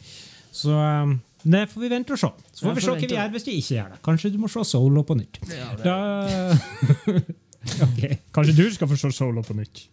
Så 0.52 0.70
um, 0.70 1.18
det 1.44 1.66
får 1.70 1.80
vi 1.80 1.88
vente 1.92 2.12
og 2.12 2.18
se. 2.18 2.30
Så 2.52 2.64
får 2.64 2.70
Ja, 2.70 2.74
vi 2.74 2.80
se 2.80 2.90
hva 2.90 2.96
vi 3.00 3.08
gjør 3.14 3.30
hvis 3.34 3.46
vi 3.46 3.52
ikke 3.60 3.74
gjør 3.76 3.92
det. 3.92 4.00
Kanskje 4.08 4.30
du 4.34 4.38
må 4.42 4.48
se 4.50 4.64
Solo 4.66 5.02
på 5.06 5.14
nytt. 5.18 5.38
Da, 5.84 5.96
okay. 7.86 8.18
Kanskje 8.34 8.56
du 8.58 8.66
skal 8.74 8.90
få 8.90 8.96
se 8.98 9.12
Solo 9.14 9.42
på 9.46 9.54
nytt? 9.58 9.84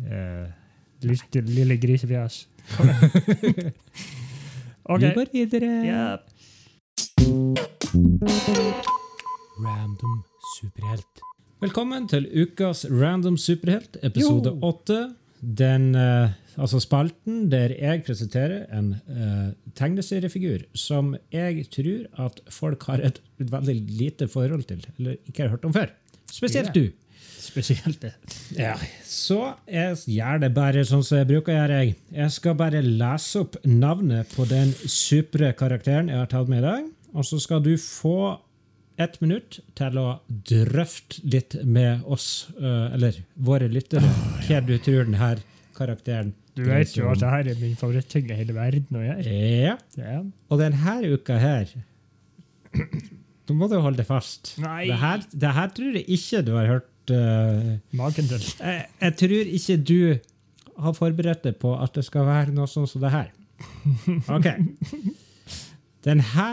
Uh, 0.00 0.48
Lille, 1.00 1.40
lille 1.48 1.76
grisefjes. 1.80 2.48
OK. 4.84 5.00
Vi 5.00 5.12
går 5.16 5.32
videre. 5.32 5.70
Yep. 5.86 6.20
Random 9.64 10.22
superhelt. 10.58 11.22
Velkommen 11.60 12.08
til 12.08 12.28
ukas 12.42 12.86
Random 12.90 13.36
superhelt, 13.36 13.96
episode 14.02 14.52
åtte. 14.62 15.14
Den, 15.40 15.94
eh, 15.94 16.30
altså 16.58 16.80
spalten 16.82 17.44
der 17.52 17.74
jeg 17.76 18.02
presenterer 18.06 18.64
en 18.76 18.94
eh, 19.08 19.50
tegneseriefigur 19.78 20.64
som 20.74 21.14
jeg 21.32 21.66
tror 21.70 22.08
at 22.26 22.40
folk 22.50 22.82
har 22.90 23.04
et, 23.06 23.20
veldig 23.38 23.76
lite 23.98 24.28
forhold 24.28 24.66
til, 24.68 24.82
eller 24.98 25.16
ikke 25.28 25.46
har 25.46 25.54
hørt 25.56 25.64
om 25.64 25.72
før. 25.76 25.92
Spesielt 26.30 26.74
Ja. 26.74 26.80
du. 26.82 26.90
Spesielt 27.40 28.00
det. 28.02 28.12
Ja, 28.56 28.74
Så 29.02 29.54
jeg 29.66 29.96
gjør 30.06 30.40
det 30.40 30.50
bare 30.54 30.84
sånn 30.84 31.02
som 31.02 31.18
jeg 31.18 31.26
bruker 31.30 31.52
å 31.54 31.56
gjøre. 31.56 31.78
Jeg. 31.80 31.96
jeg 32.12 32.30
skal 32.30 32.54
bare 32.54 32.82
lese 32.84 33.40
opp 33.40 33.56
navnet 33.64 34.28
på 34.36 34.44
den 34.48 34.72
supre 34.86 35.52
karakteren 35.56 36.08
jeg 36.12 36.18
har 36.20 36.26
tatt 36.30 36.48
med 36.48 36.58
i 36.60 36.66
dag. 36.66 36.84
Og 37.14 37.24
så 37.24 37.40
skal 37.40 37.62
du 37.64 37.72
få 37.80 38.38
ett 39.00 39.16
minutt 39.22 39.60
til 39.74 39.96
å 39.98 40.20
drøfte 40.28 41.22
litt 41.24 41.56
med 41.64 42.04
oss, 42.04 42.46
eh, 42.60 42.92
eller 42.94 43.22
våre 43.40 43.68
lyttere, 43.72 44.04
hva 44.46 44.60
du 44.66 44.76
tror 44.78 45.08
denne 45.08 45.38
karakteren 45.80 46.34
Du 46.56 46.62
vet 46.68 46.92
jo 46.96 47.08
at 47.10 47.20
det 47.22 47.32
her 47.32 47.50
er 47.52 47.60
min 47.60 47.76
favoritting 47.80 48.30
i 48.30 48.38
hele 48.38 48.54
verden 48.56 49.00
å 49.00 49.04
gjøre. 49.04 49.36
Ja. 49.64 49.76
Ja. 49.98 50.20
Og 50.50 50.60
denne 50.60 50.96
uka 51.08 51.38
her 51.40 51.72
Nå 53.50 53.56
må 53.58 53.66
du 53.66 53.80
holde 53.82 53.98
det 53.98 54.06
fast. 54.06 54.52
Nei. 54.62 54.84
Det 54.86 54.98
her, 55.00 55.24
det 55.42 55.54
her 55.56 55.72
tror 55.74 55.96
jeg 55.98 56.04
ikke 56.14 56.42
du 56.46 56.52
har 56.54 56.68
hørt 56.70 57.10
uh, 57.10 57.72
Maken 57.98 58.28
til. 58.30 58.44
jeg, 58.60 58.84
jeg 59.00 59.16
tror 59.24 59.54
ikke 59.58 59.76
du 59.90 59.98
har 60.80 60.94
forberedt 60.96 61.42
deg 61.48 61.58
på 61.60 61.74
at 61.74 61.96
det 61.98 62.04
skal 62.06 62.28
være 62.28 62.54
noe 62.54 62.70
sånn 62.70 62.86
som 62.88 63.02
det 63.02 63.10
her. 63.12 63.32
Ok. 64.30 64.46
Denne 66.06 66.46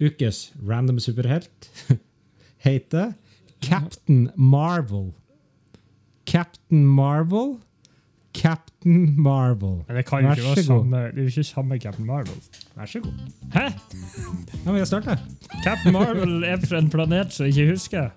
ukes 0.00 0.48
random 0.66 0.98
superhelt 1.02 1.68
heter 2.64 3.12
Captain 3.60 4.30
Marvel. 4.36 5.12
Captain 6.26 6.86
Marvel. 6.86 7.58
Captain 8.38 9.14
Marvel. 9.22 9.84
Men 9.88 9.96
det 9.96 10.04
kan 10.06 10.24
jo 10.24 10.30
ikke 10.30 10.42
være 10.42 10.62
samme, 10.64 10.96
det 10.96 11.18
er 11.18 11.22
jo 11.22 11.26
ikke 11.26 11.44
samme 11.44 11.78
Captain 11.78 12.06
Marvel. 12.06 12.34
Vær 12.76 12.86
så 12.86 13.00
god. 13.00 13.12
Hæ? 13.52 13.60
Ja, 13.60 14.70
men 14.70 14.76
jeg 14.76 14.86
starter. 14.86 15.16
Captain 15.64 15.92
Marvel 15.92 16.44
er 16.44 16.56
fra 16.68 16.78
en 16.78 16.90
planet 16.90 17.32
som 17.32 17.46
jeg 17.46 17.56
ikke 17.56 17.70
husker. 17.70 18.08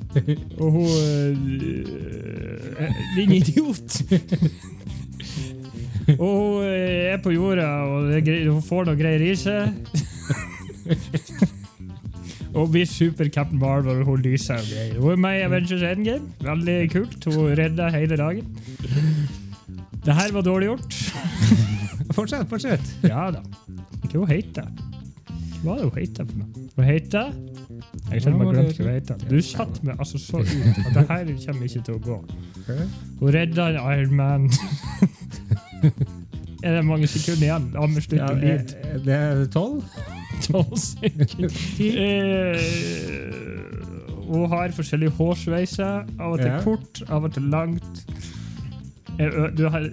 Og 0.59 0.71
hun 0.71 0.83
øh, 0.83 1.35
er 2.79 2.89
en 3.17 3.31
idiot. 3.31 4.01
Og 6.19 6.39
hun 6.39 6.63
øh, 6.63 7.13
er 7.13 7.17
på 7.23 7.31
jorda, 7.31 7.67
og 7.67 8.11
det 8.11 8.51
hun 8.51 8.63
får 8.63 8.85
noe 8.89 8.97
greier 8.99 9.31
i 9.31 9.35
seg. 9.35 9.73
Og 12.51 12.67
blir 12.71 12.85
super 12.85 13.29
Captain 13.31 13.59
Marvel, 13.59 14.03
hun 14.03 14.19
lyser 14.25 14.59
og 14.59 14.65
greier. 14.67 14.99
Hun 14.99 15.11
er 15.11 15.15
med 15.23 15.37
i 15.37 15.43
Avengers 15.45 15.83
Endgame. 15.87 16.33
Veldig 16.43 16.91
kult. 16.91 17.25
Hun 17.31 17.53
redder 17.57 17.93
hele 17.95 18.17
dagen. 18.19 18.57
Det 20.05 20.13
her 20.17 20.31
var 20.33 20.41
dårlig 20.41 20.67
gjort. 20.71 20.93
Fortsett, 22.17 22.47
fortsett. 22.49 22.81
Ja 23.07 23.27
da. 23.31 23.39
Hva 24.11 24.17
hun 24.19 24.27
heter 24.27 24.65
Hva 25.61 25.71
er 25.77 25.79
det 25.79 25.83
hun 25.85 25.91
heter 26.01 26.25
for 26.27 26.35
noe? 26.41 26.47
Hun 26.75 26.85
heter 26.87 27.25
Jeg 28.11 28.19
og 28.27 28.33
med 28.39 28.47
glemt 28.51 28.77
hva 28.79 28.85
hun 28.87 28.93
heter. 28.97 29.15
Du 29.29 29.37
satt 29.45 29.75
meg 29.87 29.93
altså 30.01 30.17
så 30.19 30.37
ut 30.41 30.47
at 30.81 30.93
det 30.97 31.05
her 31.07 31.25
kommer 31.45 31.63
ikke 31.69 31.83
til 31.87 31.95
å 31.95 32.01
gå. 32.07 32.17
Hun 33.21 33.29
redda 33.35 33.63
en 33.71 33.79
Iron 33.93 34.15
Man. 34.17 34.43
er 36.65 36.71
det 36.75 36.83
mange 36.85 37.07
sekunder 37.09 37.45
igjen? 37.47 37.65
Meg 37.71 38.13
Ja, 38.17 38.25
å 38.27 38.29
lide. 38.41 38.73
eh, 38.83 38.97
det 39.05 39.15
er 39.21 39.45
tolv? 39.53 39.79
Tolv 40.47 40.73
sekunder. 40.81 41.51
Eh, 41.85 42.57
Hun 44.31 44.45
har 44.51 44.67
forskjellige 44.75 45.11
hårsveiser. 45.17 45.95
Av 46.19 46.29
og 46.33 46.37
til 46.41 46.51
Ja. 46.51 46.59
kort, 46.65 46.93
av 47.09 47.23
og 47.27 47.31
til 47.35 47.45
langt. 47.53 47.95
Jeg 49.19 49.51
Du, 49.57 49.67
har, 49.69 49.83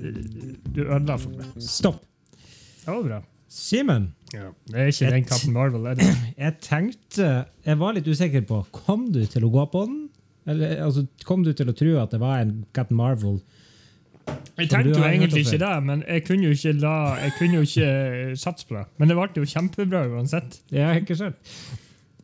du 0.75 0.81
ødela 0.85 1.17
for 1.19 1.35
meg. 1.35 1.51
Stopp. 1.63 2.03
Det 2.85 2.95
var 2.95 3.03
bra. 3.03 3.21
Simen, 3.49 4.13
Det 4.31 4.77
er 4.77 4.91
ikke 4.93 5.11
den 5.11 5.25
Captain 5.25 5.53
Marvel, 5.53 5.87
er 5.87 5.95
det? 5.95 6.07
jeg 6.37 6.53
tenkte 6.61 7.29
Jeg 7.65 7.79
var 7.81 7.95
litt 7.97 8.09
usikker 8.09 8.45
på 8.45 8.59
Kom 8.77 9.07
du 9.13 9.23
til 9.25 9.47
å 9.47 9.49
gå 9.49 9.65
på 9.73 9.85
den? 9.89 10.03
Eller 10.49 10.83
altså, 10.85 11.07
kom 11.25 11.45
du 11.45 11.55
til 11.57 11.69
å 11.69 11.75
tro 11.77 11.95
at 12.03 12.13
det 12.13 12.21
var 12.21 12.43
en 12.43 12.67
Captain 12.77 12.97
Marvel? 13.01 13.41
Jeg 14.29 14.69
Som 14.69 14.85
du 14.85 14.93
tenkte 14.93 14.93
jo 14.93 15.01
har 15.01 15.09
hørt 15.09 15.15
egentlig 15.17 15.41
om 15.41 15.49
ikke 15.49 15.61
det, 15.65 15.75
men 15.89 16.05
jeg 16.05 16.25
kunne 16.27 16.45
jo 16.45 16.57
ikke, 16.57 16.73
la, 16.83 16.95
jeg 17.23 17.35
kunne 17.39 17.55
jo 17.55 17.67
ikke 17.69 18.37
satse 18.37 18.69
på 18.69 18.77
det. 18.77 18.85
Men 19.01 19.09
det 19.09 19.17
ble 19.17 19.29
jo 19.41 19.49
kjempebra 19.49 20.03
uansett. 20.13 20.59
Ja, 20.75 20.91
ikke 20.99 21.17
sant? 21.17 21.53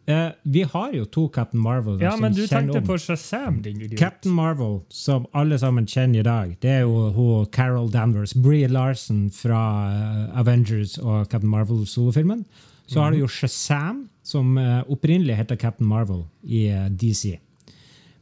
Eh, 0.07 0.31
vi 0.43 0.63
har 0.63 0.93
jo 0.93 1.05
to 1.05 1.29
Captain 1.29 1.61
Marvel. 1.63 2.01
Ja, 2.03 2.17
men 2.21 2.33
du 2.33 2.47
tenkte 2.47 2.79
om. 2.79 2.87
på 2.87 2.99
Shazam, 2.99 3.63
din 3.63 3.81
idiot. 3.81 3.99
Captain 3.99 4.35
Marvel, 4.35 4.81
som 4.89 5.27
alle 5.33 5.59
sammen 5.59 5.87
kjenner 5.87 6.21
i 6.21 6.23
dag, 6.23 6.57
det 6.63 6.71
er 6.71 6.81
jo 6.81 7.11
hun 7.17 7.47
Carol 7.53 7.89
Danvers. 7.93 8.35
Brie 8.35 8.69
Larson 8.69 9.31
fra 9.33 9.63
eh, 9.93 10.39
Avengers 10.41 10.99
og 10.99 11.29
Captain 11.31 11.51
Marvel-solofilmen. 11.51 12.45
Så 12.87 13.01
har 13.01 13.11
du 13.11 13.23
jo 13.23 13.29
Shazam, 13.29 14.09
som 14.23 14.59
eh, 14.59 14.83
opprinnelig 14.93 15.37
heter 15.37 15.57
Captain 15.57 15.89
Marvel 15.89 16.27
i 16.43 16.69
DC. 17.01 17.39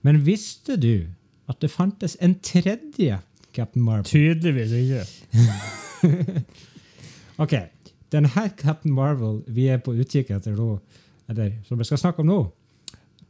Men 0.03 0.27
visste 0.27 0.77
du 0.77 1.07
at 1.51 1.59
det 1.61 1.71
fantes 1.71 2.17
en 2.21 2.37
tredje 2.43 3.19
Captain 3.53 3.83
Marvel? 3.83 4.05
Tydeligvis 4.05 4.73
ikke. 4.73 5.05
Ok, 7.41 7.55
denne 8.13 8.29
Captain 8.59 8.93
Marvel 8.95 9.41
vi 9.49 9.67
er 9.73 9.81
på 9.83 9.95
utkikk 9.97 10.31
etter 10.37 10.55
nå, 10.57 10.77
eller 11.29 11.59
som 11.67 11.79
vi 11.79 11.87
skal 11.89 12.01
snakke 12.01 12.23
om 12.23 12.31
nå, 12.31 12.41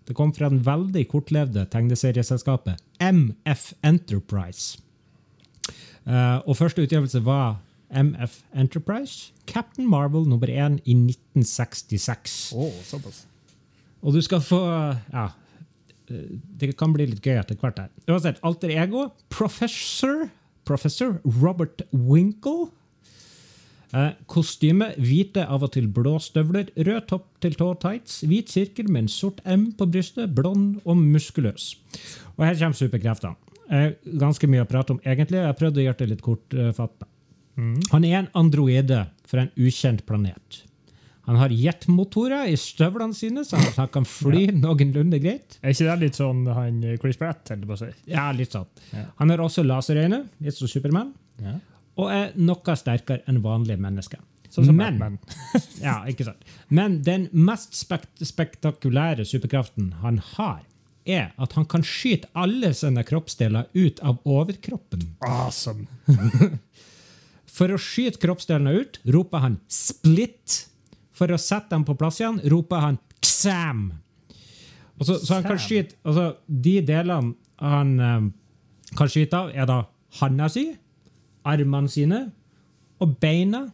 det 0.09 0.17
kom 0.19 0.33
fra 0.35 0.49
den 0.51 0.63
veldig 0.67 1.05
kortlevde 1.11 1.65
tegneserieselskapet 1.71 2.81
MF 3.03 3.73
Enterprise. 3.87 4.79
Uh, 6.03 6.43
og 6.49 6.57
første 6.59 6.83
utgivelse 6.83 7.23
var 7.25 7.61
MF 7.93 8.41
Enterprise, 8.57 9.33
Captain 9.47 9.87
Marvel 9.89 10.27
nummer 10.29 10.49
én 10.49 10.81
i 10.85 10.97
1966. 10.97 12.53
Oh, 12.57 12.73
såpass. 12.89 13.27
Og 14.03 14.17
du 14.17 14.23
skal 14.25 14.41
få 14.41 14.61
Ja, 15.13 15.29
eh, 16.11 16.39
det 16.61 16.77
kan 16.77 16.93
bli 16.93 17.07
litt 17.07 17.23
gøy 17.23 17.37
etter 17.39 17.59
hvert 17.61 17.79
her. 17.79 17.91
Uansett, 18.09 18.41
alter 18.43 18.73
ego, 18.75 19.11
professor, 19.31 20.31
professor 20.65 21.21
Robert 21.43 21.85
Winkle. 21.93 22.73
Eh, 23.93 24.13
kostyme, 24.31 24.89
hvite, 24.97 25.43
av 25.45 25.67
og 25.67 25.75
til 25.75 25.87
blå 25.93 26.15
støvler, 26.25 26.71
rød 26.81 27.07
topp 27.11 27.27
til 27.45 27.57
tå 27.61 27.69
tights, 27.83 28.23
hvit 28.25 28.49
sirkel 28.49 28.89
med 28.89 29.05
en 29.05 29.13
sort 29.13 29.43
M 29.45 29.67
på 29.77 29.85
brystet, 29.93 30.33
blond 30.33 30.79
og 30.89 30.97
muskuløs. 30.97 31.75
Og 32.39 32.47
her 32.47 32.57
kommer 32.57 32.79
superkreftene. 32.79 33.37
Eh, 33.73 33.91
ganske 34.21 34.49
mye 34.49 34.65
å 34.65 34.69
prate 34.69 34.97
om, 34.97 35.01
egentlig. 35.05 35.43
Jeg 35.45 35.59
prøvde 35.61 35.83
å 35.83 35.87
gjøre 35.87 36.01
det 36.01 36.09
litt 36.15 36.25
kortfattet. 36.25 37.09
Han 37.93 38.05
er 38.09 38.23
en 38.23 38.31
androide 38.41 39.03
fra 39.29 39.45
en 39.45 39.51
ukjent 39.61 40.07
planet. 40.09 40.63
Han 41.29 41.37
har 41.39 41.53
jetmotorer 41.55 42.49
i 42.51 42.57
støvlene 42.59 43.15
sine, 43.15 43.45
så 43.47 43.61
han 43.77 43.91
kan 43.93 44.07
fly 44.09 44.47
noenlunde 44.57 45.21
greit. 45.23 45.59
Er 45.63 45.71
ikke 45.77 45.87
det 45.91 45.99
litt 46.07 46.19
sånn 46.19 46.47
han 46.49 46.81
eh, 46.83 46.97
Chris 47.03 47.21
Pratt, 47.21 47.45
holdt 47.53 47.69
på 47.69 47.77
å 47.77 47.83
si? 47.85 47.91
Ja, 48.11 48.31
litt 48.35 48.57
sånn. 48.57 48.67
Ja. 48.91 49.05
Han 49.21 49.31
har 49.31 49.45
også 49.45 49.63
laserøyne, 49.67 50.25
litt 50.41 50.57
som 50.57 50.71
Supermann, 50.71 51.13
Ja. 51.43 51.59
Og 52.01 52.11
er 52.13 52.33
noe 52.41 52.77
sterkere 52.79 53.23
enn 53.29 53.43
vanlige 53.45 53.81
mennesker. 53.83 54.21
Sånn 54.53 54.67
som 54.69 54.77
Men- 54.77 55.19
Ja, 55.81 56.03
ikke 56.09 56.27
sant. 56.29 56.45
Men 56.69 57.01
den 57.07 57.29
mest 57.33 57.75
spek 57.77 58.05
spektakulære 58.21 59.25
superkraften 59.25 59.95
han 60.03 60.19
har, 60.37 60.61
er 61.09 61.33
at 61.41 61.55
han 61.57 61.65
kan 61.67 61.83
skyte 61.83 62.29
alle 62.39 62.73
sine 62.77 63.03
kroppsdeler 63.05 63.67
ut 63.75 63.99
av 64.07 64.21
overkroppen. 64.29 65.09
Awesome. 65.25 65.89
For 67.53 67.73
å 67.73 67.81
skyte 67.81 68.21
kroppsdelene 68.23 68.73
ut 68.81 69.01
roper 69.13 69.43
han 69.45 69.59
'split'. 69.69 70.67
For 71.13 71.33
å 71.33 71.41
sette 71.41 71.75
dem 71.75 71.85
på 71.85 71.97
plass 71.99 72.21
igjen 72.21 72.41
roper 72.53 72.81
han 72.81 72.99
'ksam'. 73.21 73.91
Så, 75.03 75.17
så 75.19 75.35
han 75.35 75.43
kan 75.43 75.59
skyte 75.59 75.97
altså, 76.07 76.37
De 76.47 76.77
delene 76.87 77.35
han 77.59 77.93
um, 78.01 78.29
kan 78.97 79.09
skyte 79.11 79.35
av, 79.39 79.51
er 79.51 79.67
da 79.67 79.81
handa 80.21 80.47
si, 80.53 80.69
armene 81.49 81.91
sine 81.91 82.21
og 83.03 83.17
beina 83.23 83.67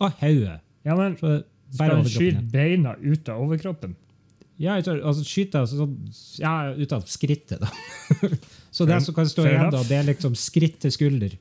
og 0.00 0.12
hodet. 0.20 0.60
Ja, 0.86 0.96
men 0.96 1.16
Så 1.18 1.42
skal 1.74 1.96
han 1.96 2.08
skyte 2.08 2.44
beina 2.52 2.94
ut 2.98 3.28
av 3.28 3.42
overkroppen? 3.44 3.96
Ja, 4.60 4.76
altså, 4.76 5.24
skyte 5.24 5.62
altså, 5.62 5.78
sånn, 5.80 5.94
ja, 6.40 6.54
ut 6.76 6.90
av 6.92 7.06
skrittet, 7.08 7.62
da. 7.62 7.68
så 8.76 8.84
det 8.88 8.98
som 9.06 9.16
kan 9.16 9.28
stå 9.28 9.46
igjen, 9.48 9.70
da, 9.72 9.80
det 9.88 9.96
er 9.96 10.08
liksom 10.10 10.34
skritt 10.36 10.76
til 10.82 10.92
skulder. 10.92 11.36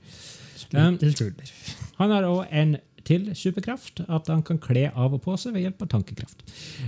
Skritt 0.59 1.01
Til 1.01 1.11
skulder. 1.17 1.51
Han 1.99 2.13
har 2.15 2.29
òg 2.29 2.45
en 2.61 2.77
til 3.07 3.27
superkraft, 3.35 4.03
at 4.07 4.29
han 4.31 4.43
kan 4.45 4.59
kle 4.61 4.85
av 4.91 5.15
og 5.17 5.23
på 5.25 5.35
seg 5.39 5.55
ved 5.55 5.65
hjelp 5.65 5.83
av 5.83 5.91
tankekraft. 5.97 6.43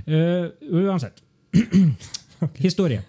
Uh, 0.07 0.51
uansett. 0.71 1.19
Historie. 2.65 3.03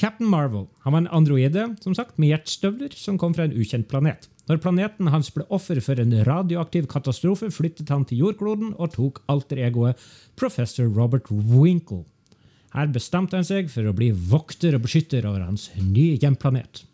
Captain 0.00 0.28
Marvel 0.32 0.66
han 0.84 0.94
var 0.94 1.02
en 1.02 1.10
androide 1.12 1.66
som 1.84 1.94
sagt, 1.96 2.16
med 2.16 2.32
hjertstøvler 2.32 2.94
som 2.96 3.18
kom 3.20 3.34
fra 3.36 3.44
en 3.44 3.56
ukjent 3.56 3.88
planet. 3.90 4.30
Når 4.48 4.62
planeten 4.64 5.10
hans 5.12 5.28
ble 5.34 5.44
offer 5.52 5.78
for 5.84 6.00
en 6.00 6.14
radioaktiv 6.26 6.88
katastrofe, 6.90 7.50
flyttet 7.52 7.92
han 7.92 8.06
til 8.08 8.24
jordkloden 8.24 8.72
og 8.80 8.94
tok 8.96 9.20
alter-egoet 9.30 10.00
Professor 10.40 10.88
Robert 10.88 11.28
Winkle. 11.30 12.06
Her 12.72 12.88
bestemte 12.94 13.36
han 13.36 13.46
seg 13.46 13.68
for 13.70 13.86
å 13.86 13.94
bli 13.94 14.08
vokter 14.10 14.74
og 14.78 14.86
beskytter 14.86 15.26
over 15.28 15.44
hans 15.44 15.68
nye 15.76 16.16
hjemplanet. 16.22 16.84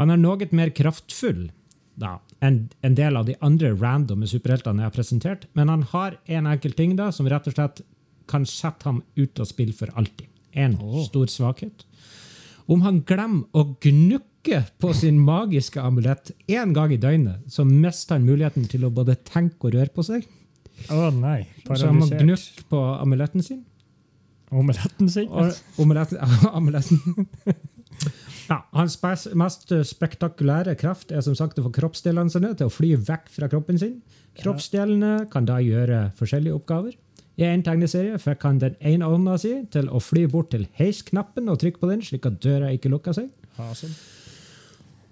Han 0.00 0.12
er 0.12 0.20
noe 0.20 0.48
mer 0.52 0.72
kraftfull 0.76 1.46
da, 1.96 2.18
enn 2.44 2.66
en 2.84 2.96
del 2.96 3.16
av 3.16 3.28
de 3.28 3.36
andre 3.44 3.70
randomme 3.72 4.28
superheltene 4.28 4.82
jeg 4.82 4.90
har 4.90 4.96
presentert, 4.96 5.46
men 5.56 5.72
han 5.72 5.84
har 5.94 6.18
en 6.26 6.48
enkel 6.50 6.74
ting 6.76 6.96
da, 6.98 7.08
som 7.12 7.28
rett 7.30 7.48
og 7.48 7.56
slett 7.56 7.84
kan 8.28 8.44
sette 8.48 8.88
ham 8.88 9.04
ut 9.16 9.40
av 9.40 9.48
spill 9.48 9.72
for 9.76 9.92
alltid. 9.96 10.28
En 10.56 10.76
stor 11.06 11.28
svakhet. 11.28 11.84
Om 12.66 12.82
han 12.82 13.02
glemmer 13.06 13.46
å 13.54 13.76
gnukke 13.82 14.62
på 14.82 14.90
sin 14.94 15.18
magiske 15.22 15.82
amulett 15.82 16.32
én 16.50 16.74
gang 16.74 16.94
i 16.94 16.98
døgnet, 17.02 17.46
så 17.50 17.66
mister 17.66 18.16
han 18.16 18.26
muligheten 18.26 18.66
til 18.70 18.86
å 18.86 18.92
både 18.94 19.18
tenke 19.26 19.68
og 19.68 19.76
røre 19.76 19.92
på 19.94 20.04
seg. 20.06 20.26
Å 20.92 21.08
nei. 21.14 21.46
Så 21.66 21.86
han 21.86 22.00
må 22.00 22.10
gnukke 22.10 22.66
på 22.70 22.82
amuletten 22.98 23.44
sin. 23.46 23.64
Omeletten 24.54 25.08
sin? 25.10 25.30
Og 25.30 25.82
omuletten, 25.82 26.20
amuletten. 26.58 27.00
Ja, 28.46 28.60
hans 28.76 28.98
mest 29.34 29.72
spektakulære 29.90 30.76
kraft 30.78 31.10
er 31.10 31.24
som 31.26 31.34
sagt 31.38 31.58
å 31.58 31.64
få 31.66 31.72
kroppsdelene 31.74 32.30
sine 32.30 32.52
til 32.54 32.68
å 32.68 32.72
fly 32.72 32.92
vekk 33.08 33.30
fra 33.34 33.48
kroppen 33.50 33.80
sin. 33.80 33.96
Kroppsdelene 34.38 35.26
kan 35.32 35.48
da 35.48 35.58
gjøre 35.64 36.10
forskjellige 36.18 36.54
oppgaver. 36.60 36.94
I 37.36 37.44
en 37.50 37.64
tegneserie 37.64 38.16
fikk 38.20 38.46
han 38.48 38.60
den 38.62 38.76
ene 38.80 39.08
ånda 39.12 39.36
si 39.40 39.52
til 39.72 39.90
å 39.92 40.00
fly 40.00 40.24
bort 40.32 40.54
til 40.54 40.64
heisknappen 40.78 41.50
og 41.52 41.60
trykke 41.60 41.82
på 41.82 41.90
den, 41.90 42.04
slik 42.04 42.28
at 42.28 42.38
døra 42.44 42.72
ikke 42.72 42.92
lukka 42.92 43.12
seg. 43.16 43.28
Awesome. 43.60 43.92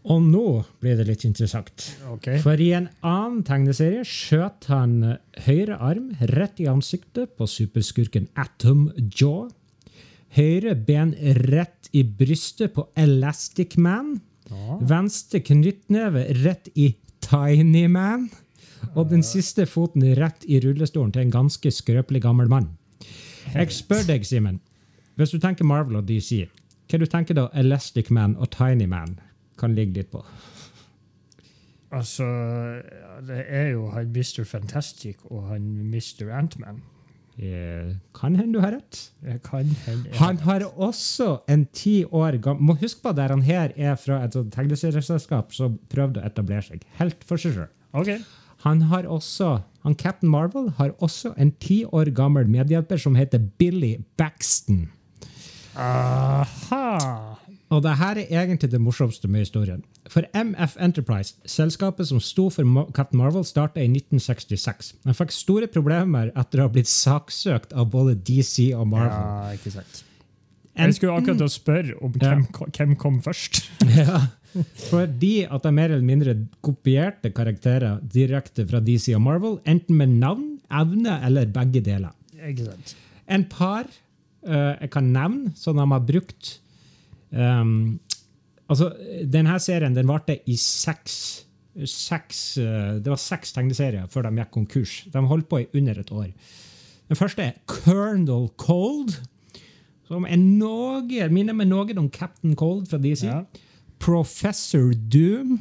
Og 0.05 0.21
nå 0.21 0.49
blir 0.85 0.99
det 0.99 1.07
litt 1.09 1.23
interessant. 1.25 1.87
Okay. 2.17 2.37
For 2.45 2.61
i 2.61 2.71
en 2.77 2.91
annen 3.01 3.41
tegneserie 3.47 4.05
skjøt 4.05 4.69
han 4.69 4.99
høyre 5.47 5.79
arm 5.81 6.11
rett 6.35 6.61
i 6.61 6.69
ansiktet 6.69 7.33
på 7.39 7.49
superskurken 7.49 8.29
Atom 8.41 8.91
Jaw. 9.17 9.49
Høyre 10.37 10.75
ben 10.77 11.15
rett 11.47 11.89
i 11.97 12.03
brystet 12.05 12.75
på 12.77 12.85
Elastic 13.01 13.79
Man. 13.81 14.19
Ja. 14.51 14.77
Venstre 14.93 15.41
knyttneve 15.45 16.27
rett 16.43 16.69
i 16.77 16.91
Tiny 17.25 17.87
Man. 17.89 18.29
Og 18.95 19.11
den 19.11 19.23
siste 19.27 19.67
foten 19.67 20.05
rett 20.19 20.45
i 20.49 20.61
rullestolen 20.63 21.13
til 21.13 21.27
en 21.27 21.35
ganske 21.35 21.71
skrøpelig 21.73 22.23
gammel 22.23 22.49
mann. 22.49 22.71
Jeg 23.55 23.73
spør 23.73 24.07
deg, 24.09 24.25
Simen. 24.27 24.61
Hvis 25.17 25.31
du 25.35 25.39
tenker 25.39 25.65
Marvel 25.69 26.01
og 26.01 26.09
DC, 26.09 26.45
hva 26.91 26.99
du 27.01 27.07
tenker 27.07 27.37
da 27.39 27.49
Elastic 27.55 28.11
Man 28.11 28.37
og 28.37 28.51
Tiny 28.55 28.87
Man 28.91 29.19
kan 29.61 29.75
ligge 29.77 30.01
litt 30.01 30.11
på? 30.13 30.25
Altså, 31.95 32.25
det 33.23 33.45
er 33.47 33.69
jo 33.77 33.87
han 33.95 34.11
Mr. 34.11 34.43
Fantastic 34.49 35.21
og 35.31 35.47
han 35.53 35.69
Mr. 35.93 36.27
Antman. 36.35 36.83
Eh, 37.39 37.95
Kan 38.15 38.37
hende 38.39 38.55
du 38.55 38.61
har 38.63 38.75
rett. 38.77 39.11
Kan 39.43 39.71
hende 39.87 40.11
Han 40.19 40.39
har 40.47 40.63
også 40.77 41.41
en 41.51 41.65
ti 41.75 42.05
år 42.05 42.37
gammel 42.39 42.63
Må 42.63 42.77
huske 42.79 43.03
på 43.03 43.11
at 43.11 43.19
han 43.31 43.43
her 43.43 43.73
er 43.75 43.97
fra 43.99 44.21
et 44.25 44.37
tegneserieselskap 44.55 45.51
som 45.55 45.81
prøvde 45.91 46.23
å 46.23 46.27
etablere 46.29 46.63
seg 46.63 46.85
helt 47.01 47.27
for 47.27 47.37
seg 47.43 47.57
sjøl. 47.57 47.71
Ok. 47.95 48.13
Han 48.65 48.83
har 48.89 49.05
også, 49.11 49.59
han 49.85 49.95
Captain 50.01 50.31
Marvel 50.33 50.71
har 50.79 50.95
også 51.05 51.35
en 51.37 51.53
ti 51.61 51.83
år 51.85 52.09
gammel 52.17 52.49
medhjelper 52.49 53.01
som 53.01 53.17
heter 53.19 53.43
Billy 53.61 53.99
Baxton. 54.17 54.87
Aha! 55.77 57.35
Og 57.73 57.83
det 57.83 57.97
her 57.99 58.21
er 58.23 58.45
egentlig 58.45 58.71
det 58.71 58.81
morsomste 58.81 59.29
med 59.29 59.45
historien. 59.47 59.83
For 60.09 60.25
MF 60.37 60.77
Enterprise, 60.81 61.35
selskapet 61.49 62.09
som 62.09 62.21
sto 62.21 62.49
for 62.53 62.91
Captain 62.95 63.19
Marvel, 63.19 63.45
starta 63.45 63.81
i 63.83 63.89
1966. 63.89 64.95
Han 65.05 65.17
fikk 65.17 65.33
store 65.35 65.69
problemer 65.73 66.31
etter 66.37 66.61
å 66.61 66.69
ha 66.69 66.73
blitt 66.73 66.91
saksøkt 66.93 67.73
av 67.75 67.91
både 67.93 68.15
DC 68.21 68.71
og 68.77 68.87
Marvel. 68.93 69.17
Ja, 69.17 69.57
ikke 69.59 69.75
sant. 69.75 70.05
Enten, 70.75 70.91
Jeg 70.91 70.95
skulle 70.99 71.19
akkurat 71.21 71.53
spørre 71.55 71.99
om 72.03 72.15
hvem, 72.15 72.47
ja. 72.49 72.71
hvem 72.79 72.97
kom 73.01 73.21
først. 73.23 73.65
Ja, 73.99 74.27
fordi 74.89 75.35
at 75.45 75.65
de 75.65 75.73
mer 75.75 75.93
eller 75.93 76.07
mindre 76.07 76.37
kopierte 76.65 77.33
karakterer 77.35 78.01
direkte 78.15 78.67
fra 78.69 78.81
DC 78.85 79.11
og 79.17 79.25
Marvel, 79.27 79.59
enten 79.67 79.99
med 79.99 80.15
navn, 80.21 80.51
evne 80.75 81.19
eller 81.27 81.51
begge 81.53 81.83
deler. 81.85 82.15
En 83.31 83.47
par 83.49 83.87
uh, 83.87 84.75
jeg 84.81 84.91
kan 84.93 85.13
nevne 85.15 85.55
som 85.57 85.79
de 85.79 85.87
har 85.91 86.05
brukt 86.05 86.59
um, 87.33 87.99
Altså, 88.65 88.95
denne 89.29 89.59
serien 89.61 89.93
den 89.93 90.09
varte 90.09 90.39
i 90.49 90.55
seks, 90.57 91.17
seks 91.85 92.39
eh, 92.63 92.95
Det 93.03 93.13
var 93.13 93.21
seks 93.21 93.53
tegneserier 93.53 94.07
før 94.09 94.25
de 94.25 94.41
gikk 94.41 94.55
konkurs. 94.55 94.95
De 95.13 95.21
holdt 95.29 95.51
på 95.51 95.61
i 95.61 95.67
under 95.77 96.01
et 96.01 96.13
år. 96.15 96.31
Den 97.11 97.19
første 97.21 97.45
er 97.45 97.59
Colonel 97.69 98.49
Cold, 98.57 99.19
som 100.09 100.25
er 100.25 100.41
noe, 100.41 101.29
minner 101.29 101.57
meg 101.57 101.69
noe 101.69 101.97
om 102.01 102.09
Captain 102.09 102.57
Cold 102.57 102.89
fra 102.89 103.01
DC. 103.03 103.27
Ja. 103.29 103.43
Professor 104.05 104.93
Doom. 104.93 105.61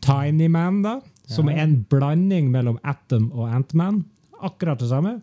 Tiny 0.00 0.48
Man, 0.48 0.82
da. 0.84 0.98
Som 1.28 1.48
er 1.48 1.60
en 1.62 1.78
blanding 1.88 2.50
mellom 2.52 2.78
Atom 2.84 3.30
og 3.32 3.48
Antman. 3.52 4.02
Akkurat 4.44 4.80
det 4.80 4.88
samme. 4.90 5.18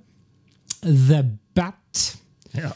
The 0.82 1.24
Bat 1.56 2.18
Ja. 2.58 2.72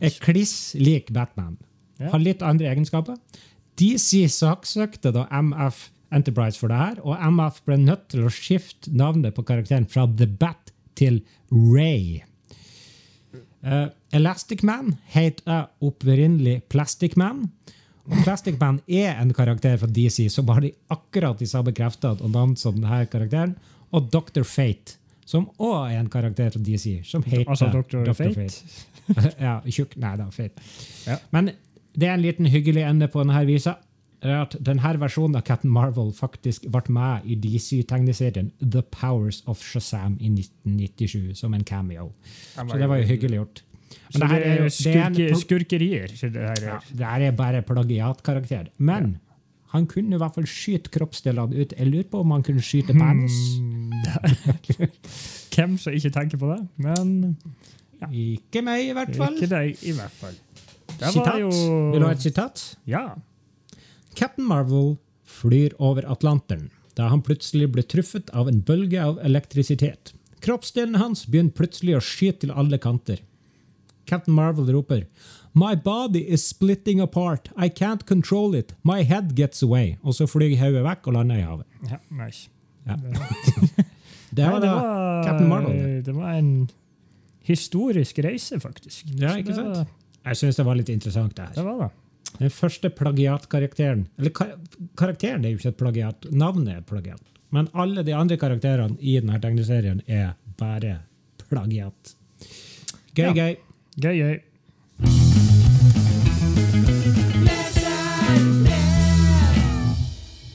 er 0.00 0.10
kliss 0.20 0.74
lik 0.74 1.12
Batman. 1.12 1.56
Har 2.00 2.18
litt 2.18 2.42
andre 2.42 2.66
egenskaper. 2.70 3.16
DC 3.78 4.26
saksøkte 4.28 5.12
da 5.14 5.26
MF 5.30 5.90
Enterprise 6.12 6.58
for 6.58 6.68
det 6.68 6.76
her, 6.76 6.98
og 7.02 7.16
MF 7.32 7.62
ble 7.64 7.78
nødt 7.80 8.08
til 8.12 8.26
å 8.26 8.30
skifte 8.30 8.90
navnet 8.92 9.34
på 9.34 9.44
karakteren 9.48 9.86
fra 9.88 10.06
The 10.06 10.26
Bat 10.26 10.72
til 10.98 11.22
Ray. 11.50 12.20
Uh, 13.62 13.86
Elastic 14.12 14.62
Man 14.66 14.96
heter 15.14 15.68
opprinnelig 15.80 16.62
Plastic 16.68 17.16
Man. 17.16 17.46
Og 18.04 18.24
Plastic 18.24 18.58
Man 18.60 18.80
er 18.90 19.20
en 19.22 19.30
karakter 19.34 19.76
fra 19.78 19.86
DC 19.86 20.26
som 20.34 20.48
har 20.50 20.64
de 20.64 20.72
akkurat 20.90 21.38
de 21.38 21.46
samme 21.46 21.74
kreftene 21.76 22.18
og 22.18 22.32
navn 22.34 22.56
som 22.58 22.74
denne 22.78 23.04
karakteren. 23.06 23.54
Og 23.92 24.08
Dr. 24.10 24.42
Fate, 24.48 24.96
som 25.28 25.46
òg 25.60 25.92
er 25.92 26.00
en 26.00 26.10
karakter 26.10 26.50
fra 26.50 26.62
DC, 26.64 27.02
som 27.06 27.22
heter 27.22 27.50
Altså 27.52 27.68
Dr. 27.70 28.12
Fate? 28.16 28.48
ja, 29.46 29.58
tjukk 29.68 29.94
Nei 30.00 30.16
da, 30.18 30.26
Fate. 30.32 30.64
Ja. 31.06 31.20
Men 31.30 31.52
det 31.92 32.08
er 32.08 32.16
en 32.16 32.24
liten 32.24 32.48
hyggelig 32.50 32.86
ende 32.88 33.08
på 33.12 33.22
denne 33.22 33.44
visa. 33.46 33.76
Er 34.30 34.42
At 34.42 34.56
denne 34.62 34.98
versjonen 35.00 35.36
av 35.36 35.42
Captain 35.44 35.70
Marvel 35.72 36.12
faktisk 36.12 36.68
ble 36.70 36.82
med 36.94 37.24
i 37.26 37.34
DC-tegneserien 37.34 38.52
The 38.62 38.82
Powers 38.82 39.42
of 39.46 39.58
Shazam 39.62 40.16
i 40.20 40.28
1997 40.30 41.34
som 41.36 41.54
en 41.54 41.64
cameo. 41.64 42.12
Så 42.54 42.78
det 42.78 42.88
var 42.88 42.96
jo 43.02 43.04
hyggelig 43.08 43.36
gjort. 43.40 43.62
Så 44.12 44.18
Men 44.20 44.30
er 44.30 44.38
jo- 44.38 44.44
det 44.44 44.62
er 44.62 44.68
skurke, 44.68 45.28
pl- 45.28 45.40
skurkerier. 45.40 46.06
så 46.16 46.32
Det 46.32 46.40
her 46.42 46.64
ja, 46.68 46.74
er. 46.76 46.80
det 46.96 47.06
her 47.06 47.20
er 47.20 47.30
bare 47.32 47.62
plagiatkarakter. 47.62 48.68
Men 48.78 49.18
han 49.72 49.86
kunne 49.86 50.14
i 50.14 50.18
hvert 50.18 50.34
fall 50.34 50.44
skyte 50.44 50.90
kroppsdelene 50.90 51.54
ut. 51.60 51.72
Jeg 51.78 51.86
lurer 51.86 52.04
på 52.10 52.20
om 52.20 52.30
han 52.30 52.42
kunne 52.42 52.60
skyte 52.60 52.92
penis. 52.92 53.32
Hmm. 53.58 53.90
Hvem 55.54 55.78
som 55.78 55.92
ikke 55.92 56.10
tenker 56.12 56.38
på 56.40 56.48
det? 56.54 56.68
Men 56.76 57.36
Ikke 58.12 58.62
meg, 58.64 58.88
i 58.88 58.92
hvert 58.96 59.14
fall. 59.16 59.34
ikke 59.36 59.48
deg, 59.48 59.76
i 59.82 59.92
hvert 59.92 60.10
fall. 60.10 60.34
Det 60.98 61.12
Sitat. 61.12 61.38
jo 61.40 61.50
Vil 61.92 62.00
du 62.00 62.06
ha 62.06 62.12
et 62.12 62.20
sitat? 62.22 62.76
Ja. 62.86 63.04
Captain 64.14 64.44
Marvel 64.46 64.96
flyr 65.24 65.74
over 65.78 66.06
Atlanteren 66.12 66.70
da 66.96 67.06
han 67.08 67.22
plutselig 67.24 67.70
ble 67.72 67.82
truffet 67.88 68.28
av 68.36 68.50
en 68.50 68.58
bølge 68.60 69.00
av 69.00 69.20
elektrisitet. 69.24 70.12
Kroppsdelen 70.44 70.98
hans 71.00 71.24
begynner 71.30 71.54
plutselig 71.56 71.94
å 71.96 72.02
skyte 72.04 72.42
til 72.44 72.52
alle 72.52 72.76
kanter. 72.82 73.22
Captain 74.04 74.34
Marvel 74.34 74.68
roper 74.74 75.06
My 75.54 75.74
body 75.76 76.20
is 76.32 76.44
splitting 76.48 77.00
apart. 77.00 77.48
I 77.56 77.68
can't 77.68 78.04
control 78.06 78.54
it. 78.56 78.74
My 78.82 79.02
head 79.04 79.34
gets 79.36 79.62
away. 79.62 79.96
Og 80.02 80.16
så 80.16 80.26
flyr 80.28 80.56
hodet 80.60 80.84
vekk 80.84 81.08
og 81.08 81.16
lander 81.18 81.40
i 81.40 81.46
havet. 81.46 81.66
ja 81.88 81.98
nice. 82.10 82.48
Ja. 82.88 82.96
Det, 82.96 83.86
Det 84.36 84.46
var 84.48 84.60
Nei, 84.60 84.68
da 84.68 85.24
Captain 85.26 85.48
Marvel. 85.48 86.02
Det 86.04 86.14
var 86.16 86.36
en 86.38 86.52
historisk 87.44 88.18
reise, 88.24 88.60
faktisk. 88.60 89.06
Ja, 89.20 89.36
ikke 89.36 89.54
sant? 89.56 89.88
Jeg 90.22 90.38
syns 90.38 90.56
det 90.56 90.64
var 90.66 90.78
litt 90.78 90.88
interessant, 90.92 91.34
det 91.36 91.50
her. 91.50 91.54
Det 91.58 91.64
var 91.66 91.80
det. 91.84 91.90
Den 92.38 92.50
første 92.50 92.88
plagiatkarakteren 92.90 94.06
Eller 94.18 94.30
kar 94.34 94.54
karakteren 94.96 95.44
er 95.44 95.52
jo 95.52 95.58
ikke 95.60 95.68
et 95.74 95.78
plagiat, 95.80 96.26
navnet 96.32 96.76
er 96.76 96.80
plagiat. 96.88 97.20
Men 97.52 97.68
alle 97.74 98.02
de 98.06 98.14
andre 98.16 98.38
karakterene 98.40 98.96
i 99.00 99.18
denne 99.20 99.38
tegneserien 99.40 100.00
er 100.08 100.32
bare 100.58 100.98
plagiat. 101.50 102.14
Gøy, 103.14 103.26
Ja. 103.26 103.32
gøy. 103.32 103.56
Gøy, 104.00 104.16
gøy. 104.22 105.42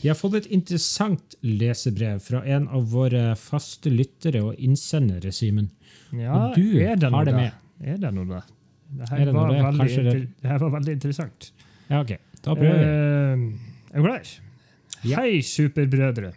Vi 0.01 0.09
har 0.09 0.15
fått 0.15 0.35
et 0.39 0.45
interessant 0.53 1.35
lesebrev 1.43 2.19
fra 2.23 2.39
en 2.47 2.67
av 2.71 2.85
våre 2.93 3.33
faste 3.39 3.91
lyttere 3.91 4.39
og 4.45 4.59
innsendere, 4.63 5.33
Simen. 5.35 5.71
Ja, 6.15 6.31
Og 6.51 6.55
du 6.55 6.77
er 6.79 6.95
det 6.95 7.09
har 7.11 7.25
det 7.27 7.33
med. 7.35 7.51
Er 7.83 7.97
det 8.01 8.13
noe 8.15 8.29
da? 8.29 8.41
Det 8.87 9.09
her, 9.09 9.19
Er 9.27 9.31
var, 9.35 9.51
veldig, 9.51 10.13
det 10.41 10.47
her 10.47 10.59
var 10.63 10.71
veldig 10.77 10.93
interessant. 10.95 11.49
Ja, 11.89 12.01
ok. 12.03 12.15
Da 12.43 12.53
prøver 12.55 12.77
vi. 12.81 12.89
Eh, 12.89 13.93
er 13.93 14.01
du 14.03 14.07
klar? 14.07 14.27
Ja. 15.07 15.21
Hei, 15.21 15.39
superbrødre. 15.45 16.33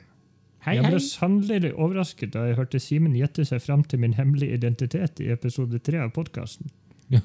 Hei, 0.66 0.74
jeg 0.76 0.84
ble 0.84 0.98
hei. 0.98 1.04
sannelig 1.06 1.70
overrasket 1.72 2.34
da 2.34 2.42
jeg 2.50 2.58
hørte 2.58 2.80
Simen 2.82 3.14
gjette 3.16 3.46
seg 3.48 3.62
fram 3.64 3.82
til 3.88 4.02
min 4.02 4.12
hemmelige 4.18 4.58
identitet 4.58 5.22
i 5.24 5.30
episode 5.32 5.78
tre 5.80 6.02
av 6.04 6.10
podkasten. 6.16 6.68
Ja. 7.10 7.22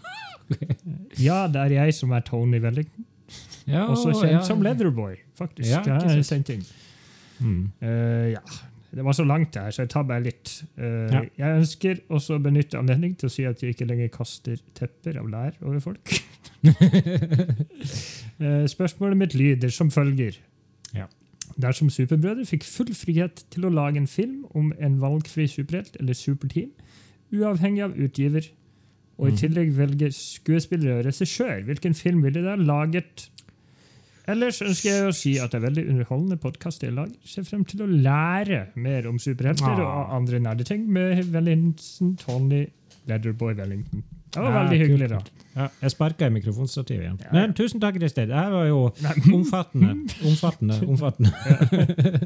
ja, 1.27 1.41
det 1.51 1.65
er 1.65 1.73
jeg 1.75 1.95
som 1.97 2.13
er 2.15 2.23
Tony 2.25 2.61
Wellington, 2.63 3.05
Ja, 3.65 3.87
også 3.89 4.13
kjent 4.13 4.31
ja. 4.37 4.41
som 4.45 4.61
Leatherboy. 4.63 5.17
faktisk. 5.35 5.67
Ja, 5.71 5.81
det 5.83 6.13
er 6.13 6.23
sendt 6.23 6.49
inn. 6.53 6.63
Mm. 7.41 7.71
Uh, 7.81 8.31
ja. 8.37 8.41
Det 8.95 9.03
var 9.03 9.11
så 9.17 9.25
langt, 9.27 9.49
det 9.51 9.59
her, 9.65 9.73
så 9.75 9.83
jeg 9.83 9.89
tar 9.91 10.05
bare 10.07 10.23
litt. 10.23 10.53
Uh, 10.79 11.11
Ja. 11.11 11.21
Jeg 11.41 11.59
ønsker 11.59 11.99
også 12.07 12.37
å 12.37 12.43
benytte 12.45 12.79
anledning 12.79 13.17
til 13.19 13.27
å 13.27 13.33
si 13.33 13.43
at 13.43 13.59
jeg 13.59 13.75
ikke 13.75 13.89
lenger 13.89 14.07
kaster 14.13 14.61
tepper 14.77 15.19
av 15.19 15.27
lær 15.33 15.57
over 15.65 15.81
folk. 15.83 16.15
Eh, 18.35 18.65
Spørsmålet 18.67 19.17
mitt 19.17 19.33
lyder 19.37 19.69
som 19.71 19.87
følger. 19.93 20.35
Ja. 20.93 21.05
Dersom 21.61 21.87
Superbrødre 21.93 22.43
fikk 22.49 22.65
full 22.67 22.89
frihet 22.97 23.45
til 23.53 23.63
å 23.63 23.71
lage 23.71 23.95
en 24.01 24.09
film 24.11 24.41
om 24.55 24.73
en 24.79 24.97
valgfri 24.99 25.45
superhelt 25.47 25.95
eller 26.01 26.17
superteam, 26.19 26.71
uavhengig 27.31 27.83
av 27.85 27.93
utgiver, 27.95 28.49
og 29.17 29.29
i 29.29 29.31
Mhm. 29.31 29.37
tillegg 29.39 29.71
velger 29.77 30.11
skuespillere 30.11 30.99
og 30.99 31.05
regissør, 31.05 31.63
hvilken 31.63 31.95
film 31.95 32.21
ville 32.23 32.41
dere 32.43 32.57
laget? 32.59 33.29
Ellers 34.27 34.59
ønsker 34.61 34.89
jeg 34.89 35.07
å 35.07 35.13
si 35.15 35.37
at 35.39 35.51
det 35.51 35.61
er 35.63 35.67
veldig 35.69 35.87
underholdende 35.93 36.37
podkast 36.41 36.81
jeg 36.83 36.91
lager. 36.93 37.15
Ser 37.23 37.43
frem 37.43 37.63
til 37.63 37.79
å 37.85 37.87
lære 37.87 38.67
mer 38.75 39.07
om 39.07 39.17
superhelter 39.17 39.79
Ah. 39.79 40.09
og 40.09 40.15
andre 40.23 40.39
nerdeting 40.39 40.87
med 40.87 41.23
Wellington, 41.31 42.17
Tony 42.17 42.65
Leatherboy 43.07 43.53
Wellington. 43.57 44.03
Det 44.35 44.41
var 44.43 44.51
Ja, 44.51 44.61
veldig 44.63 44.79
hyggelig, 44.81 45.09
da. 45.09 45.19
Ja, 45.55 45.67
jeg 45.81 45.91
sparka 45.93 46.27
i 46.27 46.33
mikrofonstativet 46.35 47.03
igjen. 47.05 47.19
Ja. 47.23 47.29
Men 47.31 47.53
tusen 47.55 47.79
takk, 47.79 47.95
Christer. 48.01 48.25
Det 48.27 48.35
her 48.35 48.49
var 48.51 48.65
jo 48.67 48.79
omfattende. 49.37 49.93
Omfattende. 50.27 50.79
omfattende. 50.87 51.31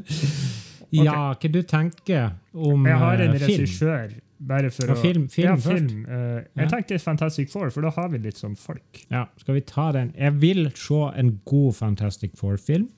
ja, 0.90 1.14
hva 1.40 1.52
du 1.54 1.60
tenker 1.62 2.32
om 2.52 2.82
film? 2.82 2.88
Jeg 2.90 2.98
har 3.04 3.22
en 3.26 3.36
eh, 3.36 3.44
regissør, 3.44 4.14
bare 4.50 4.70
for 4.74 4.90
Ja, 4.90 4.96
å 4.96 5.02
film- 5.04 5.28
film 5.30 5.46
ja, 5.50 5.56
film. 5.62 6.04
Uh, 6.08 6.40
jeg 6.62 6.70
tenkte 6.72 6.98
Fantastic 7.04 7.52
Four, 7.52 7.70
for 7.74 7.86
da 7.86 7.92
har 7.94 8.08
vi 8.12 8.18
litt 8.24 8.40
sånn 8.40 8.56
folk. 8.58 9.04
Ja, 9.12 9.26
skal 9.42 9.58
vi 9.60 9.64
ta 9.68 9.90
den? 9.96 10.10
Jeg 10.18 10.38
vil 10.42 10.70
se 10.74 11.02
en 11.20 11.34
god 11.48 11.76
Fantastic 11.78 12.34
Four-film. 12.40 12.88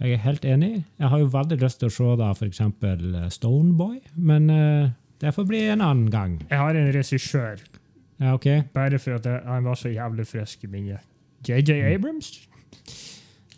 Jeg 0.00 0.12
er 0.12 0.24
helt 0.26 0.44
enig. 0.44 0.72
Jeg 1.00 1.08
har 1.08 1.18
jo 1.22 1.28
veldig 1.32 1.56
lyst 1.62 1.78
til 1.80 1.88
å 1.88 1.94
se 1.94 2.08
da 2.20 2.32
for 2.36 2.44
eksempel 2.50 3.14
Stoneboy, 3.32 4.00
men 4.18 4.50
eh, 4.52 4.90
det 5.20 5.32
får 5.34 5.46
bli 5.48 5.60
en 5.72 5.80
annen 5.80 6.10
gang. 6.10 6.38
Jeg 6.50 6.58
har 6.58 6.74
en 6.76 6.92
regissør, 6.92 7.60
Ja, 8.20 8.34
ok? 8.34 8.46
bare 8.74 8.98
for 8.98 9.14
at 9.18 9.26
han 9.44 9.64
var 9.64 9.74
så 9.74 9.88
jævlig 9.92 10.26
frisk 10.26 10.64
i 10.64 10.66
minnet. 10.72 11.00
JJ 11.46 11.72
Mm. 11.82 11.94
Abrams? 11.94 12.30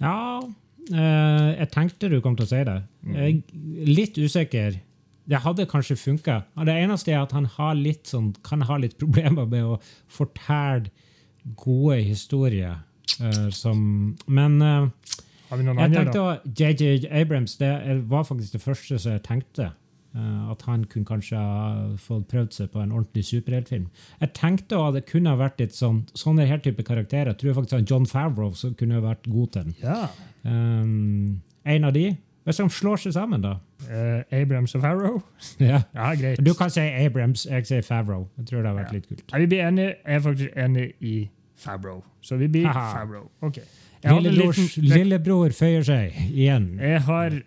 Ja, 0.01 0.41
eh, 0.93 1.59
jeg 1.59 1.71
tenkte 1.75 2.09
du 2.11 2.21
kom 2.21 2.37
til 2.37 2.47
å 2.47 2.49
si 2.51 2.61
det. 2.65 2.77
Mm. 3.05 3.15
Jeg 3.15 3.43
er 3.83 3.87
litt 3.95 4.19
usikker. 4.19 4.79
Det 5.29 5.41
hadde 5.45 5.67
kanskje 5.69 5.97
funka. 6.01 6.43
Det 6.65 6.75
eneste 6.75 7.13
er 7.13 7.23
at 7.23 7.33
han 7.33 7.45
sånn, 8.09 8.35
kan 8.43 8.63
ha 8.63 8.77
litt 8.79 8.97
problemer 8.99 9.47
med 9.47 9.63
å 9.65 9.81
fortelle 10.09 10.91
gode 11.57 12.03
historier. 12.05 12.79
eh, 13.21 13.49
som, 13.51 14.17
men 14.27 14.63
eh, 14.63 14.89
jeg 15.51 15.93
tenkte 15.93 16.13
da? 16.13 16.39
JJ 16.55 17.07
Abrams 17.11 17.57
det 17.57 17.73
var 18.09 18.25
faktisk 18.25 18.53
det 18.53 18.61
første 18.63 18.99
som 18.99 19.13
jeg 19.13 19.23
tenkte. 19.25 19.71
Eh, 20.15 20.51
at 20.51 20.63
han 20.67 20.85
kunne 20.85 21.05
kanskje 21.05 21.39
fått 21.99 22.29
prøvd 22.29 22.53
seg 22.53 22.71
på 22.73 22.81
en 22.83 22.93
ordentlig 22.93 23.25
superheltfilm. 23.25 23.89
Jeg 24.21 24.33
tenkte 24.35 24.77
at 24.77 24.95
det 24.95 25.07
kunne 25.07 25.37
vært 25.39 25.61
litt 25.61 25.75
sånn, 25.77 26.05
sånne 26.15 26.47
her 26.47 26.59
type 26.59 26.83
karakterer. 26.83 27.33
Jeg 27.35 27.39
tror 27.43 27.55
faktisk 27.63 27.91
John 27.91 28.07
Favreau 28.07 28.53
kunne 28.79 29.03
vært 29.05 29.29
god 29.29 29.53
til 29.53 29.63
den. 29.65 29.75
Ja. 29.83 30.09
Um, 30.45 31.41
en 31.65 31.85
av 31.85 31.93
de. 31.93 32.17
Hvis 32.49 32.57
de 32.63 32.65
slår 32.73 32.97
seg 33.03 33.13
sammen, 33.13 33.43
da. 33.45 33.57
Uh, 33.85 34.23
Abrams 34.33 34.73
og 34.75 34.81
Farrow? 34.81 35.19
Ja. 35.61 35.83
Ja, 35.95 36.15
greit. 36.17 36.41
Du 36.45 36.55
kan 36.57 36.71
si 36.73 36.81
Abrams, 36.81 37.45
jeg 37.51 37.67
sier 37.69 37.83
Favreau. 37.85 38.29
Jeg 38.39 38.47
tror 38.49 38.63
det 38.65 38.71
har 38.71 38.79
vært 38.79 38.93
Ja. 38.93 38.97
litt 38.97 39.09
kult. 39.11 39.25
Ja, 39.33 39.39
vi 39.43 39.47
blir 39.53 39.67
enige. 39.67 39.91
Jeg 40.07 40.15
er 40.17 40.21
faktisk 40.25 40.57
enig 40.57 40.87
i 41.01 41.17
Favreau, 41.59 42.01
Så 42.23 42.37
vi 42.39 42.47
blir 42.49 42.73
Favreau. 42.73 43.29
Okay. 43.43 43.65
Lillebrors, 44.05 44.59
liten- 44.79 44.85
lillebror 44.95 45.51
føyer 45.51 45.83
seg 45.85 46.13
igjen. 46.31 46.79
jeg 46.79 47.01
har 47.03 47.43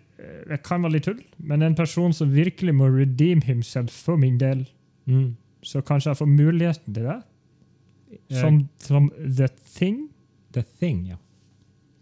Det 0.48 0.58
kan 0.66 0.82
være 0.84 0.92
litt 0.96 1.04
tull, 1.08 1.20
men 1.38 1.62
en 1.62 1.74
person 1.78 2.12
som 2.12 2.30
virkelig 2.34 2.74
må 2.74 2.86
redeem 2.92 3.40
himself 3.42 3.90
for 4.06 4.16
min 4.16 4.38
del, 4.40 4.66
Mm. 5.06 5.36
så 5.66 5.80
kanskje 5.82 6.10
jeg 6.12 6.16
får 6.16 6.26
muligheten 6.30 6.94
til 6.94 7.02
det. 7.08 7.16
Som, 8.38 8.68
som 8.78 9.08
The 9.36 9.48
Thing. 9.74 10.08
The 10.54 10.62
Thing, 10.78 11.06
ja. 11.08 11.16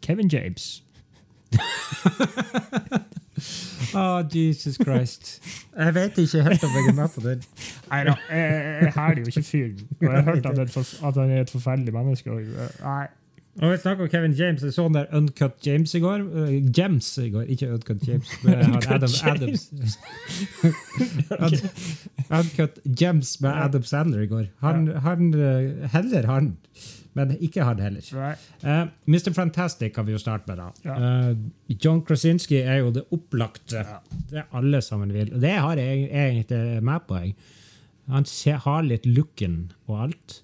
Kevin 0.02 0.28
James. 0.28 0.82
Oh, 3.94 4.22
Jesus 4.34 4.76
Christ. 4.84 5.40
Jeg 5.78 5.94
vet 5.94 6.18
ikke 6.18 6.42
helt 6.42 6.64
om 6.64 6.70
jeg 6.76 6.88
er 6.88 6.94
med 6.94 7.08
på 7.14 7.20
den. 7.24 7.42
Nei 7.90 8.02
da, 8.04 8.14
jeg, 8.30 8.82
jeg 8.82 8.92
hæler 8.96 9.22
jo 9.22 9.26
ikke 9.32 9.42
fyren. 9.42 9.80
Og 10.00 10.04
jeg 10.04 10.12
har 10.12 10.22
hørt 10.22 10.46
at 10.46 11.14
han 11.22 11.30
er 11.30 11.40
et 11.40 11.50
forferdelig 11.50 11.94
menneske. 11.94 12.30
Og, 12.30 12.40
eh, 12.42 12.76
nei. 12.84 13.06
Og 13.58 13.72
vi 13.72 13.76
snakker 13.82 14.04
om 14.04 14.10
Kevin 14.10 14.34
James. 14.38 14.62
Jeg 14.62 14.72
så 14.72 14.84
den 14.86 14.94
der 14.94 15.10
Uncut 15.16 15.66
James 15.66 15.94
i 15.94 16.00
går. 16.00 16.22
Uh, 16.22 16.52
Gems 16.76 17.08
i 17.18 17.30
går, 17.30 17.48
ikke 17.50 17.72
Uncut 17.74 18.06
James. 18.08 18.30
Uncut 18.44 18.86
Adam, 18.94 19.10
James. 19.26 19.98
Uncut 22.38 22.78
James 23.00 23.40
med 23.40 23.50
Adam 23.50 23.82
Sandler 23.82 24.22
i 24.22 24.30
går. 24.30 24.46
Han, 24.62 24.86
han 25.02 25.34
uh, 25.34 25.90
heller 25.92 26.30
han, 26.30 26.56
men 27.18 27.36
ikke 27.40 27.66
han 27.66 27.82
heller. 27.82 28.06
Right. 28.14 28.48
Uh, 28.62 28.86
Mr. 29.10 29.34
Fantastic 29.34 29.92
kan 29.94 30.06
vi 30.06 30.14
jo 30.14 30.22
starte 30.22 30.46
med. 30.46 30.62
da. 30.62 30.70
Ja. 30.84 31.30
Uh, 31.30 31.36
John 31.84 32.04
Krasinski 32.06 32.62
er 32.62 32.84
jo 32.84 32.94
det 32.94 33.04
opplagte. 33.10 33.82
Ja. 33.82 33.98
Det 34.30 34.46
alle 34.52 34.80
sammen 34.82 35.12
vil. 35.12 35.34
Og 35.34 35.42
det 35.42 35.56
har 35.58 35.76
jeg 35.76 36.06
egentlig 36.06 36.82
med 36.82 37.08
på. 37.08 37.18
jeg. 37.18 37.34
Han 38.10 38.26
har 38.64 38.82
litt 38.86 39.06
looken 39.06 39.72
og 39.86 40.04
alt. 40.06 40.42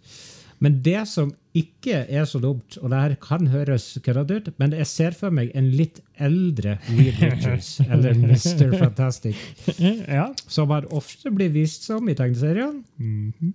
Men 0.65 0.79
det 0.85 1.03
som 1.11 1.33
ikke 1.57 2.03
er 2.13 2.25
så 2.29 2.39
dumt, 2.41 2.77
og 2.83 2.91
det 2.93 2.99
her 3.01 3.15
kan 3.21 3.47
høres 3.53 3.87
køddete 4.05 4.37
ut, 4.41 4.49
men 4.61 4.73
jeg 4.77 4.87
ser 4.89 5.17
for 5.17 5.33
meg 5.33 5.51
en 5.57 5.71
litt 5.73 6.01
eldre 6.21 6.79
Reed 6.91 7.21
Richards, 7.25 7.75
eller 7.87 8.17
Mr. 8.17 8.77
Fantastic, 8.79 9.37
Ja. 10.19 10.31
som 10.47 10.73
han 10.73 10.89
ofte 10.97 11.33
blir 11.33 11.53
vist 11.55 11.85
som 11.89 12.09
i 12.09 12.17
tegneseriene. 12.17 12.83
Mhm. 13.01 13.53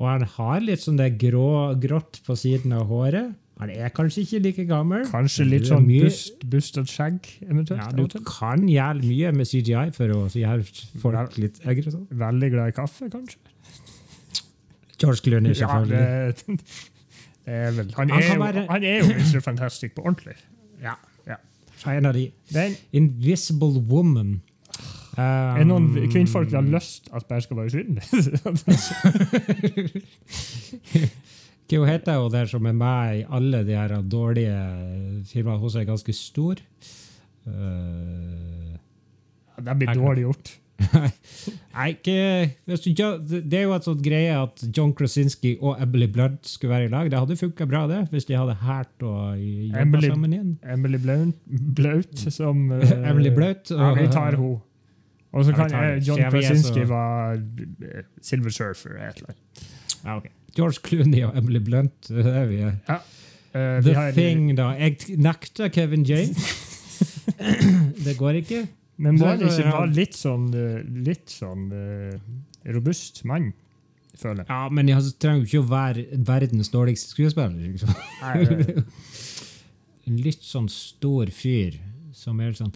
Og 0.00 0.06
han 0.06 0.22
har 0.36 0.60
litt 0.62 0.80
sånn 0.84 0.96
det 1.00 1.16
grå, 1.18 1.74
grått 1.82 2.20
på 2.26 2.36
siden 2.38 2.72
av 2.78 2.86
håret. 2.88 3.32
Han 3.60 3.68
er 3.74 3.90
kanskje 3.92 4.22
ikke 4.22 4.38
like 4.46 4.64
gammel. 4.70 5.02
Kanskje 5.10 5.44
litt 5.44 5.66
sånn 5.68 5.84
bust, 5.84 6.46
bustet 6.48 6.88
skjegg, 6.88 7.26
eventuelt. 7.44 7.82
Ja, 7.82 8.06
du 8.08 8.22
kan 8.24 8.62
gjøre 8.70 9.02
mye 9.02 9.32
med 9.36 9.50
CGI 9.50 9.90
for 9.92 10.14
å 10.14 10.22
gjøre 10.30 10.64
folk 11.02 11.36
litt 11.42 11.58
aggressive. 11.68 12.06
Veldig 12.22 12.50
glad 12.54 12.72
i 12.72 12.76
kaffe, 12.78 13.10
kanskje. 13.12 13.36
George 15.00 15.20
Clooney, 15.24 15.54
Ja, 15.56 15.80
det, 15.84 16.36
det 16.46 16.60
er 17.46 17.70
vel 17.76 17.92
Han, 17.96 18.10
Han 18.10 18.22
er, 18.22 18.34
jo, 18.34 18.40
være- 18.42 18.66
han 18.70 18.84
er 18.84 18.98
jo 18.98 19.04
Mr. 19.16 19.40
Fantastic 19.40 19.92
på 19.96 20.02
ordentlig. 20.04 20.36
Ja. 20.82 20.92
Ja. 21.26 21.36
En 21.96 22.06
av 22.06 22.14
de. 22.14 22.30
Den 22.52 22.76
Invisible 22.92 23.80
Woman. 23.88 24.42
Um, 25.10 25.24
er 25.24 25.64
noen 25.66 25.88
kvinnfolk 26.12 26.48
vi 26.52 26.56
har 26.56 26.62
lyst 26.70 27.08
at 27.12 27.26
bare 27.28 27.40
skal 27.42 27.56
være 27.56 27.66
usynlige. 27.66 28.04
Hva 31.70 31.86
heter 31.86 32.18
hun 32.18 32.32
der 32.34 32.48
som 32.50 32.66
er 32.66 32.74
med 32.74 33.18
i 33.20 33.24
alle 33.30 33.60
de 33.66 33.74
her 33.78 33.92
dårlige 34.02 34.54
firmaene? 35.30 35.60
Hun 35.62 35.70
er 35.80 35.84
ganske 35.88 36.12
stor. 36.16 36.62
Uh, 37.46 38.74
det 39.60 39.76
blir 39.78 39.92
dårlig 39.94 40.24
gjort. 40.26 40.52
Nei, 41.74 41.86
ikke 41.92 42.14
Det 42.68 43.58
er 43.58 43.62
jo 43.66 43.74
et 43.76 43.86
sånt 43.86 44.00
greie 44.04 44.32
at 44.36 44.62
John 44.76 44.92
Krasinski 44.96 45.54
og 45.60 45.80
Emily 45.82 46.08
Blunt 46.10 46.48
skulle 46.48 46.72
være 46.74 46.88
i 46.88 46.92
lag. 46.92 47.10
Det 47.12 47.20
hadde 47.20 47.36
funka 47.40 47.66
bra, 47.68 47.84
det, 47.90 48.00
hvis 48.14 48.26
de 48.28 48.38
hadde 48.38 48.56
hært 48.62 49.04
å 49.04 49.14
jobba 49.36 50.00
sammen 50.06 50.34
igjen. 50.34 50.50
Emily 50.64 51.00
Blunt, 51.02 51.38
Blaut 51.76 52.24
som 52.32 52.66
uh, 52.72 52.82
Emily 53.10 53.32
Blaut 53.34 53.70
Ja, 53.72 53.92
og- 53.92 54.00
vi 54.00 54.08
tar 54.12 54.36
henne. 54.38 54.58
Og 55.30 55.44
så 55.46 55.54
kan 55.54 55.70
John 56.02 56.24
Krasinski 56.26 56.82
være 56.90 57.36
eh, 57.86 58.02
Silver 58.18 58.50
Surfer. 58.50 58.96
et 58.98 59.20
eller 59.20 59.30
annet. 59.30 59.68
Ja, 60.02 60.16
okay. 60.16 60.32
George 60.56 60.80
Clooney 60.82 61.22
og 61.22 61.38
Emily 61.38 61.60
Blunt. 61.62 62.08
Det 62.08 62.26
er 62.26 62.46
vi. 62.50 62.58
Eh, 62.64 63.78
vi 63.84 63.92
The 63.92 64.10
Thing, 64.16 64.50
da. 64.58 64.72
Jeg 64.78 64.96
nekter 65.22 65.68
Kevin 65.68 66.02
James. 66.02 66.50
det 68.06 68.16
går 68.18 68.42
ikke. 68.42 68.66
Men 69.00 69.16
må 69.16 69.24
det 69.24 69.32
han 69.32 69.42
ikke 69.48 69.72
være 69.72 69.90
litt 69.96 70.16
sånn, 70.18 70.46
eh, 70.60 70.78
litt 71.08 71.32
sånn 71.32 71.66
eh, 71.72 72.72
robust 72.76 73.22
mann, 73.28 73.50
føler 74.20 74.42
jeg. 74.44 74.50
Ja, 74.52 74.68
men 74.76 74.90
jeg 74.92 75.14
trenger 75.22 75.40
jo 75.44 75.48
ikke 75.48 75.62
å 75.64 75.70
være 75.70 76.04
verdens 76.28 76.68
dårligste 76.74 77.14
skuespiller. 77.14 77.56
Liksom. 77.72 77.94
Nei, 78.20 78.84
En 80.10 80.16
litt 80.24 80.42
sånn 80.42 80.66
stor 80.72 81.28
fyr 81.30 81.76
som 82.16 82.40
er 82.42 82.52
sånn 82.58 82.72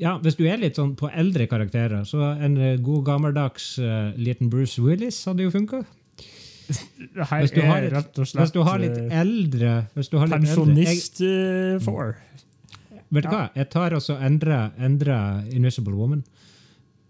Ja, 0.00 0.14
hvis 0.22 0.36
du 0.38 0.44
er 0.48 0.56
litt 0.62 0.78
sånn 0.78 0.94
på 0.98 1.10
eldre 1.12 1.44
karakterer, 1.50 2.06
så 2.08 2.32
en 2.42 2.56
eh, 2.58 2.76
god 2.82 3.04
gammeldags 3.06 3.74
uh, 3.82 4.12
liten 4.16 4.48
Bruce 4.52 4.80
Willis 4.82 5.18
hadde 5.28 5.44
jo 5.46 5.52
funka. 5.54 5.82
her 6.64 7.44
Hvis 7.44 7.52
du 7.52 7.60
har 7.60 7.76
er 7.78 7.84
litt- 7.84 7.92
rett 7.98 8.18
og 8.22 8.26
slett 8.30 8.42
Hvis 8.46 8.54
du 8.56 8.62
har 8.64 8.80
litt 8.80 8.96
eldre 9.12 9.72
hvis 9.94 10.08
du 10.08 10.16
har 10.18 10.30
litt 10.32 10.38
eldre, 10.40 10.48
jeg, 10.48 10.56
pensjonist 10.56 11.20
eh, 11.28 11.78
for. 11.84 12.14
Vet 13.10 13.26
du 13.26 13.30
hva? 13.30 13.48
Jeg 13.56 13.68
tar 13.72 13.94
også 13.96 14.16
endrer 14.22 14.70
endrer 14.78 15.42
Invisible 15.52 15.94
Woman. 15.94 16.24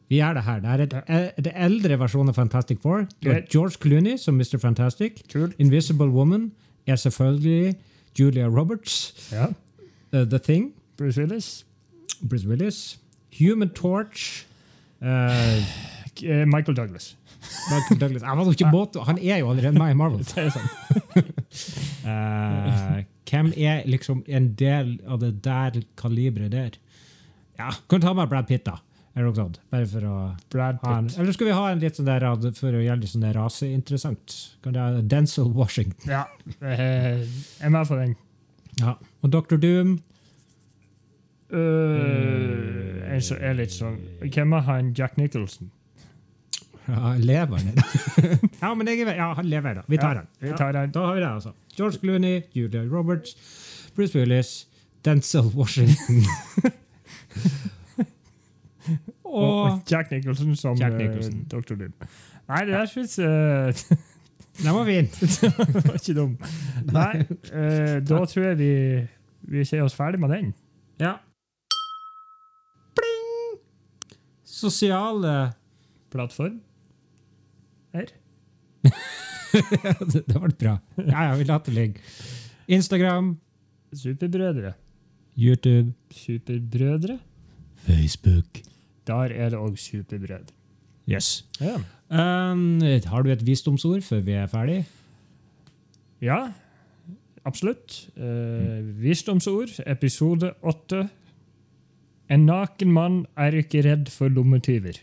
Vi 0.09 0.16
gjør 0.20 0.34
det 0.34 0.42
her. 0.42 0.61
Det 0.61 0.70
er 0.70 0.82
et, 0.84 0.95
et, 1.09 1.45
det 1.45 1.53
eldre 1.57 1.99
versjon 1.99 2.28
av 2.28 2.36
Fantastic 2.36 2.78
Four. 2.82 3.07
George 3.24 3.80
Clooney 3.80 4.18
som 4.20 4.36
Mr. 4.36 4.59
Fantastic. 4.61 5.22
Kult. 5.32 5.55
Invisible 5.59 6.11
Woman 6.12 6.53
er 6.86 6.97
selvfølgelig 6.97 7.74
Julia 8.18 8.47
Roberts. 8.47 9.14
Ja. 9.32 9.47
Uh, 10.12 10.28
The 10.28 10.38
Thing. 10.38 10.72
Bruce 10.99 11.20
Willis. 11.20 11.66
Bruce 12.28 12.49
Willis. 12.49 12.99
Human 13.38 13.68
Torch. 13.68 14.47
Uh, 15.03 15.07
Michael 16.47 16.76
Douglas. 16.76 17.16
Michael 17.70 18.01
Douglas. 18.01 18.22
Han, 18.22 18.38
var 18.38 18.51
ikke 18.51 19.05
han 19.07 19.18
er 19.18 19.36
jo 19.36 19.51
allerede 19.51 19.78
med 19.78 19.90
i 19.90 19.95
Marvel. 19.95 20.18
Det 20.34 20.38
er 20.38 20.51
sant. 20.51 20.70
Uh, 22.05 23.03
hvem 23.30 23.52
er 23.56 23.84
liksom 23.88 24.24
en 24.26 24.50
del 24.58 24.98
av 25.08 25.22
det 25.22 25.36
der 25.44 25.82
kaliberet 26.00 26.52
der? 26.52 26.80
Ja, 27.58 27.70
kan 27.88 28.02
ta 28.02 28.12
med 28.16 28.28
Brad 28.28 28.48
Pitt, 28.50 28.64
da. 28.66 28.80
Eller 29.14 29.28
noe 29.28 29.38
sånt. 29.38 29.60
Bare 29.70 29.86
for 29.86 30.06
å 30.10 30.14
Brad 30.50 30.80
ha 30.82 30.96
en, 30.98 31.08
eller 31.22 31.36
skal 31.36 31.46
vi 31.46 31.54
ha 31.54 31.68
en 31.70 31.82
litt 31.82 32.00
sånn 32.00 32.08
der 32.08 32.24
for 32.58 32.74
å 32.74 32.82
gjøre 32.82 33.02
det 33.04 33.10
sånn 33.12 33.26
raseinteressant? 33.36 34.34
Kan 34.64 34.74
det 34.74 34.82
ha 34.82 35.04
Denzel 35.12 35.52
Washington. 35.54 36.10
Ja, 36.10 36.24
jeg 36.58 37.28
er 37.62 37.70
med 37.70 37.86
for 37.86 38.02
den. 38.02 38.16
Ja. 38.80 38.96
Og 39.22 39.30
Dr. 39.30 39.60
Doom. 39.62 40.00
Uh, 41.54 43.04
en 43.14 43.22
som 43.22 43.38
er 43.38 43.52
litt 43.54 43.70
sånn 43.70 43.98
Hvem 44.24 44.54
er 44.56 44.62
han 44.66 44.88
Jack 44.96 45.18
Nicholson? 45.20 45.68
Ja, 46.87 47.14
lever 47.18 47.57
han? 47.57 47.72
ja, 48.62 48.74
men 48.74 48.89
jeg, 48.89 49.07
ja, 49.16 49.32
han 49.35 49.47
lever, 49.49 49.74
da. 49.74 49.85
Vi 49.89 49.97
tar 49.97 50.20
Ja, 50.20 50.24
vi 50.41 50.53
tar 50.57 50.76
han. 50.76 50.91
Da 50.93 51.07
har 51.07 51.14
vi 51.14 51.20
det, 51.20 51.30
altså. 51.30 51.53
George 51.76 51.99
Clooney, 51.99 52.43
Julia 52.55 52.85
Roberts, 52.85 53.37
Bruce 53.97 54.18
Willis, 54.18 54.66
Denzel 55.05 55.53
Washington. 55.55 56.24
Og, 59.35 59.62
og 59.62 59.80
Jack 59.91 60.11
Nicholson 60.11 60.57
som 60.57 60.76
Jack 60.76 60.95
Nicholson. 60.95 61.41
Uh, 61.41 61.47
Dr. 61.51 61.74
Doom. 61.74 61.93
Nei, 62.49 62.59
det 62.61 62.74
der 62.74 62.87
syns 62.87 63.18
uh, 63.18 63.97
Den 64.62 64.74
var 64.76 64.85
fin! 64.85 65.09
Det 65.20 65.85
var 65.85 65.95
ikke 65.95 66.14
dum. 66.14 66.37
Nei, 66.93 67.24
uh, 67.51 67.97
da 68.05 68.20
tror 68.30 68.45
jeg 68.45 68.59
vi, 68.59 68.72
vi 69.57 69.64
ser 69.64 69.82
oss 69.82 69.97
ferdig 69.97 70.20
med 70.20 70.30
den. 70.30 70.53
Ja. 71.01 71.16
Pling! 72.95 73.59
Sosiale 74.45 75.53
Plattform. 76.12 76.61
Det 80.14 80.24
ble 80.26 80.51
bra. 80.59 80.78
Ja, 80.99 81.28
ja, 81.28 81.35
vi 81.39 81.45
lar 81.47 81.62
det 81.66 81.74
ligge. 81.74 82.01
Instagram, 82.68 83.37
Superbrødre. 83.95 84.72
YouTube, 85.39 85.93
Superbrødre. 86.11 87.18
Facebook. 87.87 88.61
Der 89.07 89.30
er 89.35 89.53
det 89.53 89.59
òg 89.59 89.76
superbrødre. 89.78 90.55
Yes. 91.09 91.45
Ja. 91.61 91.76
Um, 92.09 92.80
har 92.80 93.22
du 93.22 93.30
et 93.30 93.47
visdomsord 93.47 94.03
før 94.03 94.20
vi 94.20 94.32
er 94.32 94.47
ferdig? 94.47 94.85
ja, 96.24 96.53
absolutt. 97.45 98.09
Uh, 98.16 98.80
visdomsord, 99.03 99.68
episode 99.87 100.53
åtte. 100.62 101.09
En 102.30 102.47
naken 102.49 102.93
mann 102.93 103.26
er 103.37 103.59
ikke 103.61 103.82
redd 103.85 104.09
for 104.09 104.32
lommetyver. 104.32 105.03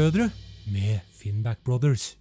Superbrødre 0.00 0.30
med 0.66 0.98
Finnback 1.12 1.64
Brothers. 1.64 2.19